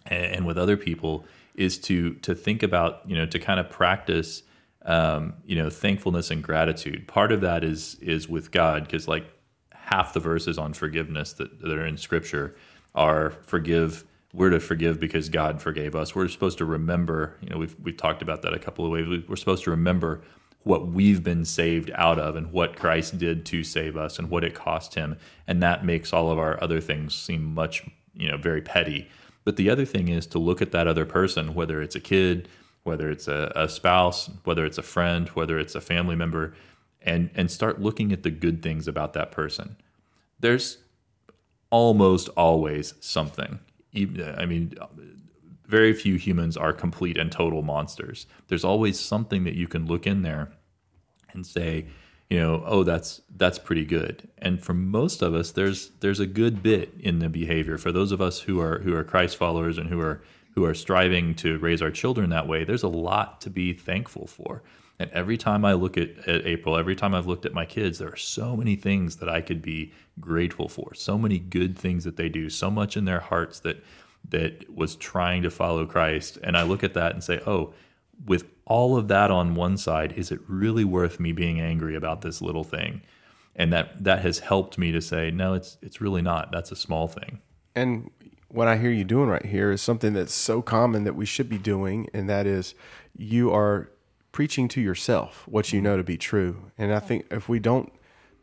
and, 0.05 0.25
and 0.25 0.45
with 0.45 0.57
other 0.57 0.77
people, 0.77 1.25
is 1.55 1.77
to 1.79 2.13
to 2.15 2.35
think 2.35 2.63
about 2.63 3.01
you 3.05 3.15
know 3.17 3.25
to 3.25 3.39
kind 3.39 3.59
of 3.59 3.69
practice 3.69 4.43
um, 4.85 5.33
you 5.45 5.55
know 5.55 5.69
thankfulness 5.69 6.31
and 6.31 6.43
gratitude. 6.43 7.07
Part 7.07 7.31
of 7.31 7.41
that 7.41 7.63
is 7.63 7.95
is 7.95 8.29
with 8.29 8.51
God 8.51 8.85
because 8.85 9.07
like 9.07 9.25
half 9.73 10.13
the 10.13 10.19
verses 10.19 10.57
on 10.57 10.73
forgiveness 10.73 11.33
that, 11.33 11.59
that 11.61 11.71
are 11.71 11.85
in 11.85 11.97
Scripture 11.97 12.55
are 12.95 13.31
forgive. 13.31 14.05
We're 14.33 14.51
to 14.51 14.61
forgive 14.61 14.97
because 14.97 15.27
God 15.27 15.61
forgave 15.61 15.93
us. 15.93 16.15
We're 16.15 16.29
supposed 16.29 16.57
to 16.59 16.65
remember. 16.65 17.35
You 17.41 17.49
know, 17.49 17.57
we've 17.57 17.75
we've 17.81 17.97
talked 17.97 18.21
about 18.21 18.43
that 18.43 18.53
a 18.53 18.59
couple 18.59 18.85
of 18.85 18.91
ways. 18.91 19.23
We're 19.27 19.35
supposed 19.35 19.63
to 19.65 19.71
remember 19.71 20.21
what 20.63 20.87
we've 20.87 21.23
been 21.23 21.43
saved 21.43 21.89
out 21.95 22.19
of 22.19 22.35
and 22.35 22.51
what 22.51 22.75
Christ 22.75 23.17
did 23.17 23.45
to 23.47 23.63
save 23.63 23.97
us 23.97 24.19
and 24.19 24.29
what 24.29 24.43
it 24.43 24.53
cost 24.53 24.95
him. 24.95 25.17
And 25.47 25.61
that 25.63 25.83
makes 25.83 26.13
all 26.13 26.31
of 26.31 26.37
our 26.37 26.61
other 26.63 26.79
things 26.79 27.15
seem 27.15 27.53
much 27.53 27.83
you 28.13 28.29
know 28.29 28.37
very 28.37 28.61
petty. 28.61 29.09
But 29.43 29.55
the 29.55 29.69
other 29.69 29.85
thing 29.85 30.07
is 30.07 30.27
to 30.27 30.39
look 30.39 30.61
at 30.61 30.71
that 30.71 30.87
other 30.87 31.05
person 31.05 31.53
whether 31.53 31.81
it's 31.81 31.95
a 31.95 31.99
kid 31.99 32.47
whether 32.83 33.09
it's 33.09 33.27
a, 33.27 33.51
a 33.55 33.69
spouse 33.69 34.29
whether 34.43 34.65
it's 34.65 34.77
a 34.77 34.83
friend 34.83 35.29
whether 35.29 35.57
it's 35.57 35.75
a 35.75 35.81
family 35.81 36.15
member 36.15 36.53
and 37.01 37.31
and 37.35 37.49
start 37.49 37.81
looking 37.81 38.11
at 38.11 38.23
the 38.23 38.31
good 38.31 38.61
things 38.61 38.87
about 38.87 39.13
that 39.13 39.31
person. 39.31 39.77
There's 40.39 40.77
almost 41.71 42.29
always 42.29 42.93
something. 42.99 43.59
I 43.95 44.45
mean 44.45 44.73
very 45.71 45.93
few 45.93 46.15
humans 46.15 46.57
are 46.57 46.73
complete 46.73 47.17
and 47.17 47.31
total 47.31 47.61
monsters. 47.63 48.27
There's 48.49 48.65
always 48.65 48.99
something 48.99 49.45
that 49.45 49.55
you 49.55 49.67
can 49.67 49.87
look 49.87 50.05
in 50.05 50.21
there 50.21 50.51
and 51.31 51.47
say, 51.47 51.87
you 52.29 52.39
know, 52.39 52.61
oh, 52.65 52.83
that's 52.83 53.21
that's 53.35 53.57
pretty 53.57 53.85
good. 53.85 54.29
And 54.37 54.61
for 54.63 54.73
most 54.73 55.21
of 55.21 55.33
us, 55.33 55.51
there's 55.51 55.91
there's 56.01 56.19
a 56.19 56.27
good 56.27 56.61
bit 56.61 56.93
in 56.99 57.19
the 57.19 57.29
behavior. 57.29 57.77
For 57.77 57.91
those 57.91 58.11
of 58.11 58.21
us 58.21 58.41
who 58.41 58.59
are 58.59 58.79
who 58.79 58.93
are 58.95 59.03
Christ 59.03 59.37
followers 59.37 59.77
and 59.77 59.89
who 59.89 59.99
are 59.99 60.21
who 60.55 60.65
are 60.65 60.73
striving 60.73 61.33
to 61.35 61.57
raise 61.59 61.81
our 61.81 61.91
children 61.91 62.29
that 62.29 62.47
way, 62.47 62.63
there's 62.65 62.83
a 62.83 62.89
lot 62.89 63.41
to 63.41 63.49
be 63.49 63.73
thankful 63.73 64.27
for. 64.27 64.61
And 64.99 65.09
every 65.11 65.37
time 65.37 65.65
I 65.65 65.73
look 65.73 65.97
at, 65.97 66.27
at 66.27 66.45
April, 66.45 66.77
every 66.77 66.95
time 66.95 67.15
I've 67.15 67.25
looked 67.25 67.47
at 67.47 67.53
my 67.53 67.65
kids, 67.65 67.97
there 67.97 68.09
are 68.09 68.17
so 68.17 68.55
many 68.55 68.75
things 68.75 69.15
that 69.15 69.29
I 69.29 69.41
could 69.41 69.61
be 69.61 69.93
grateful 70.19 70.69
for. 70.69 70.93
So 70.93 71.17
many 71.17 71.39
good 71.39 71.77
things 71.77 72.03
that 72.03 72.17
they 72.17 72.29
do, 72.29 72.49
so 72.49 72.69
much 72.69 72.95
in 72.95 73.05
their 73.05 73.19
hearts 73.19 73.59
that 73.61 73.83
that 74.31 74.73
was 74.73 74.95
trying 74.95 75.43
to 75.43 75.51
follow 75.51 75.85
Christ. 75.85 76.37
And 76.43 76.57
I 76.57 76.63
look 76.63 76.83
at 76.83 76.93
that 76.95 77.13
and 77.13 77.23
say, 77.23 77.39
oh, 77.45 77.73
with 78.25 78.45
all 78.65 78.97
of 78.97 79.07
that 79.09 79.31
on 79.31 79.55
one 79.55 79.77
side, 79.77 80.13
is 80.13 80.31
it 80.31 80.39
really 80.47 80.83
worth 80.83 81.19
me 81.19 81.31
being 81.31 81.59
angry 81.59 81.95
about 81.95 82.21
this 82.21 82.41
little 82.41 82.63
thing? 82.63 83.01
And 83.55 83.71
that 83.73 84.03
that 84.03 84.21
has 84.21 84.39
helped 84.39 84.77
me 84.77 84.91
to 84.91 85.01
say, 85.01 85.29
no, 85.29 85.53
it's 85.53 85.77
it's 85.81 86.01
really 86.01 86.21
not. 86.21 86.51
That's 86.51 86.71
a 86.71 86.75
small 86.75 87.07
thing. 87.07 87.41
And 87.75 88.09
what 88.47 88.67
I 88.67 88.77
hear 88.77 88.91
you 88.91 89.03
doing 89.03 89.29
right 89.29 89.45
here 89.45 89.71
is 89.71 89.81
something 89.81 90.13
that's 90.13 90.33
so 90.33 90.61
common 90.61 91.03
that 91.03 91.15
we 91.15 91.25
should 91.25 91.49
be 91.49 91.57
doing, 91.57 92.09
and 92.13 92.29
that 92.29 92.47
is 92.47 92.75
you 93.15 93.51
are 93.53 93.89
preaching 94.31 94.67
to 94.69 94.81
yourself 94.81 95.43
what 95.47 95.73
you 95.73 95.79
mm-hmm. 95.79 95.85
know 95.85 95.97
to 95.97 96.03
be 96.03 96.17
true. 96.17 96.71
And 96.77 96.93
I 96.93 96.99
think 96.99 97.25
if 97.31 97.49
we 97.49 97.59
don't 97.59 97.91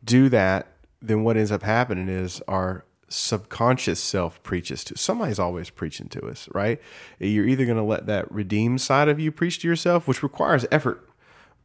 do 0.05 0.29
that, 0.29 0.67
then 1.01 1.25
what 1.25 1.37
ends 1.37 1.53
up 1.53 1.63
happening 1.63 2.09
is 2.09 2.43
our 2.49 2.85
subconscious 3.09 4.01
self 4.01 4.43
preaches 4.43 4.85
to. 4.85 4.99
Somebody's 4.99 5.39
always 5.39 5.71
preaching 5.71 6.09
to 6.09 6.27
us, 6.27 6.49
right? 6.53 6.81
You're 7.19 7.47
either 7.47 7.65
going 7.65 7.77
to 7.77 7.83
let 7.83 8.07
that 8.07 8.31
redeemed 8.31 8.81
side 8.81 9.09
of 9.09 9.19
you 9.19 9.33
preach 9.33 9.61
to 9.61 9.69
yourself, 9.69 10.07
which 10.07 10.23
requires 10.23 10.67
effort, 10.71 11.09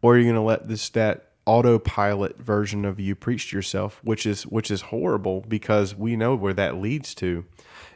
or 0.02 0.16
you're 0.16 0.26
going 0.26 0.36
to 0.36 0.42
let 0.42 0.68
this 0.68 0.90
that 0.90 1.30
autopilot 1.46 2.38
version 2.38 2.86
of 2.86 3.00
you 3.00 3.16
preach 3.16 3.50
to 3.50 3.58
yourself, 3.58 4.00
which 4.04 4.26
is 4.26 4.44
which 4.48 4.72
is 4.72 4.82
horrible 4.82 5.42
because 5.48 5.96
we 5.96 6.16
know 6.16 6.36
where 6.36 6.54
that 6.54 6.78
leads 6.78 7.14
to. 7.16 7.46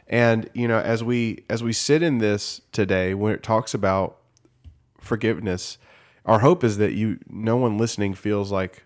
And 0.06 0.48
you 0.54 0.68
know, 0.68 0.78
as 0.78 1.02
we 1.02 1.44
as 1.48 1.62
we 1.62 1.72
sit 1.72 2.02
in 2.02 2.18
this 2.18 2.60
today, 2.72 3.14
when 3.14 3.32
it 3.32 3.42
talks 3.42 3.74
about 3.74 4.18
forgiveness, 4.98 5.78
our 6.24 6.40
hope 6.40 6.64
is 6.64 6.78
that 6.78 6.92
you 6.92 7.18
no 7.28 7.56
one 7.56 7.78
listening 7.78 8.14
feels 8.14 8.50
like, 8.50 8.84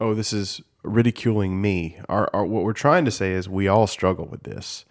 oh, 0.00 0.14
this 0.14 0.32
is 0.32 0.62
ridiculing 0.88 1.60
me. 1.60 1.98
Our, 2.08 2.30
our, 2.32 2.44
what 2.44 2.64
we're 2.64 2.72
trying 2.72 3.04
to 3.04 3.10
say 3.10 3.32
is 3.32 3.48
we 3.48 3.68
all 3.68 3.86
struggle 3.86 4.26
with 4.26 4.42
this, 4.42 4.84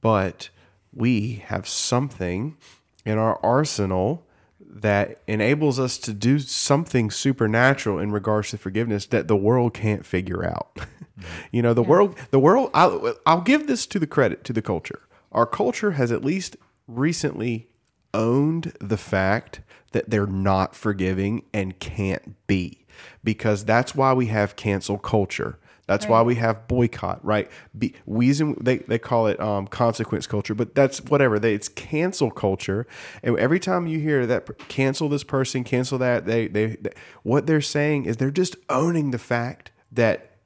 but 0.00 0.50
we 0.92 1.42
have 1.46 1.66
something 1.66 2.56
in 3.04 3.18
our 3.18 3.38
arsenal 3.42 4.26
that 4.60 5.20
enables 5.26 5.78
us 5.78 5.98
to 5.98 6.12
do 6.12 6.38
something 6.38 7.10
supernatural 7.10 7.98
in 7.98 8.10
regards 8.10 8.50
to 8.50 8.58
forgiveness 8.58 9.06
that 9.06 9.28
the 9.28 9.36
world 9.36 9.74
can't 9.74 10.06
figure 10.06 10.44
out. 10.44 10.78
you 11.52 11.60
know, 11.60 11.74
the 11.74 11.82
yeah. 11.82 11.88
world, 11.88 12.18
the 12.30 12.38
world. 12.38 12.70
I'll, 12.72 13.14
I'll 13.26 13.42
give 13.42 13.66
this 13.66 13.86
to 13.86 13.98
the 13.98 14.06
credit 14.06 14.44
to 14.44 14.52
the 14.52 14.62
culture. 14.62 15.02
Our 15.30 15.46
culture 15.46 15.92
has 15.92 16.10
at 16.10 16.24
least 16.24 16.56
recently 16.86 17.68
owned 18.14 18.72
the 18.80 18.96
fact 18.96 19.60
that 19.92 20.10
they're 20.10 20.26
not 20.26 20.74
forgiving 20.74 21.42
and 21.52 21.78
can't 21.78 22.46
be 22.46 22.81
because 23.24 23.64
that's 23.64 23.94
why 23.94 24.12
we 24.12 24.26
have 24.26 24.56
cancel 24.56 24.98
culture. 24.98 25.58
That's 25.86 26.04
right. 26.06 26.12
why 26.12 26.22
we 26.22 26.36
have 26.36 26.68
boycott, 26.68 27.24
right? 27.24 27.50
Be, 27.76 27.94
reason 28.06 28.56
they, 28.60 28.78
they 28.78 28.98
call 28.98 29.26
it 29.26 29.40
um, 29.40 29.66
consequence 29.66 30.26
culture, 30.26 30.54
but 30.54 30.74
that's 30.74 31.02
whatever. 31.02 31.38
They, 31.38 31.54
it's 31.54 31.68
cancel 31.68 32.30
culture, 32.30 32.86
and 33.22 33.36
every 33.38 33.58
time 33.58 33.86
you 33.86 33.98
hear 33.98 34.24
that 34.26 34.68
cancel 34.68 35.08
this 35.08 35.24
person, 35.24 35.64
cancel 35.64 35.98
that, 35.98 36.24
they, 36.24 36.46
they 36.46 36.76
they 36.76 36.92
what 37.24 37.46
they're 37.46 37.60
saying 37.60 38.04
is 38.04 38.16
they're 38.16 38.30
just 38.30 38.56
owning 38.68 39.10
the 39.10 39.18
fact 39.18 39.72
that 39.90 40.36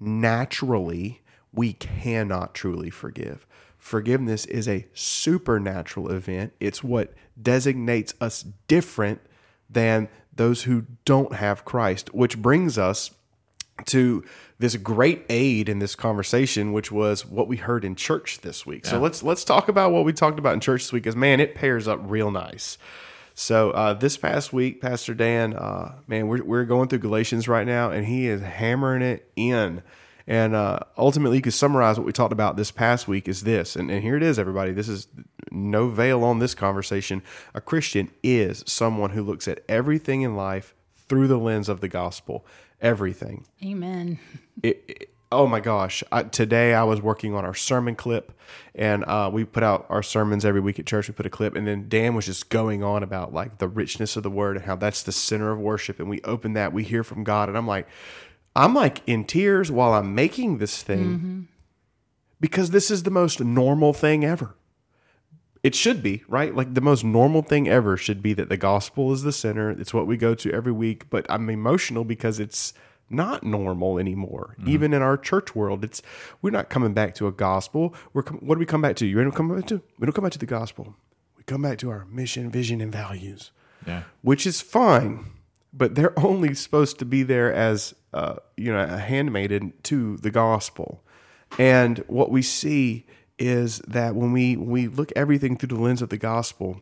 naturally 0.00 1.22
we 1.52 1.74
cannot 1.74 2.54
truly 2.54 2.90
forgive. 2.90 3.46
Forgiveness 3.78 4.46
is 4.46 4.66
a 4.66 4.86
supernatural 4.94 6.10
event. 6.10 6.52
It's 6.58 6.82
what 6.82 7.12
designates 7.40 8.14
us 8.20 8.44
different 8.66 9.20
than 9.68 10.08
those 10.36 10.62
who 10.64 10.86
don't 11.04 11.34
have 11.34 11.64
Christ, 11.64 12.14
which 12.14 12.38
brings 12.38 12.78
us 12.78 13.10
to 13.86 14.24
this 14.58 14.76
great 14.76 15.24
aid 15.28 15.68
in 15.68 15.78
this 15.80 15.94
conversation, 15.94 16.72
which 16.72 16.90
was 16.90 17.26
what 17.26 17.46
we 17.46 17.56
heard 17.56 17.84
in 17.84 17.94
church 17.94 18.40
this 18.40 18.64
week. 18.64 18.84
Yeah. 18.84 18.92
So 18.92 19.00
let's 19.00 19.22
let's 19.22 19.44
talk 19.44 19.68
about 19.68 19.92
what 19.92 20.04
we 20.04 20.12
talked 20.12 20.38
about 20.38 20.54
in 20.54 20.60
church 20.60 20.82
this 20.82 20.92
week. 20.92 21.02
Because 21.02 21.16
man, 21.16 21.40
it 21.40 21.54
pairs 21.54 21.86
up 21.86 22.00
real 22.02 22.30
nice. 22.30 22.78
So 23.34 23.70
uh, 23.72 23.92
this 23.92 24.16
past 24.16 24.54
week, 24.54 24.80
Pastor 24.80 25.12
Dan, 25.12 25.54
uh, 25.54 25.96
man, 26.06 26.28
we're 26.28 26.42
we're 26.42 26.64
going 26.64 26.88
through 26.88 27.00
Galatians 27.00 27.48
right 27.48 27.66
now, 27.66 27.90
and 27.90 28.06
he 28.06 28.28
is 28.28 28.40
hammering 28.40 29.02
it 29.02 29.30
in. 29.36 29.82
And 30.28 30.56
uh, 30.56 30.80
ultimately, 30.98 31.36
you 31.36 31.42
could 31.42 31.54
summarize 31.54 31.98
what 31.98 32.06
we 32.06 32.12
talked 32.12 32.32
about 32.32 32.56
this 32.56 32.72
past 32.72 33.06
week 33.06 33.28
is 33.28 33.42
this, 33.42 33.76
and, 33.76 33.90
and 33.90 34.02
here 34.02 34.16
it 34.16 34.24
is, 34.24 34.40
everybody. 34.40 34.72
This 34.72 34.88
is 34.88 35.06
no 35.56 35.88
veil 35.88 36.22
on 36.22 36.38
this 36.38 36.54
conversation. 36.54 37.22
A 37.54 37.60
Christian 37.60 38.10
is 38.22 38.62
someone 38.66 39.10
who 39.10 39.22
looks 39.22 39.48
at 39.48 39.64
everything 39.68 40.22
in 40.22 40.36
life 40.36 40.74
through 41.08 41.28
the 41.28 41.38
lens 41.38 41.68
of 41.68 41.80
the 41.80 41.88
gospel. 41.88 42.46
Everything. 42.80 43.46
Amen. 43.64 44.18
It, 44.62 44.84
it, 44.86 45.10
oh 45.32 45.46
my 45.46 45.60
gosh! 45.60 46.04
I, 46.12 46.24
today 46.24 46.74
I 46.74 46.84
was 46.84 47.00
working 47.00 47.34
on 47.34 47.44
our 47.44 47.54
sermon 47.54 47.96
clip, 47.96 48.32
and 48.74 49.04
uh, 49.04 49.30
we 49.32 49.44
put 49.44 49.62
out 49.62 49.86
our 49.88 50.02
sermons 50.02 50.44
every 50.44 50.60
week 50.60 50.78
at 50.78 50.86
church. 50.86 51.08
We 51.08 51.14
put 51.14 51.26
a 51.26 51.30
clip, 51.30 51.56
and 51.56 51.66
then 51.66 51.88
Dan 51.88 52.14
was 52.14 52.26
just 52.26 52.50
going 52.50 52.82
on 52.82 53.02
about 53.02 53.32
like 53.32 53.58
the 53.58 53.68
richness 53.68 54.16
of 54.16 54.22
the 54.22 54.30
word 54.30 54.56
and 54.56 54.66
how 54.66 54.76
that's 54.76 55.02
the 55.02 55.12
center 55.12 55.50
of 55.50 55.58
worship. 55.58 55.98
And 55.98 56.08
we 56.10 56.20
open 56.22 56.52
that, 56.52 56.72
we 56.72 56.84
hear 56.84 57.02
from 57.02 57.24
God, 57.24 57.48
and 57.48 57.56
I'm 57.56 57.66
like, 57.66 57.88
I'm 58.54 58.74
like 58.74 59.02
in 59.06 59.24
tears 59.24 59.70
while 59.70 59.92
I'm 59.92 60.14
making 60.14 60.58
this 60.58 60.82
thing 60.82 61.04
mm-hmm. 61.04 61.40
because 62.40 62.70
this 62.70 62.90
is 62.90 63.02
the 63.02 63.10
most 63.10 63.40
normal 63.40 63.92
thing 63.92 64.24
ever. 64.24 64.54
It 65.66 65.74
should 65.74 66.02
be, 66.02 66.22
right? 66.28 66.54
Like 66.54 66.74
the 66.74 66.80
most 66.80 67.02
normal 67.02 67.42
thing 67.42 67.68
ever 67.68 67.96
should 67.96 68.22
be 68.22 68.32
that 68.34 68.48
the 68.48 68.56
gospel 68.56 69.12
is 69.12 69.22
the 69.22 69.32
center. 69.32 69.70
It's 69.70 69.92
what 69.92 70.06
we 70.06 70.16
go 70.16 70.34
to 70.36 70.52
every 70.52 70.70
week, 70.70 71.10
but 71.10 71.26
I'm 71.28 71.50
emotional 71.50 72.04
because 72.04 72.38
it's 72.38 72.72
not 73.10 73.42
normal 73.42 73.98
anymore. 73.98 74.54
Mm-hmm. 74.60 74.70
Even 74.70 74.94
in 74.94 75.02
our 75.02 75.16
church 75.16 75.56
world, 75.56 75.82
it's 75.82 76.02
we're 76.40 76.50
not 76.50 76.68
coming 76.68 76.94
back 76.94 77.14
to 77.16 77.26
a 77.26 77.32
gospel. 77.32 77.94
We're 78.12 78.22
com- 78.22 78.38
what 78.38 78.54
do 78.54 78.60
we 78.60 78.66
come 78.66 78.80
back 78.80 78.94
to? 78.96 79.06
You 79.06 79.20
don't 79.22 79.32
come 79.32 79.54
back 79.54 79.66
to? 79.66 79.82
We 79.98 80.06
don't 80.06 80.12
come 80.12 80.24
back 80.24 80.32
to 80.32 80.38
the 80.38 80.46
gospel. 80.46 80.94
We 81.36 81.42
come 81.42 81.62
back 81.62 81.78
to 81.78 81.90
our 81.90 82.04
mission, 82.06 82.48
vision, 82.48 82.80
and 82.80 82.92
values. 82.92 83.50
Yeah, 83.86 84.04
which 84.22 84.46
is 84.46 84.60
fine 84.60 85.32
but 85.76 85.94
they're 85.94 86.18
only 86.24 86.54
supposed 86.54 86.98
to 86.98 87.04
be 87.04 87.22
there 87.22 87.52
as 87.52 87.94
uh, 88.14 88.36
you 88.56 88.72
know 88.72 88.82
a 88.82 88.98
handmaiden 88.98 89.72
to 89.84 90.16
the 90.18 90.30
gospel. 90.30 91.02
And 91.58 91.98
what 92.08 92.30
we 92.30 92.42
see 92.42 93.06
is 93.38 93.78
that 93.86 94.14
when 94.14 94.32
we 94.32 94.56
when 94.56 94.70
we 94.70 94.88
look 94.88 95.12
everything 95.14 95.56
through 95.56 95.76
the 95.76 95.82
lens 95.82 96.02
of 96.02 96.08
the 96.08 96.16
gospel, 96.16 96.80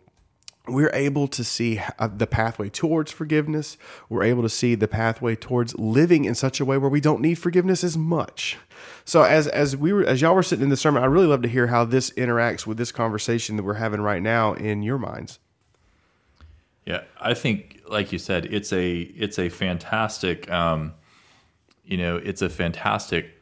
we're 0.66 0.90
able 0.94 1.28
to 1.28 1.44
see 1.44 1.80
uh, 1.98 2.08
the 2.08 2.26
pathway 2.26 2.70
towards 2.70 3.12
forgiveness. 3.12 3.76
We're 4.08 4.24
able 4.24 4.42
to 4.42 4.48
see 4.48 4.74
the 4.74 4.88
pathway 4.88 5.36
towards 5.36 5.76
living 5.78 6.24
in 6.24 6.34
such 6.34 6.58
a 6.58 6.64
way 6.64 6.78
where 6.78 6.88
we 6.88 7.00
don't 7.00 7.20
need 7.20 7.34
forgiveness 7.34 7.84
as 7.84 7.98
much. 7.98 8.56
So 9.04 9.22
as 9.22 9.46
as 9.48 9.76
we 9.76 9.92
were 9.92 10.04
as 10.04 10.22
y'all 10.22 10.34
were 10.34 10.42
sitting 10.42 10.64
in 10.64 10.70
the 10.70 10.76
sermon, 10.76 11.02
I 11.02 11.06
really 11.06 11.26
love 11.26 11.42
to 11.42 11.48
hear 11.48 11.66
how 11.66 11.84
this 11.84 12.10
interacts 12.10 12.66
with 12.66 12.78
this 12.78 12.92
conversation 12.92 13.56
that 13.56 13.62
we're 13.62 13.74
having 13.74 14.00
right 14.00 14.22
now 14.22 14.54
in 14.54 14.82
your 14.82 14.98
minds. 14.98 15.38
Yeah, 16.86 17.02
I 17.18 17.32
think, 17.32 17.80
like 17.88 18.12
you 18.12 18.18
said, 18.18 18.46
it's 18.46 18.72
a 18.72 18.98
it's 19.00 19.38
a 19.38 19.48
fantastic, 19.48 20.50
um, 20.50 20.94
you 21.84 21.96
know, 21.96 22.16
it's 22.16 22.42
a 22.42 22.50
fantastic 22.50 23.33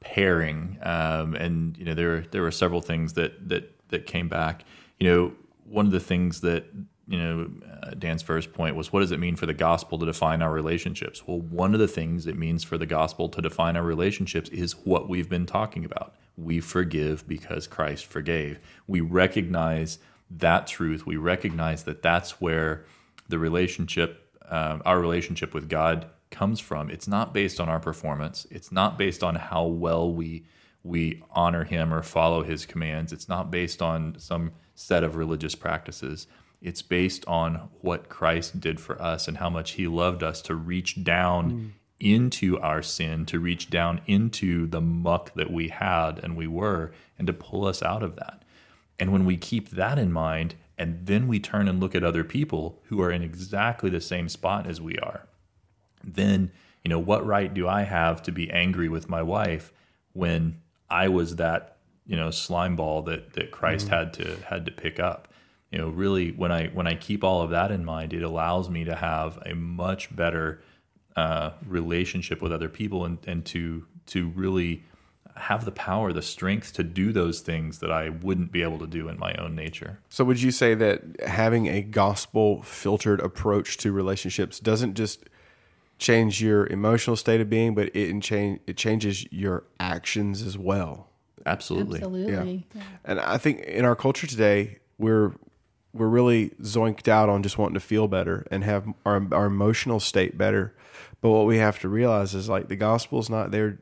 pairing, 0.00 0.78
um, 0.82 1.34
and 1.34 1.76
you 1.76 1.84
know 1.84 1.94
there 1.94 2.22
there 2.30 2.42
were 2.42 2.50
several 2.50 2.80
things 2.80 3.14
that 3.14 3.48
that 3.48 3.74
that 3.88 4.06
came 4.06 4.28
back. 4.28 4.64
You 4.98 5.08
know, 5.08 5.32
one 5.64 5.86
of 5.86 5.92
the 5.92 6.00
things 6.00 6.40
that 6.42 6.66
you 7.06 7.18
know 7.18 7.50
uh, 7.82 7.90
Dan's 7.98 8.22
first 8.22 8.52
point 8.52 8.76
was 8.76 8.92
what 8.92 9.00
does 9.00 9.12
it 9.12 9.20
mean 9.20 9.36
for 9.36 9.46
the 9.46 9.54
gospel 9.54 9.98
to 9.98 10.06
define 10.06 10.42
our 10.42 10.52
relationships? 10.52 11.26
Well, 11.26 11.40
one 11.40 11.74
of 11.74 11.80
the 11.80 11.88
things 11.88 12.26
it 12.26 12.36
means 12.36 12.64
for 12.64 12.78
the 12.78 12.86
gospel 12.86 13.28
to 13.30 13.42
define 13.42 13.76
our 13.76 13.82
relationships 13.82 14.48
is 14.50 14.72
what 14.84 15.08
we've 15.08 15.28
been 15.28 15.46
talking 15.46 15.84
about. 15.84 16.14
We 16.36 16.60
forgive 16.60 17.26
because 17.26 17.66
Christ 17.66 18.06
forgave. 18.06 18.60
We 18.86 19.00
recognize 19.00 19.98
that 20.30 20.66
truth, 20.66 21.06
we 21.06 21.16
recognize 21.16 21.84
that 21.84 22.02
that's 22.02 22.40
where 22.40 22.84
the 23.28 23.38
relationship 23.38 24.24
um, 24.50 24.82
our 24.86 24.98
relationship 24.98 25.52
with 25.52 25.68
God 25.68 26.08
comes 26.30 26.60
from. 26.60 26.90
It's 26.90 27.08
not 27.08 27.32
based 27.32 27.60
on 27.60 27.68
our 27.68 27.80
performance. 27.80 28.46
It's 28.50 28.72
not 28.72 28.98
based 28.98 29.22
on 29.22 29.34
how 29.34 29.64
well 29.64 30.12
we 30.12 30.44
we 30.84 31.22
honor 31.32 31.64
Him 31.64 31.92
or 31.92 32.02
follow 32.02 32.42
His 32.42 32.64
commands. 32.64 33.12
It's 33.12 33.28
not 33.28 33.50
based 33.50 33.82
on 33.82 34.18
some 34.18 34.52
set 34.74 35.04
of 35.04 35.16
religious 35.16 35.54
practices. 35.54 36.26
It's 36.62 36.82
based 36.82 37.24
on 37.26 37.68
what 37.80 38.08
Christ 38.08 38.60
did 38.60 38.80
for 38.80 39.00
us 39.00 39.28
and 39.28 39.36
how 39.36 39.50
much 39.50 39.72
He 39.72 39.86
loved 39.86 40.22
us 40.22 40.40
to 40.42 40.54
reach 40.54 41.02
down 41.04 41.52
mm. 41.52 41.70
into 42.00 42.58
our 42.60 42.82
sin, 42.82 43.26
to 43.26 43.40
reach 43.40 43.70
down 43.70 44.00
into 44.06 44.66
the 44.66 44.80
muck 44.80 45.34
that 45.34 45.50
we 45.50 45.68
had 45.68 46.20
and 46.22 46.36
we 46.36 46.46
were, 46.46 46.92
and 47.18 47.26
to 47.26 47.32
pull 47.32 47.66
us 47.66 47.82
out 47.82 48.02
of 48.02 48.16
that. 48.16 48.44
And 48.98 49.12
when 49.12 49.24
we 49.24 49.36
keep 49.36 49.70
that 49.70 49.98
in 49.98 50.12
mind, 50.12 50.54
and 50.76 51.06
then 51.06 51.26
we 51.26 51.40
turn 51.40 51.68
and 51.68 51.80
look 51.80 51.94
at 51.94 52.04
other 52.04 52.24
people 52.24 52.80
who 52.84 53.00
are 53.02 53.10
in 53.10 53.22
exactly 53.22 53.90
the 53.90 54.00
same 54.00 54.28
spot 54.28 54.66
as 54.66 54.80
we 54.80 54.96
are, 54.98 55.26
then, 56.04 56.50
you 56.84 56.88
know, 56.88 56.98
what 56.98 57.26
right 57.26 57.52
do 57.52 57.68
I 57.68 57.82
have 57.82 58.22
to 58.24 58.32
be 58.32 58.50
angry 58.50 58.88
with 58.88 59.08
my 59.08 59.22
wife 59.22 59.72
when 60.12 60.60
I 60.90 61.08
was 61.08 61.36
that, 61.36 61.76
you 62.06 62.16
know, 62.16 62.30
slime 62.30 62.76
ball 62.76 63.02
that, 63.02 63.34
that 63.34 63.50
Christ 63.50 63.88
mm 63.88 63.90
had 63.90 64.12
to 64.14 64.36
had 64.48 64.66
to 64.66 64.72
pick 64.72 64.98
up? 64.98 65.28
You 65.70 65.78
know, 65.78 65.88
really 65.88 66.32
when 66.32 66.50
I 66.50 66.68
when 66.68 66.86
I 66.86 66.94
keep 66.94 67.22
all 67.22 67.42
of 67.42 67.50
that 67.50 67.70
in 67.70 67.84
mind, 67.84 68.12
it 68.12 68.22
allows 68.22 68.70
me 68.70 68.84
to 68.84 68.94
have 68.94 69.38
a 69.44 69.54
much 69.54 70.14
better 70.14 70.62
uh, 71.16 71.50
relationship 71.66 72.40
with 72.40 72.52
other 72.52 72.68
people 72.68 73.04
and, 73.04 73.18
and 73.26 73.44
to 73.46 73.84
to 74.06 74.28
really 74.30 74.84
have 75.38 75.64
the 75.64 75.72
power, 75.72 76.12
the 76.12 76.22
strength 76.22 76.72
to 76.74 76.82
do 76.82 77.12
those 77.12 77.40
things 77.40 77.78
that 77.78 77.90
I 77.90 78.08
wouldn't 78.08 78.52
be 78.52 78.62
able 78.62 78.78
to 78.78 78.86
do 78.86 79.08
in 79.08 79.18
my 79.18 79.34
own 79.34 79.54
nature. 79.54 79.98
So, 80.08 80.24
would 80.24 80.40
you 80.40 80.50
say 80.50 80.74
that 80.74 81.02
having 81.26 81.66
a 81.66 81.82
gospel 81.82 82.62
filtered 82.62 83.20
approach 83.20 83.76
to 83.78 83.92
relationships 83.92 84.60
doesn't 84.60 84.94
just 84.94 85.24
change 85.98 86.42
your 86.42 86.66
emotional 86.66 87.16
state 87.16 87.40
of 87.40 87.50
being, 87.50 87.74
but 87.74 87.94
it 87.94 88.20
change 88.22 88.60
it 88.66 88.76
changes 88.76 89.30
your 89.32 89.64
actions 89.78 90.42
as 90.42 90.56
well? 90.56 91.08
Absolutely, 91.44 91.98
absolutely. 91.98 92.66
Yeah. 92.74 92.80
yeah. 92.80 92.82
And 93.04 93.20
I 93.20 93.38
think 93.38 93.60
in 93.60 93.84
our 93.84 93.96
culture 93.96 94.26
today, 94.26 94.78
we're 94.98 95.32
we're 95.92 96.08
really 96.08 96.50
zoinked 96.62 97.08
out 97.08 97.28
on 97.28 97.42
just 97.42 97.58
wanting 97.58 97.74
to 97.74 97.80
feel 97.80 98.08
better 98.08 98.46
and 98.50 98.64
have 98.64 98.86
our 99.04 99.26
our 99.32 99.46
emotional 99.46 100.00
state 100.00 100.38
better. 100.38 100.74
But 101.20 101.30
what 101.30 101.46
we 101.46 101.58
have 101.58 101.80
to 101.80 101.88
realize 101.88 102.34
is 102.34 102.48
like 102.48 102.68
the 102.68 102.76
gospel 102.76 103.18
is 103.18 103.28
not 103.28 103.50
there 103.50 103.78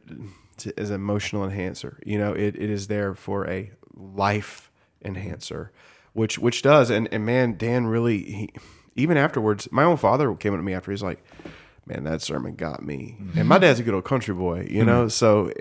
to, 0.58 0.78
as 0.78 0.90
an 0.90 0.96
emotional 0.96 1.44
enhancer. 1.44 2.00
You 2.04 2.18
know, 2.18 2.32
it, 2.32 2.56
it 2.56 2.70
is 2.70 2.86
there 2.86 3.14
for 3.14 3.48
a 3.48 3.70
life 3.94 4.70
enhancer, 5.04 5.70
which 6.14 6.38
which 6.38 6.62
does. 6.62 6.88
And 6.90 7.08
and 7.12 7.26
man, 7.26 7.56
Dan 7.58 7.86
really 7.86 8.22
he, 8.22 8.50
even 8.94 9.16
afterwards, 9.16 9.68
my 9.70 9.84
own 9.84 9.98
father 9.98 10.34
came 10.34 10.54
up 10.54 10.58
to 10.58 10.62
me 10.62 10.72
after 10.72 10.90
he's 10.90 11.02
like, 11.02 11.22
"Man, 11.86 12.04
that 12.04 12.22
sermon 12.22 12.54
got 12.54 12.82
me." 12.82 13.16
Mm-hmm. 13.20 13.38
And 13.38 13.48
my 13.48 13.58
dad's 13.58 13.80
a 13.80 13.82
good 13.82 13.94
old 13.94 14.04
country 14.04 14.34
boy, 14.34 14.66
you 14.70 14.84
know. 14.84 15.06
Mm-hmm. 15.06 15.08
So, 15.08 15.52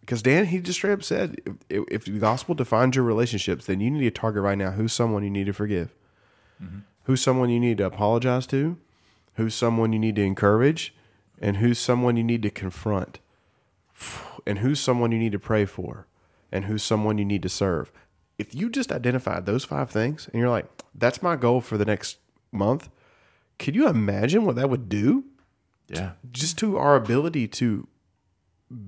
because 0.00 0.20
uh, 0.20 0.22
Dan, 0.22 0.46
he 0.46 0.60
just 0.60 0.78
straight 0.78 0.92
up 0.92 1.02
said, 1.02 1.40
if, 1.68 1.84
if, 1.90 2.04
the 2.04 2.18
gospel 2.18 2.54
defines 2.54 2.96
your 2.96 3.04
relationships, 3.04 3.66
then 3.66 3.80
you 3.80 3.90
need 3.90 4.00
to 4.00 4.10
target 4.10 4.42
right 4.42 4.58
now 4.58 4.72
who's 4.72 4.92
someone 4.92 5.24
you 5.24 5.30
need 5.30 5.46
to 5.46 5.52
forgive, 5.52 5.94
mm-hmm. 6.62 6.80
who's 7.04 7.20
someone 7.20 7.50
you 7.50 7.60
need 7.60 7.78
to 7.78 7.86
apologize 7.86 8.46
to, 8.48 8.76
who's 9.34 9.54
someone 9.54 9.92
you 9.92 9.98
need 9.98 10.16
to 10.16 10.22
encourage, 10.22 10.94
and 11.40 11.58
who's 11.58 11.78
someone 11.78 12.16
you 12.16 12.24
need 12.24 12.42
to 12.42 12.50
confront 12.50 13.18
and 14.46 14.58
who's 14.58 14.80
someone 14.80 15.12
you 15.12 15.18
need 15.18 15.32
to 15.32 15.38
pray 15.38 15.64
for 15.64 16.06
and 16.52 16.66
who's 16.66 16.82
someone 16.82 17.18
you 17.18 17.24
need 17.24 17.42
to 17.42 17.48
serve. 17.48 17.90
If 18.38 18.54
you 18.54 18.70
just 18.70 18.92
identified 18.92 19.46
those 19.46 19.64
five 19.64 19.90
things 19.90 20.28
and 20.32 20.40
you're 20.40 20.50
like, 20.50 20.66
that's 20.94 21.22
my 21.22 21.36
goal 21.36 21.60
for 21.60 21.76
the 21.76 21.84
next 21.84 22.18
month, 22.52 22.88
could 23.58 23.74
you 23.74 23.88
imagine 23.88 24.44
what 24.44 24.56
that 24.56 24.70
would 24.70 24.88
do? 24.88 25.24
Yeah. 25.88 26.12
Just 26.32 26.58
to 26.58 26.76
our 26.76 26.96
ability 26.96 27.48
to 27.48 27.86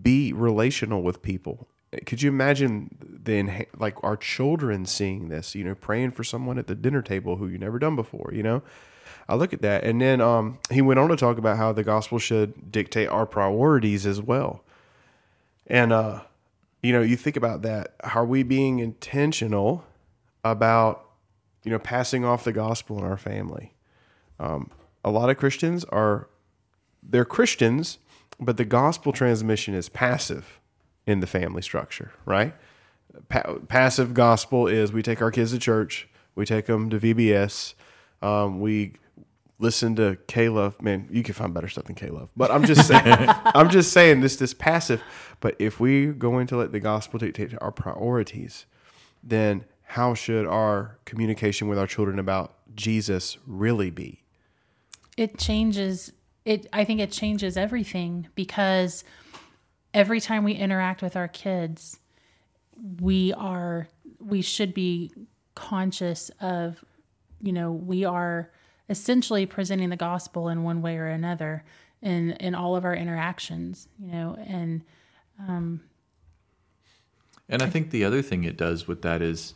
be 0.02 0.32
relational 0.32 1.02
with 1.02 1.22
people. 1.22 1.68
Could 2.04 2.20
you 2.22 2.30
imagine 2.30 2.90
the 3.00 3.66
like 3.78 4.02
our 4.02 4.16
children 4.16 4.86
seeing 4.86 5.28
this, 5.28 5.54
you 5.54 5.64
know, 5.64 5.74
praying 5.74 6.12
for 6.12 6.24
someone 6.24 6.58
at 6.58 6.66
the 6.66 6.74
dinner 6.74 7.02
table 7.02 7.36
who 7.36 7.46
you 7.46 7.58
never 7.58 7.78
done 7.78 7.96
before, 7.96 8.30
you 8.32 8.42
know? 8.42 8.62
I 9.28 9.34
look 9.34 9.52
at 9.52 9.62
that. 9.62 9.84
And 9.84 10.00
then 10.00 10.20
um, 10.20 10.58
he 10.70 10.82
went 10.82 11.00
on 11.00 11.08
to 11.08 11.16
talk 11.16 11.38
about 11.38 11.56
how 11.56 11.72
the 11.72 11.82
gospel 11.82 12.18
should 12.18 12.70
dictate 12.70 13.08
our 13.08 13.26
priorities 13.26 14.06
as 14.06 14.20
well. 14.20 14.64
And 15.66 15.92
uh, 15.92 16.20
you 16.82 16.92
know, 16.92 17.02
you 17.02 17.16
think 17.16 17.36
about 17.36 17.62
that. 17.62 17.94
Are 18.00 18.24
we 18.24 18.42
being 18.42 18.78
intentional 18.78 19.84
about 20.44 21.04
you 21.64 21.70
know 21.70 21.78
passing 21.78 22.24
off 22.24 22.44
the 22.44 22.52
gospel 22.52 22.98
in 22.98 23.04
our 23.04 23.16
family? 23.16 23.72
Um, 24.38 24.70
a 25.04 25.10
lot 25.10 25.30
of 25.30 25.36
Christians 25.36 25.84
are 25.84 26.28
they're 27.02 27.24
Christians, 27.24 27.98
but 28.40 28.56
the 28.56 28.64
gospel 28.64 29.12
transmission 29.12 29.74
is 29.74 29.88
passive 29.88 30.60
in 31.06 31.20
the 31.20 31.26
family 31.26 31.62
structure, 31.62 32.12
right? 32.24 32.54
Pa- 33.28 33.54
passive 33.68 34.12
gospel 34.12 34.66
is 34.66 34.92
we 34.92 35.02
take 35.02 35.22
our 35.22 35.30
kids 35.30 35.52
to 35.52 35.58
church, 35.58 36.08
we 36.34 36.44
take 36.44 36.66
them 36.66 36.90
to 36.90 36.98
VBS, 36.98 37.74
um, 38.22 38.60
we 38.60 38.94
listen 39.58 39.96
to 39.96 40.18
K 40.26 40.48
Love. 40.48 40.80
Man, 40.82 41.08
you 41.10 41.22
can 41.22 41.34
find 41.34 41.54
better 41.54 41.68
stuff 41.68 41.84
than 41.84 41.94
K 41.94 42.08
Love. 42.10 42.28
But 42.36 42.50
I'm 42.50 42.64
just 42.64 42.86
saying, 42.86 43.04
I'm 43.28 43.70
just 43.70 43.92
saying 43.92 44.20
this 44.20 44.36
this 44.36 44.54
passive. 44.54 45.02
But 45.40 45.56
if 45.58 45.80
we're 45.80 46.12
going 46.12 46.46
to 46.48 46.56
let 46.56 46.72
the 46.72 46.80
gospel 46.80 47.18
dictate 47.18 47.54
our 47.60 47.72
priorities, 47.72 48.66
then 49.22 49.64
how 49.82 50.14
should 50.14 50.46
our 50.46 50.98
communication 51.04 51.68
with 51.68 51.78
our 51.78 51.86
children 51.86 52.18
about 52.18 52.54
Jesus 52.74 53.38
really 53.46 53.90
be? 53.90 54.22
It 55.16 55.38
changes 55.38 56.12
it 56.44 56.66
I 56.72 56.84
think 56.84 57.00
it 57.00 57.10
changes 57.10 57.56
everything 57.56 58.28
because 58.34 59.04
every 59.94 60.20
time 60.20 60.44
we 60.44 60.52
interact 60.52 61.02
with 61.02 61.16
our 61.16 61.28
kids, 61.28 61.98
we 63.00 63.32
are 63.32 63.88
we 64.20 64.42
should 64.42 64.74
be 64.74 65.12
conscious 65.54 66.30
of 66.40 66.84
you 67.40 67.52
know, 67.52 67.70
we 67.70 68.04
are 68.04 68.50
essentially 68.88 69.46
presenting 69.46 69.90
the 69.90 69.96
gospel 69.96 70.48
in 70.48 70.62
one 70.62 70.80
way 70.82 70.96
or 70.96 71.06
another 71.06 71.64
in 72.02 72.32
in 72.32 72.54
all 72.54 72.76
of 72.76 72.84
our 72.84 72.94
interactions 72.94 73.88
you 73.98 74.12
know 74.12 74.36
and 74.46 74.82
um 75.48 75.80
and 77.48 77.62
i 77.62 77.68
think 77.68 77.90
the 77.90 78.04
other 78.04 78.22
thing 78.22 78.44
it 78.44 78.56
does 78.56 78.86
with 78.86 79.02
that 79.02 79.22
is 79.22 79.54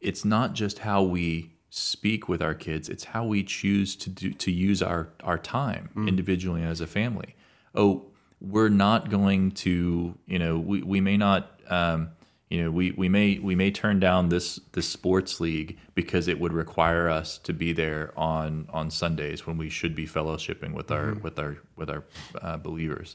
it's 0.00 0.24
not 0.24 0.54
just 0.54 0.78
how 0.78 1.02
we 1.02 1.50
speak 1.70 2.28
with 2.28 2.42
our 2.42 2.54
kids 2.54 2.88
it's 2.88 3.04
how 3.04 3.24
we 3.24 3.42
choose 3.42 3.96
to 3.96 4.10
do 4.10 4.32
to 4.32 4.50
use 4.50 4.82
our 4.82 5.08
our 5.22 5.38
time 5.38 5.88
mm. 5.94 6.08
individually 6.08 6.62
as 6.62 6.80
a 6.80 6.86
family 6.86 7.34
oh 7.74 8.04
we're 8.40 8.68
not 8.68 9.10
going 9.10 9.50
to 9.50 10.14
you 10.26 10.38
know 10.38 10.58
we, 10.58 10.82
we 10.82 11.00
may 11.00 11.16
not 11.16 11.60
um, 11.70 12.10
you 12.50 12.64
know, 12.64 12.70
we, 12.72 12.90
we 12.90 13.08
may 13.08 13.38
we 13.38 13.54
may 13.54 13.70
turn 13.70 14.00
down 14.00 14.28
this 14.28 14.56
this 14.72 14.88
sports 14.88 15.38
league 15.38 15.78
because 15.94 16.26
it 16.26 16.40
would 16.40 16.52
require 16.52 17.08
us 17.08 17.38
to 17.38 17.52
be 17.52 17.72
there 17.72 18.12
on 18.16 18.68
on 18.72 18.90
Sundays 18.90 19.46
when 19.46 19.56
we 19.56 19.70
should 19.70 19.94
be 19.94 20.04
fellowshipping 20.04 20.74
with 20.74 20.90
our 20.90 21.12
mm-hmm. 21.12 21.22
with 21.22 21.38
our 21.38 21.58
with 21.76 21.88
our 21.88 22.04
uh, 22.42 22.56
believers. 22.56 23.14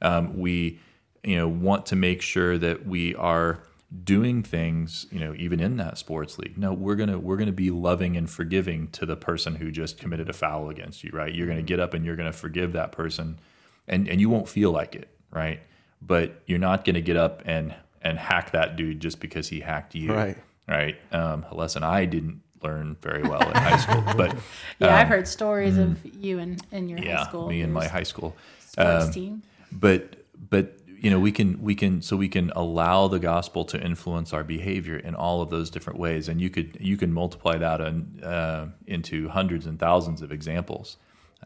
Um, 0.00 0.38
we 0.38 0.78
you 1.24 1.36
know 1.36 1.48
want 1.48 1.86
to 1.86 1.96
make 1.96 2.22
sure 2.22 2.56
that 2.58 2.86
we 2.86 3.16
are 3.16 3.60
doing 4.02 4.42
things 4.42 5.06
you 5.12 5.20
know 5.20 5.32
even 5.36 5.60
in 5.60 5.76
that 5.76 5.96
sports 5.96 6.38
league 6.38 6.58
no 6.58 6.72
we're 6.72 6.96
gonna 6.96 7.16
we're 7.16 7.36
gonna 7.36 7.52
be 7.52 7.70
loving 7.70 8.16
and 8.16 8.28
forgiving 8.28 8.88
to 8.88 9.06
the 9.06 9.14
person 9.16 9.54
who 9.54 9.70
just 9.70 9.96
committed 9.96 10.28
a 10.28 10.32
foul 10.32 10.70
against 10.70 11.04
you 11.04 11.10
right 11.12 11.34
you're 11.34 11.46
gonna 11.46 11.62
get 11.62 11.78
up 11.78 11.94
and 11.94 12.04
you're 12.04 12.16
gonna 12.16 12.32
forgive 12.32 12.72
that 12.72 12.90
person 12.90 13.38
and 13.86 14.08
and 14.08 14.20
you 14.20 14.28
won't 14.28 14.48
feel 14.48 14.72
like 14.72 14.96
it 14.96 15.08
right 15.30 15.60
but 16.02 16.42
you're 16.46 16.58
not 16.58 16.84
gonna 16.84 17.00
get 17.00 17.16
up 17.16 17.42
and 17.44 17.74
and 18.06 18.18
hack 18.18 18.52
that 18.52 18.76
dude 18.76 19.00
just 19.00 19.20
because 19.20 19.48
he 19.48 19.60
hacked 19.60 19.94
you. 19.94 20.12
Right. 20.12 20.36
Right. 20.68 20.96
Um, 21.12 21.44
a 21.50 21.54
lesson 21.54 21.82
I 21.82 22.04
didn't 22.04 22.40
learn 22.62 22.96
very 23.00 23.22
well 23.22 23.42
in 23.48 23.54
high 23.54 23.76
school. 23.76 24.02
But 24.16 24.36
yeah, 24.78 24.88
um, 24.88 24.94
I've 24.94 25.08
heard 25.08 25.28
stories 25.28 25.74
mm, 25.74 25.92
of 25.92 26.24
you 26.24 26.38
and 26.38 26.62
in, 26.72 26.78
in 26.78 26.88
your 26.88 26.98
yeah, 26.98 27.18
high 27.18 27.24
school. 27.24 27.48
Me 27.48 27.62
and 27.62 27.72
my 27.72 27.86
high 27.86 28.02
school 28.02 28.36
sports 28.60 29.06
um, 29.06 29.12
team. 29.12 29.42
But 29.72 30.24
but 30.50 30.78
you 31.00 31.10
know 31.10 31.18
we 31.18 31.32
can 31.32 31.60
we 31.62 31.74
can 31.74 32.02
so 32.02 32.16
we 32.16 32.28
can 32.28 32.50
allow 32.56 33.08
the 33.08 33.18
gospel 33.18 33.64
to 33.66 33.80
influence 33.80 34.32
our 34.32 34.44
behavior 34.44 34.96
in 34.96 35.14
all 35.14 35.42
of 35.42 35.50
those 35.50 35.70
different 35.70 35.98
ways, 35.98 36.28
and 36.28 36.40
you 36.40 36.50
could 36.50 36.76
you 36.80 36.96
can 36.96 37.12
multiply 37.12 37.56
that 37.56 37.80
uh, 37.80 38.66
into 38.86 39.28
hundreds 39.28 39.66
and 39.66 39.78
thousands 39.78 40.22
of 40.22 40.32
examples 40.32 40.96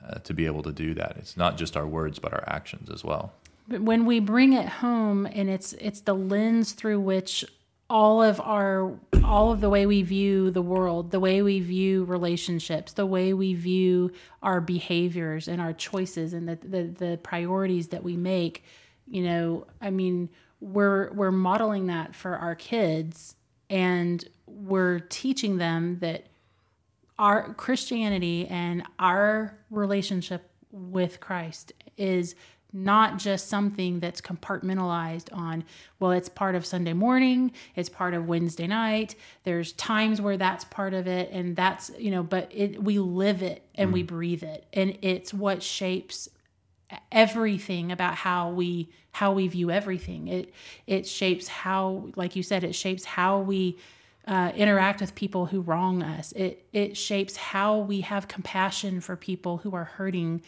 uh, 0.09 0.18
to 0.20 0.34
be 0.34 0.46
able 0.46 0.62
to 0.62 0.72
do 0.72 0.94
that. 0.94 1.16
It's 1.16 1.36
not 1.36 1.57
just 1.57 1.76
our 1.76 1.86
words, 1.86 2.18
but 2.18 2.32
our 2.32 2.44
actions 2.46 2.90
as 2.90 3.05
well. 3.05 3.32
But 3.68 3.82
when 3.82 4.05
we 4.07 4.20
bring 4.20 4.53
it 4.53 4.68
home 4.68 5.26
and 5.26 5.48
it's 5.48 5.72
it's 5.74 6.01
the 6.01 6.14
lens 6.14 6.72
through 6.72 7.01
which 7.01 7.44
all 7.88 8.22
of 8.22 8.40
our 8.40 8.92
all 9.24 9.53
of 9.53 9.61
the 9.61 9.68
way 9.68 9.84
we 9.84 10.03
view 10.03 10.51
the 10.51 10.62
world, 10.62 11.11
the 11.11 11.20
way 11.20 11.42
we 11.42 11.61
view 11.61 12.05
relationships, 12.05 12.92
the 12.92 13.07
way 13.07 13.32
we 13.32 13.55
view 13.55 14.12
our 14.42 14.61
behaviors 14.61 15.48
and 15.48 15.61
our 15.61 15.72
choices 15.72 16.32
and 16.32 16.48
the 16.48 16.57
the, 16.62 16.82
the 16.84 17.18
priorities 17.22 17.88
that 17.88 18.03
we 18.03 18.16
make, 18.16 18.64
you 19.11 19.23
know, 19.23 19.67
I 19.81 19.91
mean, 19.91 20.31
we're 20.61 21.13
we're 21.13 21.33
modeling 21.33 21.87
that 21.87 22.15
for 22.15 22.37
our 22.37 22.55
kids 22.55 23.37
and 23.69 24.25
we're 24.47 25.01
teaching 25.01 25.59
them 25.59 25.99
that 26.01 26.27
our 27.19 27.55
Christianity 27.55 28.47
and 28.49 28.83
our 28.99 29.59
relationship 29.71 30.51
with 30.71 31.21
Christ 31.21 31.73
is 31.97 32.35
not 32.73 33.19
just 33.19 33.49
something 33.49 33.99
that's 34.01 34.21
compartmentalized 34.21 35.29
on 35.33 35.65
well 35.99 36.13
it's 36.13 36.29
part 36.29 36.55
of 36.55 36.65
sunday 36.65 36.93
morning 36.93 37.51
it's 37.75 37.89
part 37.89 38.15
of 38.15 38.29
wednesday 38.29 38.67
night 38.67 39.17
there's 39.43 39.73
times 39.73 40.21
where 40.21 40.37
that's 40.37 40.65
part 40.67 40.95
of 40.95 41.09
it 41.09 41.29
and 41.33 41.57
that's 41.57 41.91
you 41.99 42.13
know 42.13 42.23
but 42.23 42.49
it 42.55 42.81
we 42.83 42.99
live 42.99 43.43
it 43.43 43.67
and 43.75 43.93
we 43.93 44.05
mm. 44.05 44.07
breathe 44.07 44.45
it 44.45 44.67
and 44.73 44.97
it's 45.03 45.35
what 45.35 45.63
shapes 45.63 46.29
everything 47.12 47.93
about 47.93 48.14
how 48.14 48.51
we 48.51 48.88
how 49.12 49.32
we 49.32 49.49
view 49.49 49.70
everything. 49.70 50.28
It 50.28 50.55
it 50.86 51.07
shapes 51.07 51.49
how 51.49 52.09
like 52.16 52.36
you 52.36 52.43
said 52.43 52.64
it 52.64 52.74
shapes 52.74 53.05
how 53.05 53.41
we 53.41 53.78
uh, 54.26 54.53
interact 54.55 55.01
with 55.01 55.14
people 55.14 55.47
who 55.47 55.61
wrong 55.61 56.03
us. 56.03 56.32
It 56.32 56.66
it 56.72 56.97
shapes 56.97 57.36
how 57.36 57.78
we 57.78 58.03
have 58.03 58.28
compassion 58.28 59.01
for 59.01 59.16
people 59.16 59.59
who 59.59 59.74
are 59.74 59.84
hurting. 59.84 60.43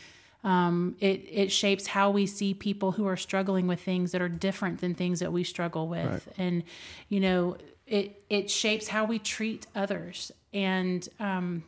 Um, 0.44 0.96
it 1.00 1.26
it 1.30 1.52
shapes 1.52 1.86
how 1.86 2.10
we 2.10 2.26
see 2.26 2.54
people 2.54 2.92
who 2.92 3.06
are 3.06 3.16
struggling 3.16 3.66
with 3.66 3.80
things 3.80 4.12
that 4.12 4.20
are 4.20 4.28
different 4.28 4.80
than 4.80 4.94
things 4.94 5.20
that 5.20 5.32
we 5.32 5.44
struggle 5.44 5.88
with, 5.88 6.28
and 6.36 6.64
you 7.08 7.20
know 7.20 7.56
it 7.86 8.24
it 8.28 8.50
shapes 8.50 8.88
how 8.88 9.04
we 9.04 9.18
treat 9.18 9.66
others. 9.74 10.32
And 10.52 11.08
um, 11.20 11.64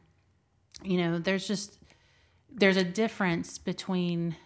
you 0.83 0.99
know, 0.99 1.19
there's 1.19 1.47
just 1.47 1.79
there's 2.53 2.77
a 2.77 2.85
difference 2.85 3.59
between 3.59 4.37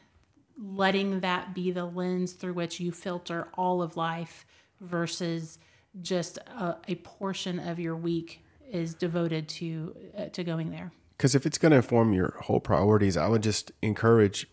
letting 0.58 1.20
that 1.20 1.54
be 1.54 1.70
the 1.70 1.84
lens 1.84 2.32
through 2.32 2.54
which 2.54 2.80
you 2.80 2.92
filter 2.92 3.48
all 3.54 3.80
of 3.80 3.96
life 3.96 4.44
versus 4.80 5.58
just 6.02 6.38
a, 6.38 6.76
a 6.88 6.96
portion 6.96 7.58
of 7.58 7.78
your 7.78 7.96
week 7.96 8.44
is 8.70 8.94
devoted 8.94 9.48
to 9.48 9.94
uh, 10.16 10.24
to 10.26 10.44
going 10.44 10.70
there. 10.70 10.92
Because 11.16 11.34
if 11.34 11.46
it's 11.46 11.58
going 11.58 11.70
to 11.70 11.78
inform 11.78 12.12
your 12.12 12.34
whole 12.42 12.60
priorities, 12.60 13.16
I 13.16 13.26
would 13.26 13.42
just 13.42 13.72
encourage 13.82 14.46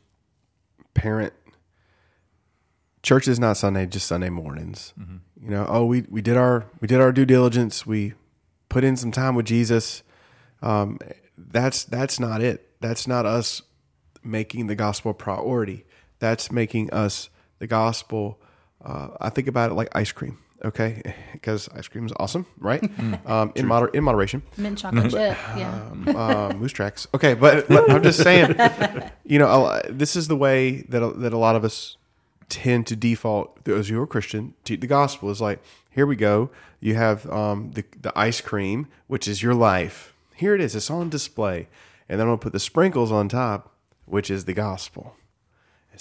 parent. 0.94 1.34
Church 3.04 3.28
is 3.28 3.40
not 3.40 3.56
Sunday, 3.58 3.86
just 3.86 4.08
Sunday 4.08 4.30
mornings. 4.30 4.94
You 5.40 5.52
know, 5.52 5.68
oh, 5.70 5.86
we, 5.86 6.06
we 6.10 6.24
did 6.24 6.38
our 6.38 6.66
we 6.82 6.88
did 6.88 7.00
our 7.00 7.12
due 7.12 7.26
diligence. 7.26 7.86
We 7.86 8.14
put 8.68 8.84
in 8.84 8.98
some 8.98 9.12
time 9.12 9.36
with 9.36 9.46
Jesus. 9.46 10.02
Um, 10.64 10.98
that's 11.38 11.84
that's 11.84 12.20
not 12.20 12.42
it. 12.42 12.68
That's 12.82 13.06
not 13.06 13.28
us 13.28 13.62
making 14.24 14.66
the 14.68 14.76
gospel 14.76 15.12
a 15.12 15.14
priority. 15.14 15.86
That's 16.20 16.52
making 16.52 16.92
us 16.92 17.30
the 17.60 17.68
gospel. 17.68 18.40
Uh, 18.84 19.10
I 19.20 19.30
think 19.30 19.48
about 19.48 19.72
it 19.72 19.74
like 19.76 19.90
ice 19.94 20.12
cream. 20.12 20.38
Okay, 20.64 21.02
because 21.34 21.70
ice 21.76 21.88
cream 21.88 22.06
is 22.06 22.14
awesome, 22.18 22.46
right? 22.60 22.84
um, 23.26 23.52
in 23.56 23.68
moder- 23.68 23.90
in 23.90 24.04
moderation 24.04 24.42
Mint 24.58 24.78
chocolate 24.78 25.12
chip, 25.12 25.38
yeah. 25.58 25.90
uh, 26.08 26.54
moose 26.56 26.72
tracks. 26.72 27.08
Okay, 27.14 27.34
but, 27.34 27.68
but 27.68 27.90
I'm 27.92 28.02
just 28.02 28.24
saying, 28.24 28.56
you 29.26 29.38
know, 29.38 29.66
a- 29.66 29.92
this 29.92 30.16
is 30.16 30.28
the 30.28 30.36
way 30.36 30.82
that 30.90 31.04
a, 31.04 31.12
that 31.12 31.34
a 31.34 31.38
lot 31.38 31.56
of 31.56 31.64
us 31.64 31.98
tend 32.50 32.88
to 32.88 32.96
default. 32.96 33.64
Those 33.66 33.90
who 33.90 34.02
are 34.02 34.08
Christian 34.08 34.54
to 34.64 34.78
the 34.78 34.88
gospel 34.88 35.30
is 35.30 35.42
like, 35.42 35.60
here 35.92 36.06
we 36.06 36.16
go. 36.16 36.50
You 36.80 36.96
have 36.96 37.30
um, 37.32 37.72
the 37.72 37.84
the 38.02 38.18
ice 38.18 38.42
cream, 38.42 38.88
which 39.08 39.28
is 39.28 39.44
your 39.44 39.54
life. 39.54 40.14
Here 40.36 40.56
it 40.56 40.62
is. 40.62 40.76
It's 40.76 40.90
on 40.90 41.10
display, 41.10 41.68
and 42.10 42.20
then 42.20 42.28
I'm 42.28 42.32
gonna 42.32 42.38
put 42.40 42.54
the 42.54 42.60
sprinkles 42.60 43.12
on 43.12 43.30
top, 43.30 43.72
which 44.06 44.32
is 44.32 44.46
the 44.46 44.54
gospel. 44.54 45.16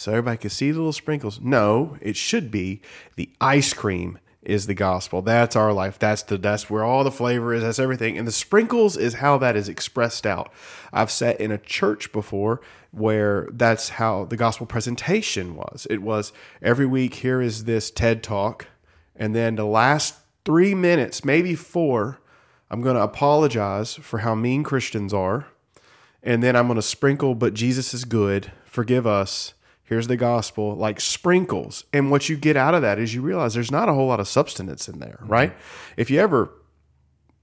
So 0.00 0.12
everybody 0.12 0.38
can 0.38 0.50
see 0.50 0.70
the 0.70 0.78
little 0.78 0.92
sprinkles. 0.92 1.40
No, 1.40 1.96
it 2.00 2.16
should 2.16 2.50
be 2.50 2.80
the 3.16 3.30
ice 3.40 3.72
cream 3.72 4.18
is 4.42 4.66
the 4.66 4.74
gospel. 4.74 5.22
That's 5.22 5.56
our 5.56 5.72
life. 5.72 5.98
That's 5.98 6.22
the 6.22 6.36
that's 6.36 6.68
where 6.68 6.84
all 6.84 7.02
the 7.02 7.10
flavor 7.10 7.54
is. 7.54 7.62
That's 7.62 7.78
everything. 7.78 8.18
And 8.18 8.28
the 8.28 8.32
sprinkles 8.32 8.96
is 8.96 9.14
how 9.14 9.38
that 9.38 9.56
is 9.56 9.68
expressed 9.68 10.26
out. 10.26 10.52
I've 10.92 11.10
sat 11.10 11.40
in 11.40 11.50
a 11.50 11.58
church 11.58 12.12
before 12.12 12.60
where 12.90 13.48
that's 13.52 13.88
how 13.90 14.24
the 14.26 14.36
gospel 14.36 14.66
presentation 14.66 15.56
was. 15.56 15.86
It 15.90 16.02
was 16.02 16.32
every 16.62 16.86
week 16.86 17.14
here 17.14 17.40
is 17.40 17.64
this 17.64 17.90
TED 17.90 18.22
talk 18.22 18.66
and 19.16 19.34
then 19.34 19.56
the 19.56 19.64
last 19.64 20.16
3 20.44 20.74
minutes, 20.74 21.24
maybe 21.24 21.54
4, 21.54 22.20
I'm 22.70 22.82
going 22.82 22.96
to 22.96 23.02
apologize 23.02 23.94
for 23.94 24.18
how 24.18 24.34
mean 24.34 24.62
Christians 24.62 25.14
are 25.14 25.46
and 26.22 26.42
then 26.42 26.54
I'm 26.54 26.66
going 26.66 26.76
to 26.76 26.82
sprinkle, 26.82 27.34
but 27.34 27.54
Jesus 27.54 27.94
is 27.94 28.04
good. 28.04 28.52
Forgive 28.64 29.06
us. 29.06 29.54
Here's 29.84 30.06
the 30.06 30.16
gospel, 30.16 30.74
like 30.74 30.98
sprinkles. 30.98 31.84
And 31.92 32.10
what 32.10 32.28
you 32.28 32.36
get 32.36 32.56
out 32.56 32.74
of 32.74 32.82
that 32.82 32.98
is 32.98 33.14
you 33.14 33.20
realize 33.20 33.52
there's 33.52 33.70
not 33.70 33.88
a 33.88 33.92
whole 33.92 34.06
lot 34.06 34.18
of 34.18 34.26
substance 34.26 34.88
in 34.88 34.98
there, 34.98 35.18
right? 35.20 35.50
Mm-hmm. 35.50 36.00
If 36.00 36.10
you 36.10 36.20
ever, 36.20 36.50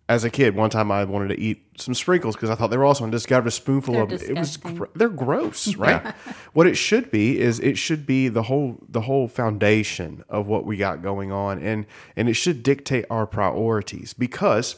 as 0.09 0.23
a 0.23 0.29
kid, 0.31 0.55
one 0.55 0.71
time 0.71 0.91
I 0.91 1.03
wanted 1.03 1.27
to 1.29 1.39
eat 1.39 1.63
some 1.77 1.93
sprinkles 1.93 2.35
because 2.35 2.49
I 2.49 2.55
thought 2.55 2.71
they 2.71 2.77
were 2.77 2.85
awesome. 2.85 3.07
I 3.07 3.11
just 3.11 3.27
got 3.27 3.45
a 3.45 3.51
spoonful 3.51 3.93
They're 3.93 4.03
of 4.03 4.09
them. 4.09 4.19
It 4.23 4.39
was 4.39 4.57
gr- 4.57 4.85
they're 4.95 5.09
gross, 5.09 5.75
right? 5.77 6.15
what 6.53 6.65
it 6.65 6.75
should 6.75 7.11
be 7.11 7.39
is 7.39 7.59
it 7.59 7.77
should 7.77 8.07
be 8.07 8.27
the 8.27 8.43
whole 8.43 8.79
the 8.89 9.01
whole 9.01 9.27
foundation 9.27 10.23
of 10.27 10.47
what 10.47 10.65
we 10.65 10.77
got 10.77 11.03
going 11.03 11.31
on, 11.31 11.61
and 11.61 11.85
and 12.15 12.27
it 12.27 12.33
should 12.33 12.63
dictate 12.63 13.05
our 13.11 13.27
priorities 13.27 14.13
because 14.13 14.77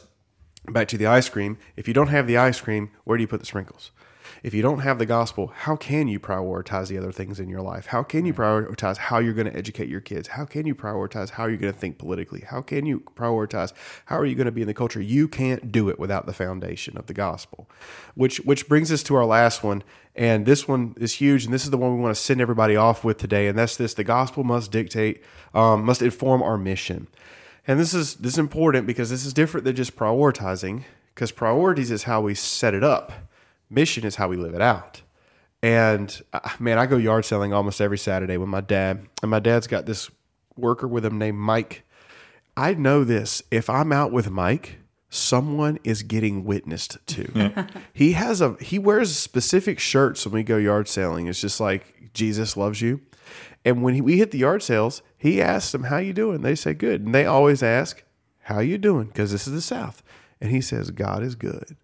back 0.68 0.88
to 0.88 0.98
the 0.98 1.06
ice 1.06 1.28
cream. 1.28 1.58
If 1.76 1.88
you 1.88 1.94
don't 1.94 2.08
have 2.08 2.26
the 2.26 2.36
ice 2.36 2.60
cream, 2.60 2.90
where 3.04 3.16
do 3.16 3.22
you 3.22 3.28
put 3.28 3.40
the 3.40 3.46
sprinkles? 3.46 3.90
If 4.44 4.52
you 4.52 4.60
don't 4.60 4.80
have 4.80 4.98
the 4.98 5.06
gospel, 5.06 5.46
how 5.56 5.74
can 5.74 6.06
you 6.06 6.20
prioritize 6.20 6.88
the 6.88 6.98
other 6.98 7.12
things 7.12 7.40
in 7.40 7.48
your 7.48 7.62
life? 7.62 7.86
How 7.86 8.02
can 8.02 8.26
you 8.26 8.34
prioritize 8.34 8.98
how 8.98 9.18
you're 9.18 9.32
going 9.32 9.50
to 9.50 9.56
educate 9.56 9.88
your 9.88 10.02
kids? 10.02 10.28
How 10.28 10.44
can 10.44 10.66
you 10.66 10.74
prioritize 10.74 11.30
how 11.30 11.46
you're 11.46 11.56
going 11.56 11.72
to 11.72 11.78
think 11.78 11.96
politically? 11.96 12.42
How 12.42 12.60
can 12.60 12.84
you 12.84 13.00
prioritize 13.16 13.72
how 14.04 14.18
are 14.18 14.26
you 14.26 14.34
going 14.34 14.44
to 14.44 14.52
be 14.52 14.60
in 14.60 14.66
the 14.66 14.74
culture? 14.74 15.00
You 15.00 15.28
can't 15.28 15.72
do 15.72 15.88
it 15.88 15.98
without 15.98 16.26
the 16.26 16.34
foundation 16.34 16.98
of 16.98 17.06
the 17.06 17.14
gospel. 17.14 17.70
Which 18.16 18.36
which 18.40 18.68
brings 18.68 18.92
us 18.92 19.02
to 19.04 19.14
our 19.14 19.24
last 19.24 19.64
one, 19.64 19.82
and 20.14 20.44
this 20.44 20.68
one 20.68 20.94
is 20.98 21.14
huge, 21.14 21.46
and 21.46 21.54
this 21.54 21.64
is 21.64 21.70
the 21.70 21.78
one 21.78 21.96
we 21.96 22.02
want 22.02 22.14
to 22.14 22.22
send 22.22 22.42
everybody 22.42 22.76
off 22.76 23.02
with 23.02 23.16
today, 23.16 23.48
and 23.48 23.56
that's 23.56 23.78
this: 23.78 23.94
the 23.94 24.04
gospel 24.04 24.44
must 24.44 24.70
dictate, 24.70 25.22
um, 25.54 25.86
must 25.86 26.02
inform 26.02 26.42
our 26.42 26.58
mission. 26.58 27.06
And 27.66 27.80
this 27.80 27.94
is 27.94 28.16
this 28.16 28.34
is 28.34 28.38
important 28.38 28.86
because 28.86 29.08
this 29.08 29.24
is 29.24 29.32
different 29.32 29.64
than 29.64 29.74
just 29.74 29.96
prioritizing, 29.96 30.82
because 31.14 31.32
priorities 31.32 31.90
is 31.90 32.02
how 32.02 32.20
we 32.20 32.34
set 32.34 32.74
it 32.74 32.84
up. 32.84 33.10
Mission 33.74 34.04
is 34.04 34.16
how 34.16 34.28
we 34.28 34.36
live 34.36 34.54
it 34.54 34.62
out. 34.62 35.02
And 35.62 36.22
uh, 36.32 36.40
man, 36.58 36.78
I 36.78 36.86
go 36.86 36.96
yard 36.96 37.24
selling 37.24 37.52
almost 37.52 37.80
every 37.80 37.98
Saturday 37.98 38.36
with 38.36 38.48
my 38.48 38.60
dad, 38.60 39.06
and 39.22 39.30
my 39.30 39.38
dad's 39.38 39.66
got 39.66 39.86
this 39.86 40.10
worker 40.56 40.86
with 40.86 41.04
him 41.04 41.18
named 41.18 41.38
Mike. 41.38 41.84
I 42.56 42.74
know 42.74 43.02
this: 43.02 43.42
if 43.50 43.70
I'm 43.70 43.90
out 43.90 44.12
with 44.12 44.30
Mike, 44.30 44.78
someone 45.08 45.78
is 45.82 46.02
getting 46.02 46.44
witnessed 46.44 46.98
to. 47.06 47.66
he 47.94 48.12
has 48.12 48.40
a 48.40 48.56
he 48.60 48.78
wears 48.78 49.16
specific 49.16 49.78
shirts 49.78 50.26
when 50.26 50.34
we 50.34 50.42
go 50.42 50.58
yard 50.58 50.86
selling. 50.86 51.28
It's 51.28 51.40
just 51.40 51.60
like 51.60 52.12
Jesus 52.12 52.56
loves 52.56 52.82
you. 52.82 53.00
And 53.64 53.82
when 53.82 53.94
he, 53.94 54.02
we 54.02 54.18
hit 54.18 54.32
the 54.32 54.38
yard 54.38 54.62
sales, 54.62 55.00
he 55.16 55.40
asks 55.40 55.72
them, 55.72 55.84
"How 55.84 55.96
you 55.96 56.12
doing?" 56.12 56.42
They 56.42 56.54
say, 56.54 56.74
"Good." 56.74 57.02
And 57.06 57.14
they 57.14 57.24
always 57.24 57.62
ask, 57.62 58.04
"How 58.42 58.58
you 58.58 58.76
doing?" 58.76 59.06
Because 59.06 59.32
this 59.32 59.46
is 59.46 59.54
the 59.54 59.62
South. 59.62 60.02
And 60.40 60.50
he 60.50 60.60
says, 60.60 60.90
"God 60.90 61.22
is 61.22 61.36
good." 61.36 61.76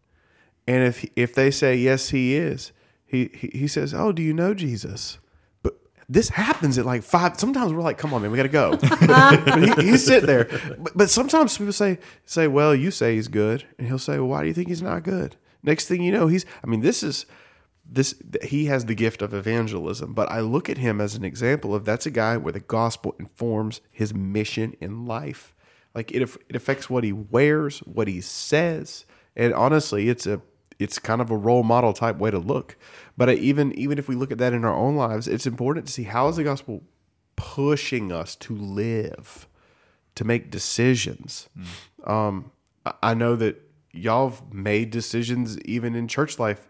And 0.70 0.86
if 0.86 1.04
if 1.16 1.34
they 1.34 1.50
say 1.50 1.74
yes, 1.74 2.10
he 2.10 2.36
is, 2.36 2.70
he 3.04 3.28
he, 3.34 3.50
he 3.52 3.66
says, 3.66 3.92
"Oh, 3.92 4.12
do 4.12 4.22
you 4.22 4.32
know 4.32 4.54
Jesus?" 4.54 5.18
But 5.64 5.74
this 6.08 6.28
happens 6.28 6.78
at 6.78 6.86
like 6.86 7.02
five. 7.02 7.40
Sometimes 7.40 7.72
we're 7.72 7.82
like, 7.82 7.98
"Come 7.98 8.14
on, 8.14 8.22
man, 8.22 8.30
we 8.30 8.36
got 8.36 8.44
to 8.44 8.48
go." 8.48 8.76
but 9.06 9.80
he, 9.80 9.88
he's 9.90 10.06
sitting 10.06 10.28
there. 10.28 10.44
But, 10.78 10.96
but 10.96 11.10
sometimes 11.10 11.58
people 11.58 11.72
say 11.72 11.98
say, 12.24 12.46
"Well, 12.46 12.72
you 12.72 12.92
say 12.92 13.16
he's 13.16 13.26
good," 13.26 13.64
and 13.78 13.88
he'll 13.88 13.98
say, 13.98 14.18
"Well, 14.18 14.28
why 14.28 14.42
do 14.42 14.46
you 14.46 14.54
think 14.54 14.68
he's 14.68 14.80
not 14.80 15.02
good?" 15.02 15.34
Next 15.64 15.88
thing 15.88 16.04
you 16.04 16.12
know, 16.12 16.28
he's. 16.28 16.46
I 16.62 16.68
mean, 16.68 16.82
this 16.82 17.02
is 17.02 17.26
this 17.84 18.14
he 18.44 18.66
has 18.66 18.84
the 18.84 18.94
gift 18.94 19.20
of 19.20 19.34
evangelism 19.34 20.14
but 20.14 20.30
i 20.30 20.38
look 20.38 20.70
at 20.70 20.78
him 20.78 21.00
as 21.00 21.16
an 21.16 21.24
example 21.24 21.74
of 21.74 21.84
that's 21.84 22.06
a 22.06 22.10
guy 22.10 22.36
where 22.36 22.52
the 22.52 22.60
gospel 22.60 23.16
informs 23.18 23.80
his 23.90 24.14
mission 24.14 24.76
in 24.80 25.06
life 25.06 25.56
like 25.92 26.12
it, 26.12 26.22
it 26.48 26.54
affects 26.54 26.88
what 26.88 27.02
he 27.02 27.12
wears 27.12 27.80
what 27.80 28.06
he 28.06 28.20
says 28.20 29.06
and 29.34 29.52
honestly 29.52 30.08
it's 30.08 30.24
a 30.24 30.40
it's 30.80 30.98
kind 30.98 31.20
of 31.20 31.30
a 31.30 31.36
role 31.36 31.62
model 31.62 31.92
type 31.92 32.16
way 32.16 32.30
to 32.30 32.38
look 32.38 32.76
but 33.16 33.28
I, 33.28 33.34
even 33.34 33.72
even 33.72 33.98
if 33.98 34.08
we 34.08 34.14
look 34.14 34.32
at 34.32 34.38
that 34.38 34.52
in 34.52 34.64
our 34.64 34.74
own 34.74 34.96
lives 34.96 35.28
it's 35.28 35.46
important 35.46 35.86
to 35.86 35.92
see 35.92 36.04
how 36.04 36.28
is 36.28 36.36
the 36.36 36.44
gospel 36.44 36.82
pushing 37.36 38.12
us 38.12 38.34
to 38.36 38.54
live 38.56 39.46
to 40.14 40.24
make 40.24 40.50
decisions 40.50 41.48
um, 42.04 42.50
I- 43.02 43.14
know 43.14 43.36
that 43.36 43.60
y'all 43.92 44.30
have 44.30 44.52
made 44.52 44.90
decisions 44.90 45.58
even 45.60 45.94
in 45.94 46.08
church 46.08 46.38
life 46.38 46.66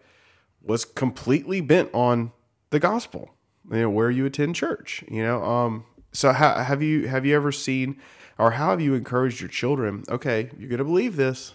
was 0.61 0.85
completely 0.85 1.61
bent 1.61 1.89
on 1.93 2.31
the 2.69 2.79
gospel, 2.79 3.33
you 3.71 3.81
know, 3.81 3.89
where 3.89 4.11
you 4.11 4.25
attend 4.25 4.55
church, 4.55 5.03
you 5.09 5.23
know. 5.23 5.43
Um, 5.43 5.85
so 6.11 6.31
how, 6.33 6.63
have 6.63 6.81
you 6.81 7.07
have 7.07 7.25
you 7.25 7.35
ever 7.35 7.51
seen, 7.51 7.97
or 8.37 8.51
how 8.51 8.69
have 8.69 8.81
you 8.81 8.93
encouraged 8.93 9.41
your 9.41 9.49
children? 9.49 10.03
Okay, 10.09 10.49
you're 10.57 10.69
gonna 10.69 10.83
believe 10.83 11.15
this. 11.15 11.53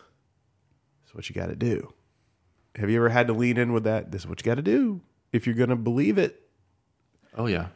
Is 1.07 1.15
what 1.15 1.29
you 1.29 1.35
got 1.35 1.47
to 1.47 1.57
do. 1.57 1.93
Have 2.79 2.91
you 2.91 2.97
ever 2.99 3.09
had 3.09 3.27
to 3.29 3.33
lean 3.33 3.57
in 3.57 3.73
with 3.73 3.85
that? 3.85 4.11
This 4.13 4.23
is 4.23 4.27
what 4.29 4.41
you 4.41 4.45
got 4.45 4.57
to 4.57 4.63
do 4.63 5.01
if 5.33 5.47
you're 5.47 5.55
gonna 5.57 5.77
believe 5.77 6.19
it. 6.19 6.41
Oh 7.37 7.47
yeah, 7.47 7.69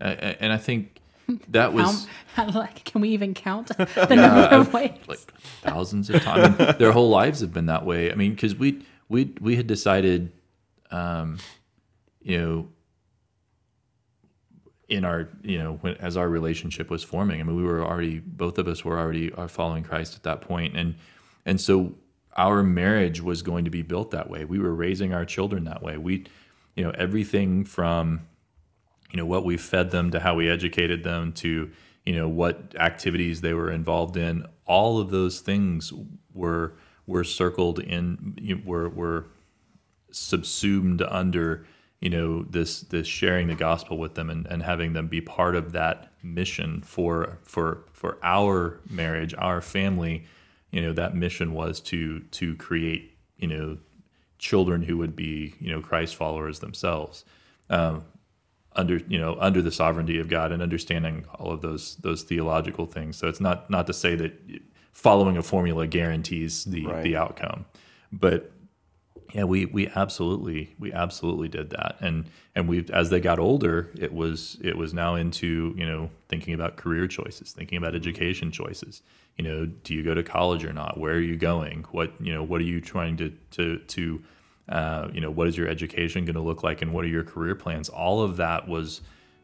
A- 0.00 0.06
a- 0.10 0.42
and 0.42 0.52
I 0.52 0.56
think 0.56 1.00
that 1.48 1.72
was 1.72 2.06
How, 2.34 2.44
how, 2.50 2.58
like, 2.58 2.84
can 2.84 3.00
we 3.00 3.10
even 3.10 3.34
count 3.34 3.68
the 3.76 4.14
number 4.16 4.40
of 4.56 4.72
ways? 4.72 4.92
like 5.06 5.18
thousands 5.62 6.10
of 6.10 6.22
times. 6.22 6.56
I 6.58 6.64
mean, 6.66 6.74
their 6.78 6.92
whole 6.92 7.08
lives 7.10 7.40
have 7.40 7.52
been 7.52 7.66
that 7.66 7.84
way. 7.84 8.10
I 8.10 8.14
mean, 8.14 8.32
because 8.32 8.54
we 8.56 8.84
we 9.08 9.32
we 9.40 9.56
had 9.56 9.66
decided, 9.66 10.32
um, 10.90 11.38
you 12.22 12.38
know, 12.38 12.68
in 14.88 15.04
our 15.04 15.28
you 15.42 15.58
know 15.58 15.74
when, 15.82 15.94
as 15.96 16.16
our 16.16 16.28
relationship 16.28 16.90
was 16.90 17.02
forming. 17.04 17.40
I 17.40 17.44
mean, 17.44 17.56
we 17.56 17.62
were 17.62 17.84
already 17.84 18.18
both 18.20 18.58
of 18.58 18.66
us 18.68 18.84
were 18.84 18.98
already 18.98 19.32
are 19.32 19.48
following 19.48 19.82
Christ 19.84 20.14
at 20.16 20.22
that 20.24 20.40
point, 20.40 20.76
and 20.76 20.94
and 21.44 21.60
so 21.60 21.94
our 22.38 22.62
marriage 22.62 23.20
was 23.20 23.42
going 23.42 23.64
to 23.66 23.70
be 23.70 23.82
built 23.82 24.12
that 24.12 24.30
way. 24.30 24.44
We 24.44 24.58
were 24.58 24.74
raising 24.74 25.12
our 25.12 25.24
children 25.24 25.64
that 25.64 25.82
way. 25.82 25.98
We, 25.98 26.24
you 26.76 26.84
know, 26.84 26.90
everything 26.90 27.64
from 27.64 28.22
you 29.10 29.16
know 29.16 29.26
what 29.26 29.44
we 29.44 29.56
fed 29.56 29.90
them 29.90 30.10
to 30.10 30.20
how 30.20 30.34
we 30.34 30.48
educated 30.48 31.02
them 31.02 31.32
to 31.32 31.70
you 32.04 32.14
know 32.14 32.28
what 32.28 32.74
activities 32.78 33.40
they 33.40 33.54
were 33.54 33.70
involved 33.70 34.16
in 34.16 34.46
all 34.66 34.98
of 34.98 35.10
those 35.10 35.40
things 35.40 35.92
were 36.32 36.74
were 37.06 37.24
circled 37.24 37.78
in 37.80 38.62
were 38.64 38.88
were 38.88 39.26
subsumed 40.10 41.02
under 41.02 41.66
you 42.00 42.10
know 42.10 42.42
this 42.42 42.82
this 42.82 43.06
sharing 43.06 43.48
the 43.48 43.54
gospel 43.54 43.98
with 43.98 44.14
them 44.14 44.30
and, 44.30 44.46
and 44.46 44.62
having 44.62 44.92
them 44.92 45.08
be 45.08 45.20
part 45.20 45.56
of 45.56 45.72
that 45.72 46.12
mission 46.22 46.82
for 46.82 47.38
for 47.42 47.84
for 47.92 48.18
our 48.22 48.80
marriage 48.90 49.34
our 49.38 49.60
family 49.60 50.24
you 50.70 50.80
know 50.80 50.92
that 50.92 51.14
mission 51.14 51.52
was 51.52 51.80
to 51.80 52.20
to 52.30 52.54
create 52.56 53.16
you 53.36 53.48
know 53.48 53.78
children 54.38 54.82
who 54.82 54.96
would 54.96 55.16
be 55.16 55.54
you 55.60 55.70
know 55.70 55.80
christ 55.80 56.14
followers 56.14 56.60
themselves 56.60 57.24
um, 57.70 58.04
under 58.78 58.98
you 59.08 59.18
know 59.18 59.36
under 59.40 59.60
the 59.60 59.72
sovereignty 59.72 60.18
of 60.18 60.28
God 60.28 60.52
and 60.52 60.62
understanding 60.62 61.24
all 61.34 61.50
of 61.50 61.60
those 61.60 61.96
those 61.96 62.22
theological 62.22 62.86
things. 62.86 63.16
So 63.16 63.28
it's 63.28 63.40
not 63.40 63.68
not 63.68 63.86
to 63.88 63.92
say 63.92 64.14
that 64.14 64.32
following 64.92 65.36
a 65.36 65.42
formula 65.42 65.86
guarantees 65.86 66.64
the 66.64 66.86
Right. 66.86 67.02
the 67.02 67.16
outcome, 67.16 67.66
but 68.12 68.52
yeah, 69.34 69.44
we 69.44 69.66
we 69.66 69.88
absolutely 69.88 70.74
we 70.78 70.92
absolutely 70.92 71.48
did 71.48 71.70
that, 71.70 71.96
and 72.00 72.26
and 72.54 72.68
we 72.68 72.86
as 72.92 73.10
they 73.10 73.20
got 73.20 73.38
older, 73.38 73.90
it 73.98 74.12
was 74.14 74.56
it 74.62 74.78
was 74.78 74.94
now 74.94 75.16
into 75.16 75.74
you 75.76 75.84
know 75.84 76.10
thinking 76.28 76.54
about 76.54 76.76
career 76.76 77.06
choices, 77.08 77.52
thinking 77.52 77.76
about 77.78 77.94
education 77.94 78.50
choices. 78.52 79.02
You 79.38 79.44
know, 79.44 79.66
do 79.66 79.94
you 79.94 80.02
go 80.02 80.14
to 80.14 80.22
college 80.22 80.64
or 80.64 80.72
not? 80.72 80.98
Where 80.98 81.14
are 81.14 81.20
you 81.20 81.36
going? 81.36 81.84
What 81.92 82.12
you 82.20 82.34
know, 82.34 82.42
what 82.42 82.60
are 82.60 82.64
you 82.64 82.80
trying 82.80 83.16
to 83.18 83.32
to 83.52 83.78
to 83.78 84.22
uh, 84.68 85.08
you 85.14 85.20
know, 85.20 85.30
what 85.30 85.48
is 85.48 85.56
your 85.56 85.68
education 85.68 86.24
going 86.26 86.34
to 86.34 86.42
look 86.42 86.62
like, 86.62 86.82
and 86.82 86.92
what 86.92 87.04
are 87.04 87.08
your 87.08 87.24
career 87.24 87.54
plans? 87.54 87.88
All 87.88 88.22
of 88.22 88.36
that 88.36 88.68
was, 88.68 89.00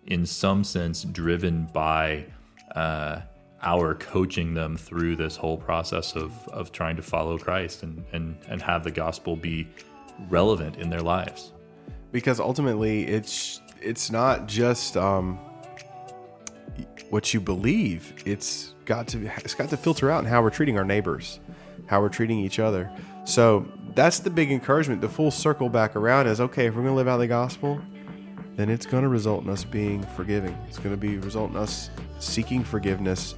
in 0.07 0.27
some 0.27 0.65
sense, 0.65 1.03
driven 1.05 1.65
by 1.73 2.27
uh, 2.75 3.21
our 3.63 3.95
coaching 3.95 4.53
them 4.53 4.77
through 4.77 5.17
this 5.17 5.37
whole 5.37 5.57
process 5.57 6.15
of 6.15 6.33
of 6.49 6.73
trying 6.73 6.97
to 6.97 7.03
follow 7.03 7.39
Christ 7.39 7.83
and 7.85 8.05
and 8.13 8.37
and 8.49 8.61
have 8.61 8.85
the 8.85 8.91
gospel 8.91 9.37
be 9.37 9.67
relevant 10.29 10.77
in 10.77 10.91
their 10.91 11.01
lives. 11.03 11.53
because 12.13 12.39
ultimately 12.39 13.05
it's 13.07 13.61
it's 13.81 14.11
not 14.11 14.47
just 14.47 14.97
um, 14.97 15.39
what 17.11 17.33
you 17.33 17.41
believe. 17.41 18.23
It's 18.27 18.75
got 18.85 19.09
to 19.09 19.31
it's 19.39 19.55
got 19.55 19.71
to 19.71 19.77
filter 19.77 20.11
out 20.11 20.25
in 20.25 20.31
how 20.31 20.43
we're 20.43 20.51
treating 20.51 20.79
our 20.79 20.85
neighbors 20.85 21.41
how 21.87 22.01
we're 22.01 22.09
treating 22.09 22.39
each 22.39 22.59
other. 22.59 22.91
So 23.25 23.67
that's 23.95 24.19
the 24.21 24.31
big 24.31 24.51
encouragement 24.51 25.01
the 25.01 25.09
full 25.09 25.31
circle 25.31 25.69
back 25.69 25.97
around 25.97 26.27
is 26.27 26.41
okay 26.41 26.67
if 26.67 26.75
we're 26.75 26.83
going 26.83 26.93
to 26.93 26.97
live 26.97 27.09
out 27.09 27.19
the 27.19 27.27
gospel 27.27 27.81
then 28.57 28.71
it's 28.71 28.87
going 28.87 29.03
to 29.03 29.09
result 29.09 29.43
in 29.43 29.51
us 29.51 29.65
being 29.65 30.03
forgiving. 30.03 30.57
It's 30.69 30.79
going 30.79 30.93
to 30.95 30.97
be 30.97 31.19
result 31.19 31.51
in 31.51 31.57
us 31.57 31.91
seeking 32.21 32.63
forgiveness. 32.63 33.35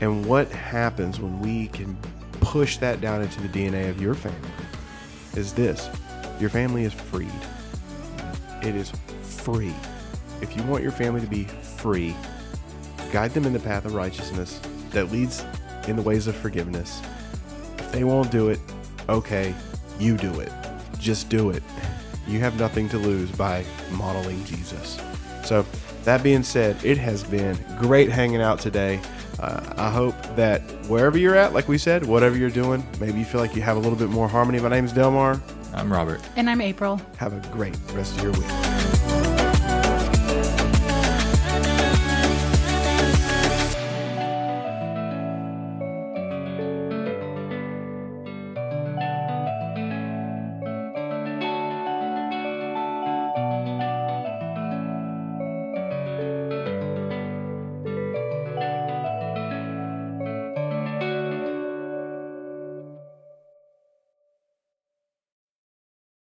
And 0.00 0.24
what 0.24 0.48
happens 0.48 1.18
when 1.18 1.40
we 1.40 1.66
can 1.68 1.96
push 2.40 2.76
that 2.76 3.00
down 3.00 3.20
into 3.20 3.40
the 3.40 3.48
dna 3.48 3.90
of 3.90 4.00
your 4.00 4.14
family 4.14 4.50
is 5.34 5.52
this. 5.52 5.88
Your 6.38 6.50
family 6.50 6.84
is 6.84 6.92
freed. 6.92 7.32
It 8.62 8.76
is 8.76 8.92
free. 9.22 9.74
If 10.40 10.56
you 10.56 10.62
want 10.62 10.84
your 10.84 10.92
family 10.92 11.20
to 11.20 11.26
be 11.26 11.44
free, 11.44 12.14
guide 13.10 13.32
them 13.32 13.44
in 13.44 13.52
the 13.52 13.60
path 13.60 13.84
of 13.84 13.94
righteousness 13.94 14.60
that 14.90 15.10
leads 15.10 15.44
in 15.88 15.96
the 15.96 16.02
ways 16.02 16.26
of 16.26 16.36
forgiveness. 16.36 17.02
If 17.78 17.92
they 17.92 18.04
won't 18.04 18.30
do 18.30 18.48
it, 18.48 18.60
okay, 19.08 19.54
you 19.98 20.16
do 20.16 20.40
it. 20.40 20.52
Just 20.98 21.28
do 21.28 21.50
it. 21.50 21.62
You 22.26 22.38
have 22.40 22.58
nothing 22.58 22.88
to 22.90 22.98
lose 22.98 23.30
by 23.32 23.64
modeling 23.92 24.44
Jesus. 24.44 25.00
So, 25.44 25.64
that 26.04 26.22
being 26.22 26.42
said, 26.42 26.82
it 26.84 26.96
has 26.98 27.24
been 27.24 27.58
great 27.78 28.10
hanging 28.10 28.40
out 28.40 28.58
today. 28.58 29.00
Uh, 29.38 29.74
I 29.76 29.90
hope 29.90 30.14
that 30.36 30.60
wherever 30.86 31.18
you're 31.18 31.34
at, 31.34 31.52
like 31.52 31.68
we 31.68 31.78
said, 31.78 32.06
whatever 32.06 32.36
you're 32.36 32.50
doing, 32.50 32.86
maybe 33.00 33.18
you 33.18 33.24
feel 33.24 33.40
like 33.40 33.54
you 33.54 33.62
have 33.62 33.76
a 33.76 33.80
little 33.80 33.98
bit 33.98 34.08
more 34.08 34.28
harmony. 34.28 34.60
My 34.60 34.68
name 34.68 34.84
is 34.84 34.92
Delmar. 34.92 35.40
I'm 35.74 35.92
Robert. 35.92 36.20
And 36.36 36.48
I'm 36.48 36.60
April. 36.60 37.00
Have 37.18 37.32
a 37.32 37.48
great 37.52 37.76
rest 37.92 38.16
of 38.16 38.22
your 38.22 38.32
week. 38.32 38.69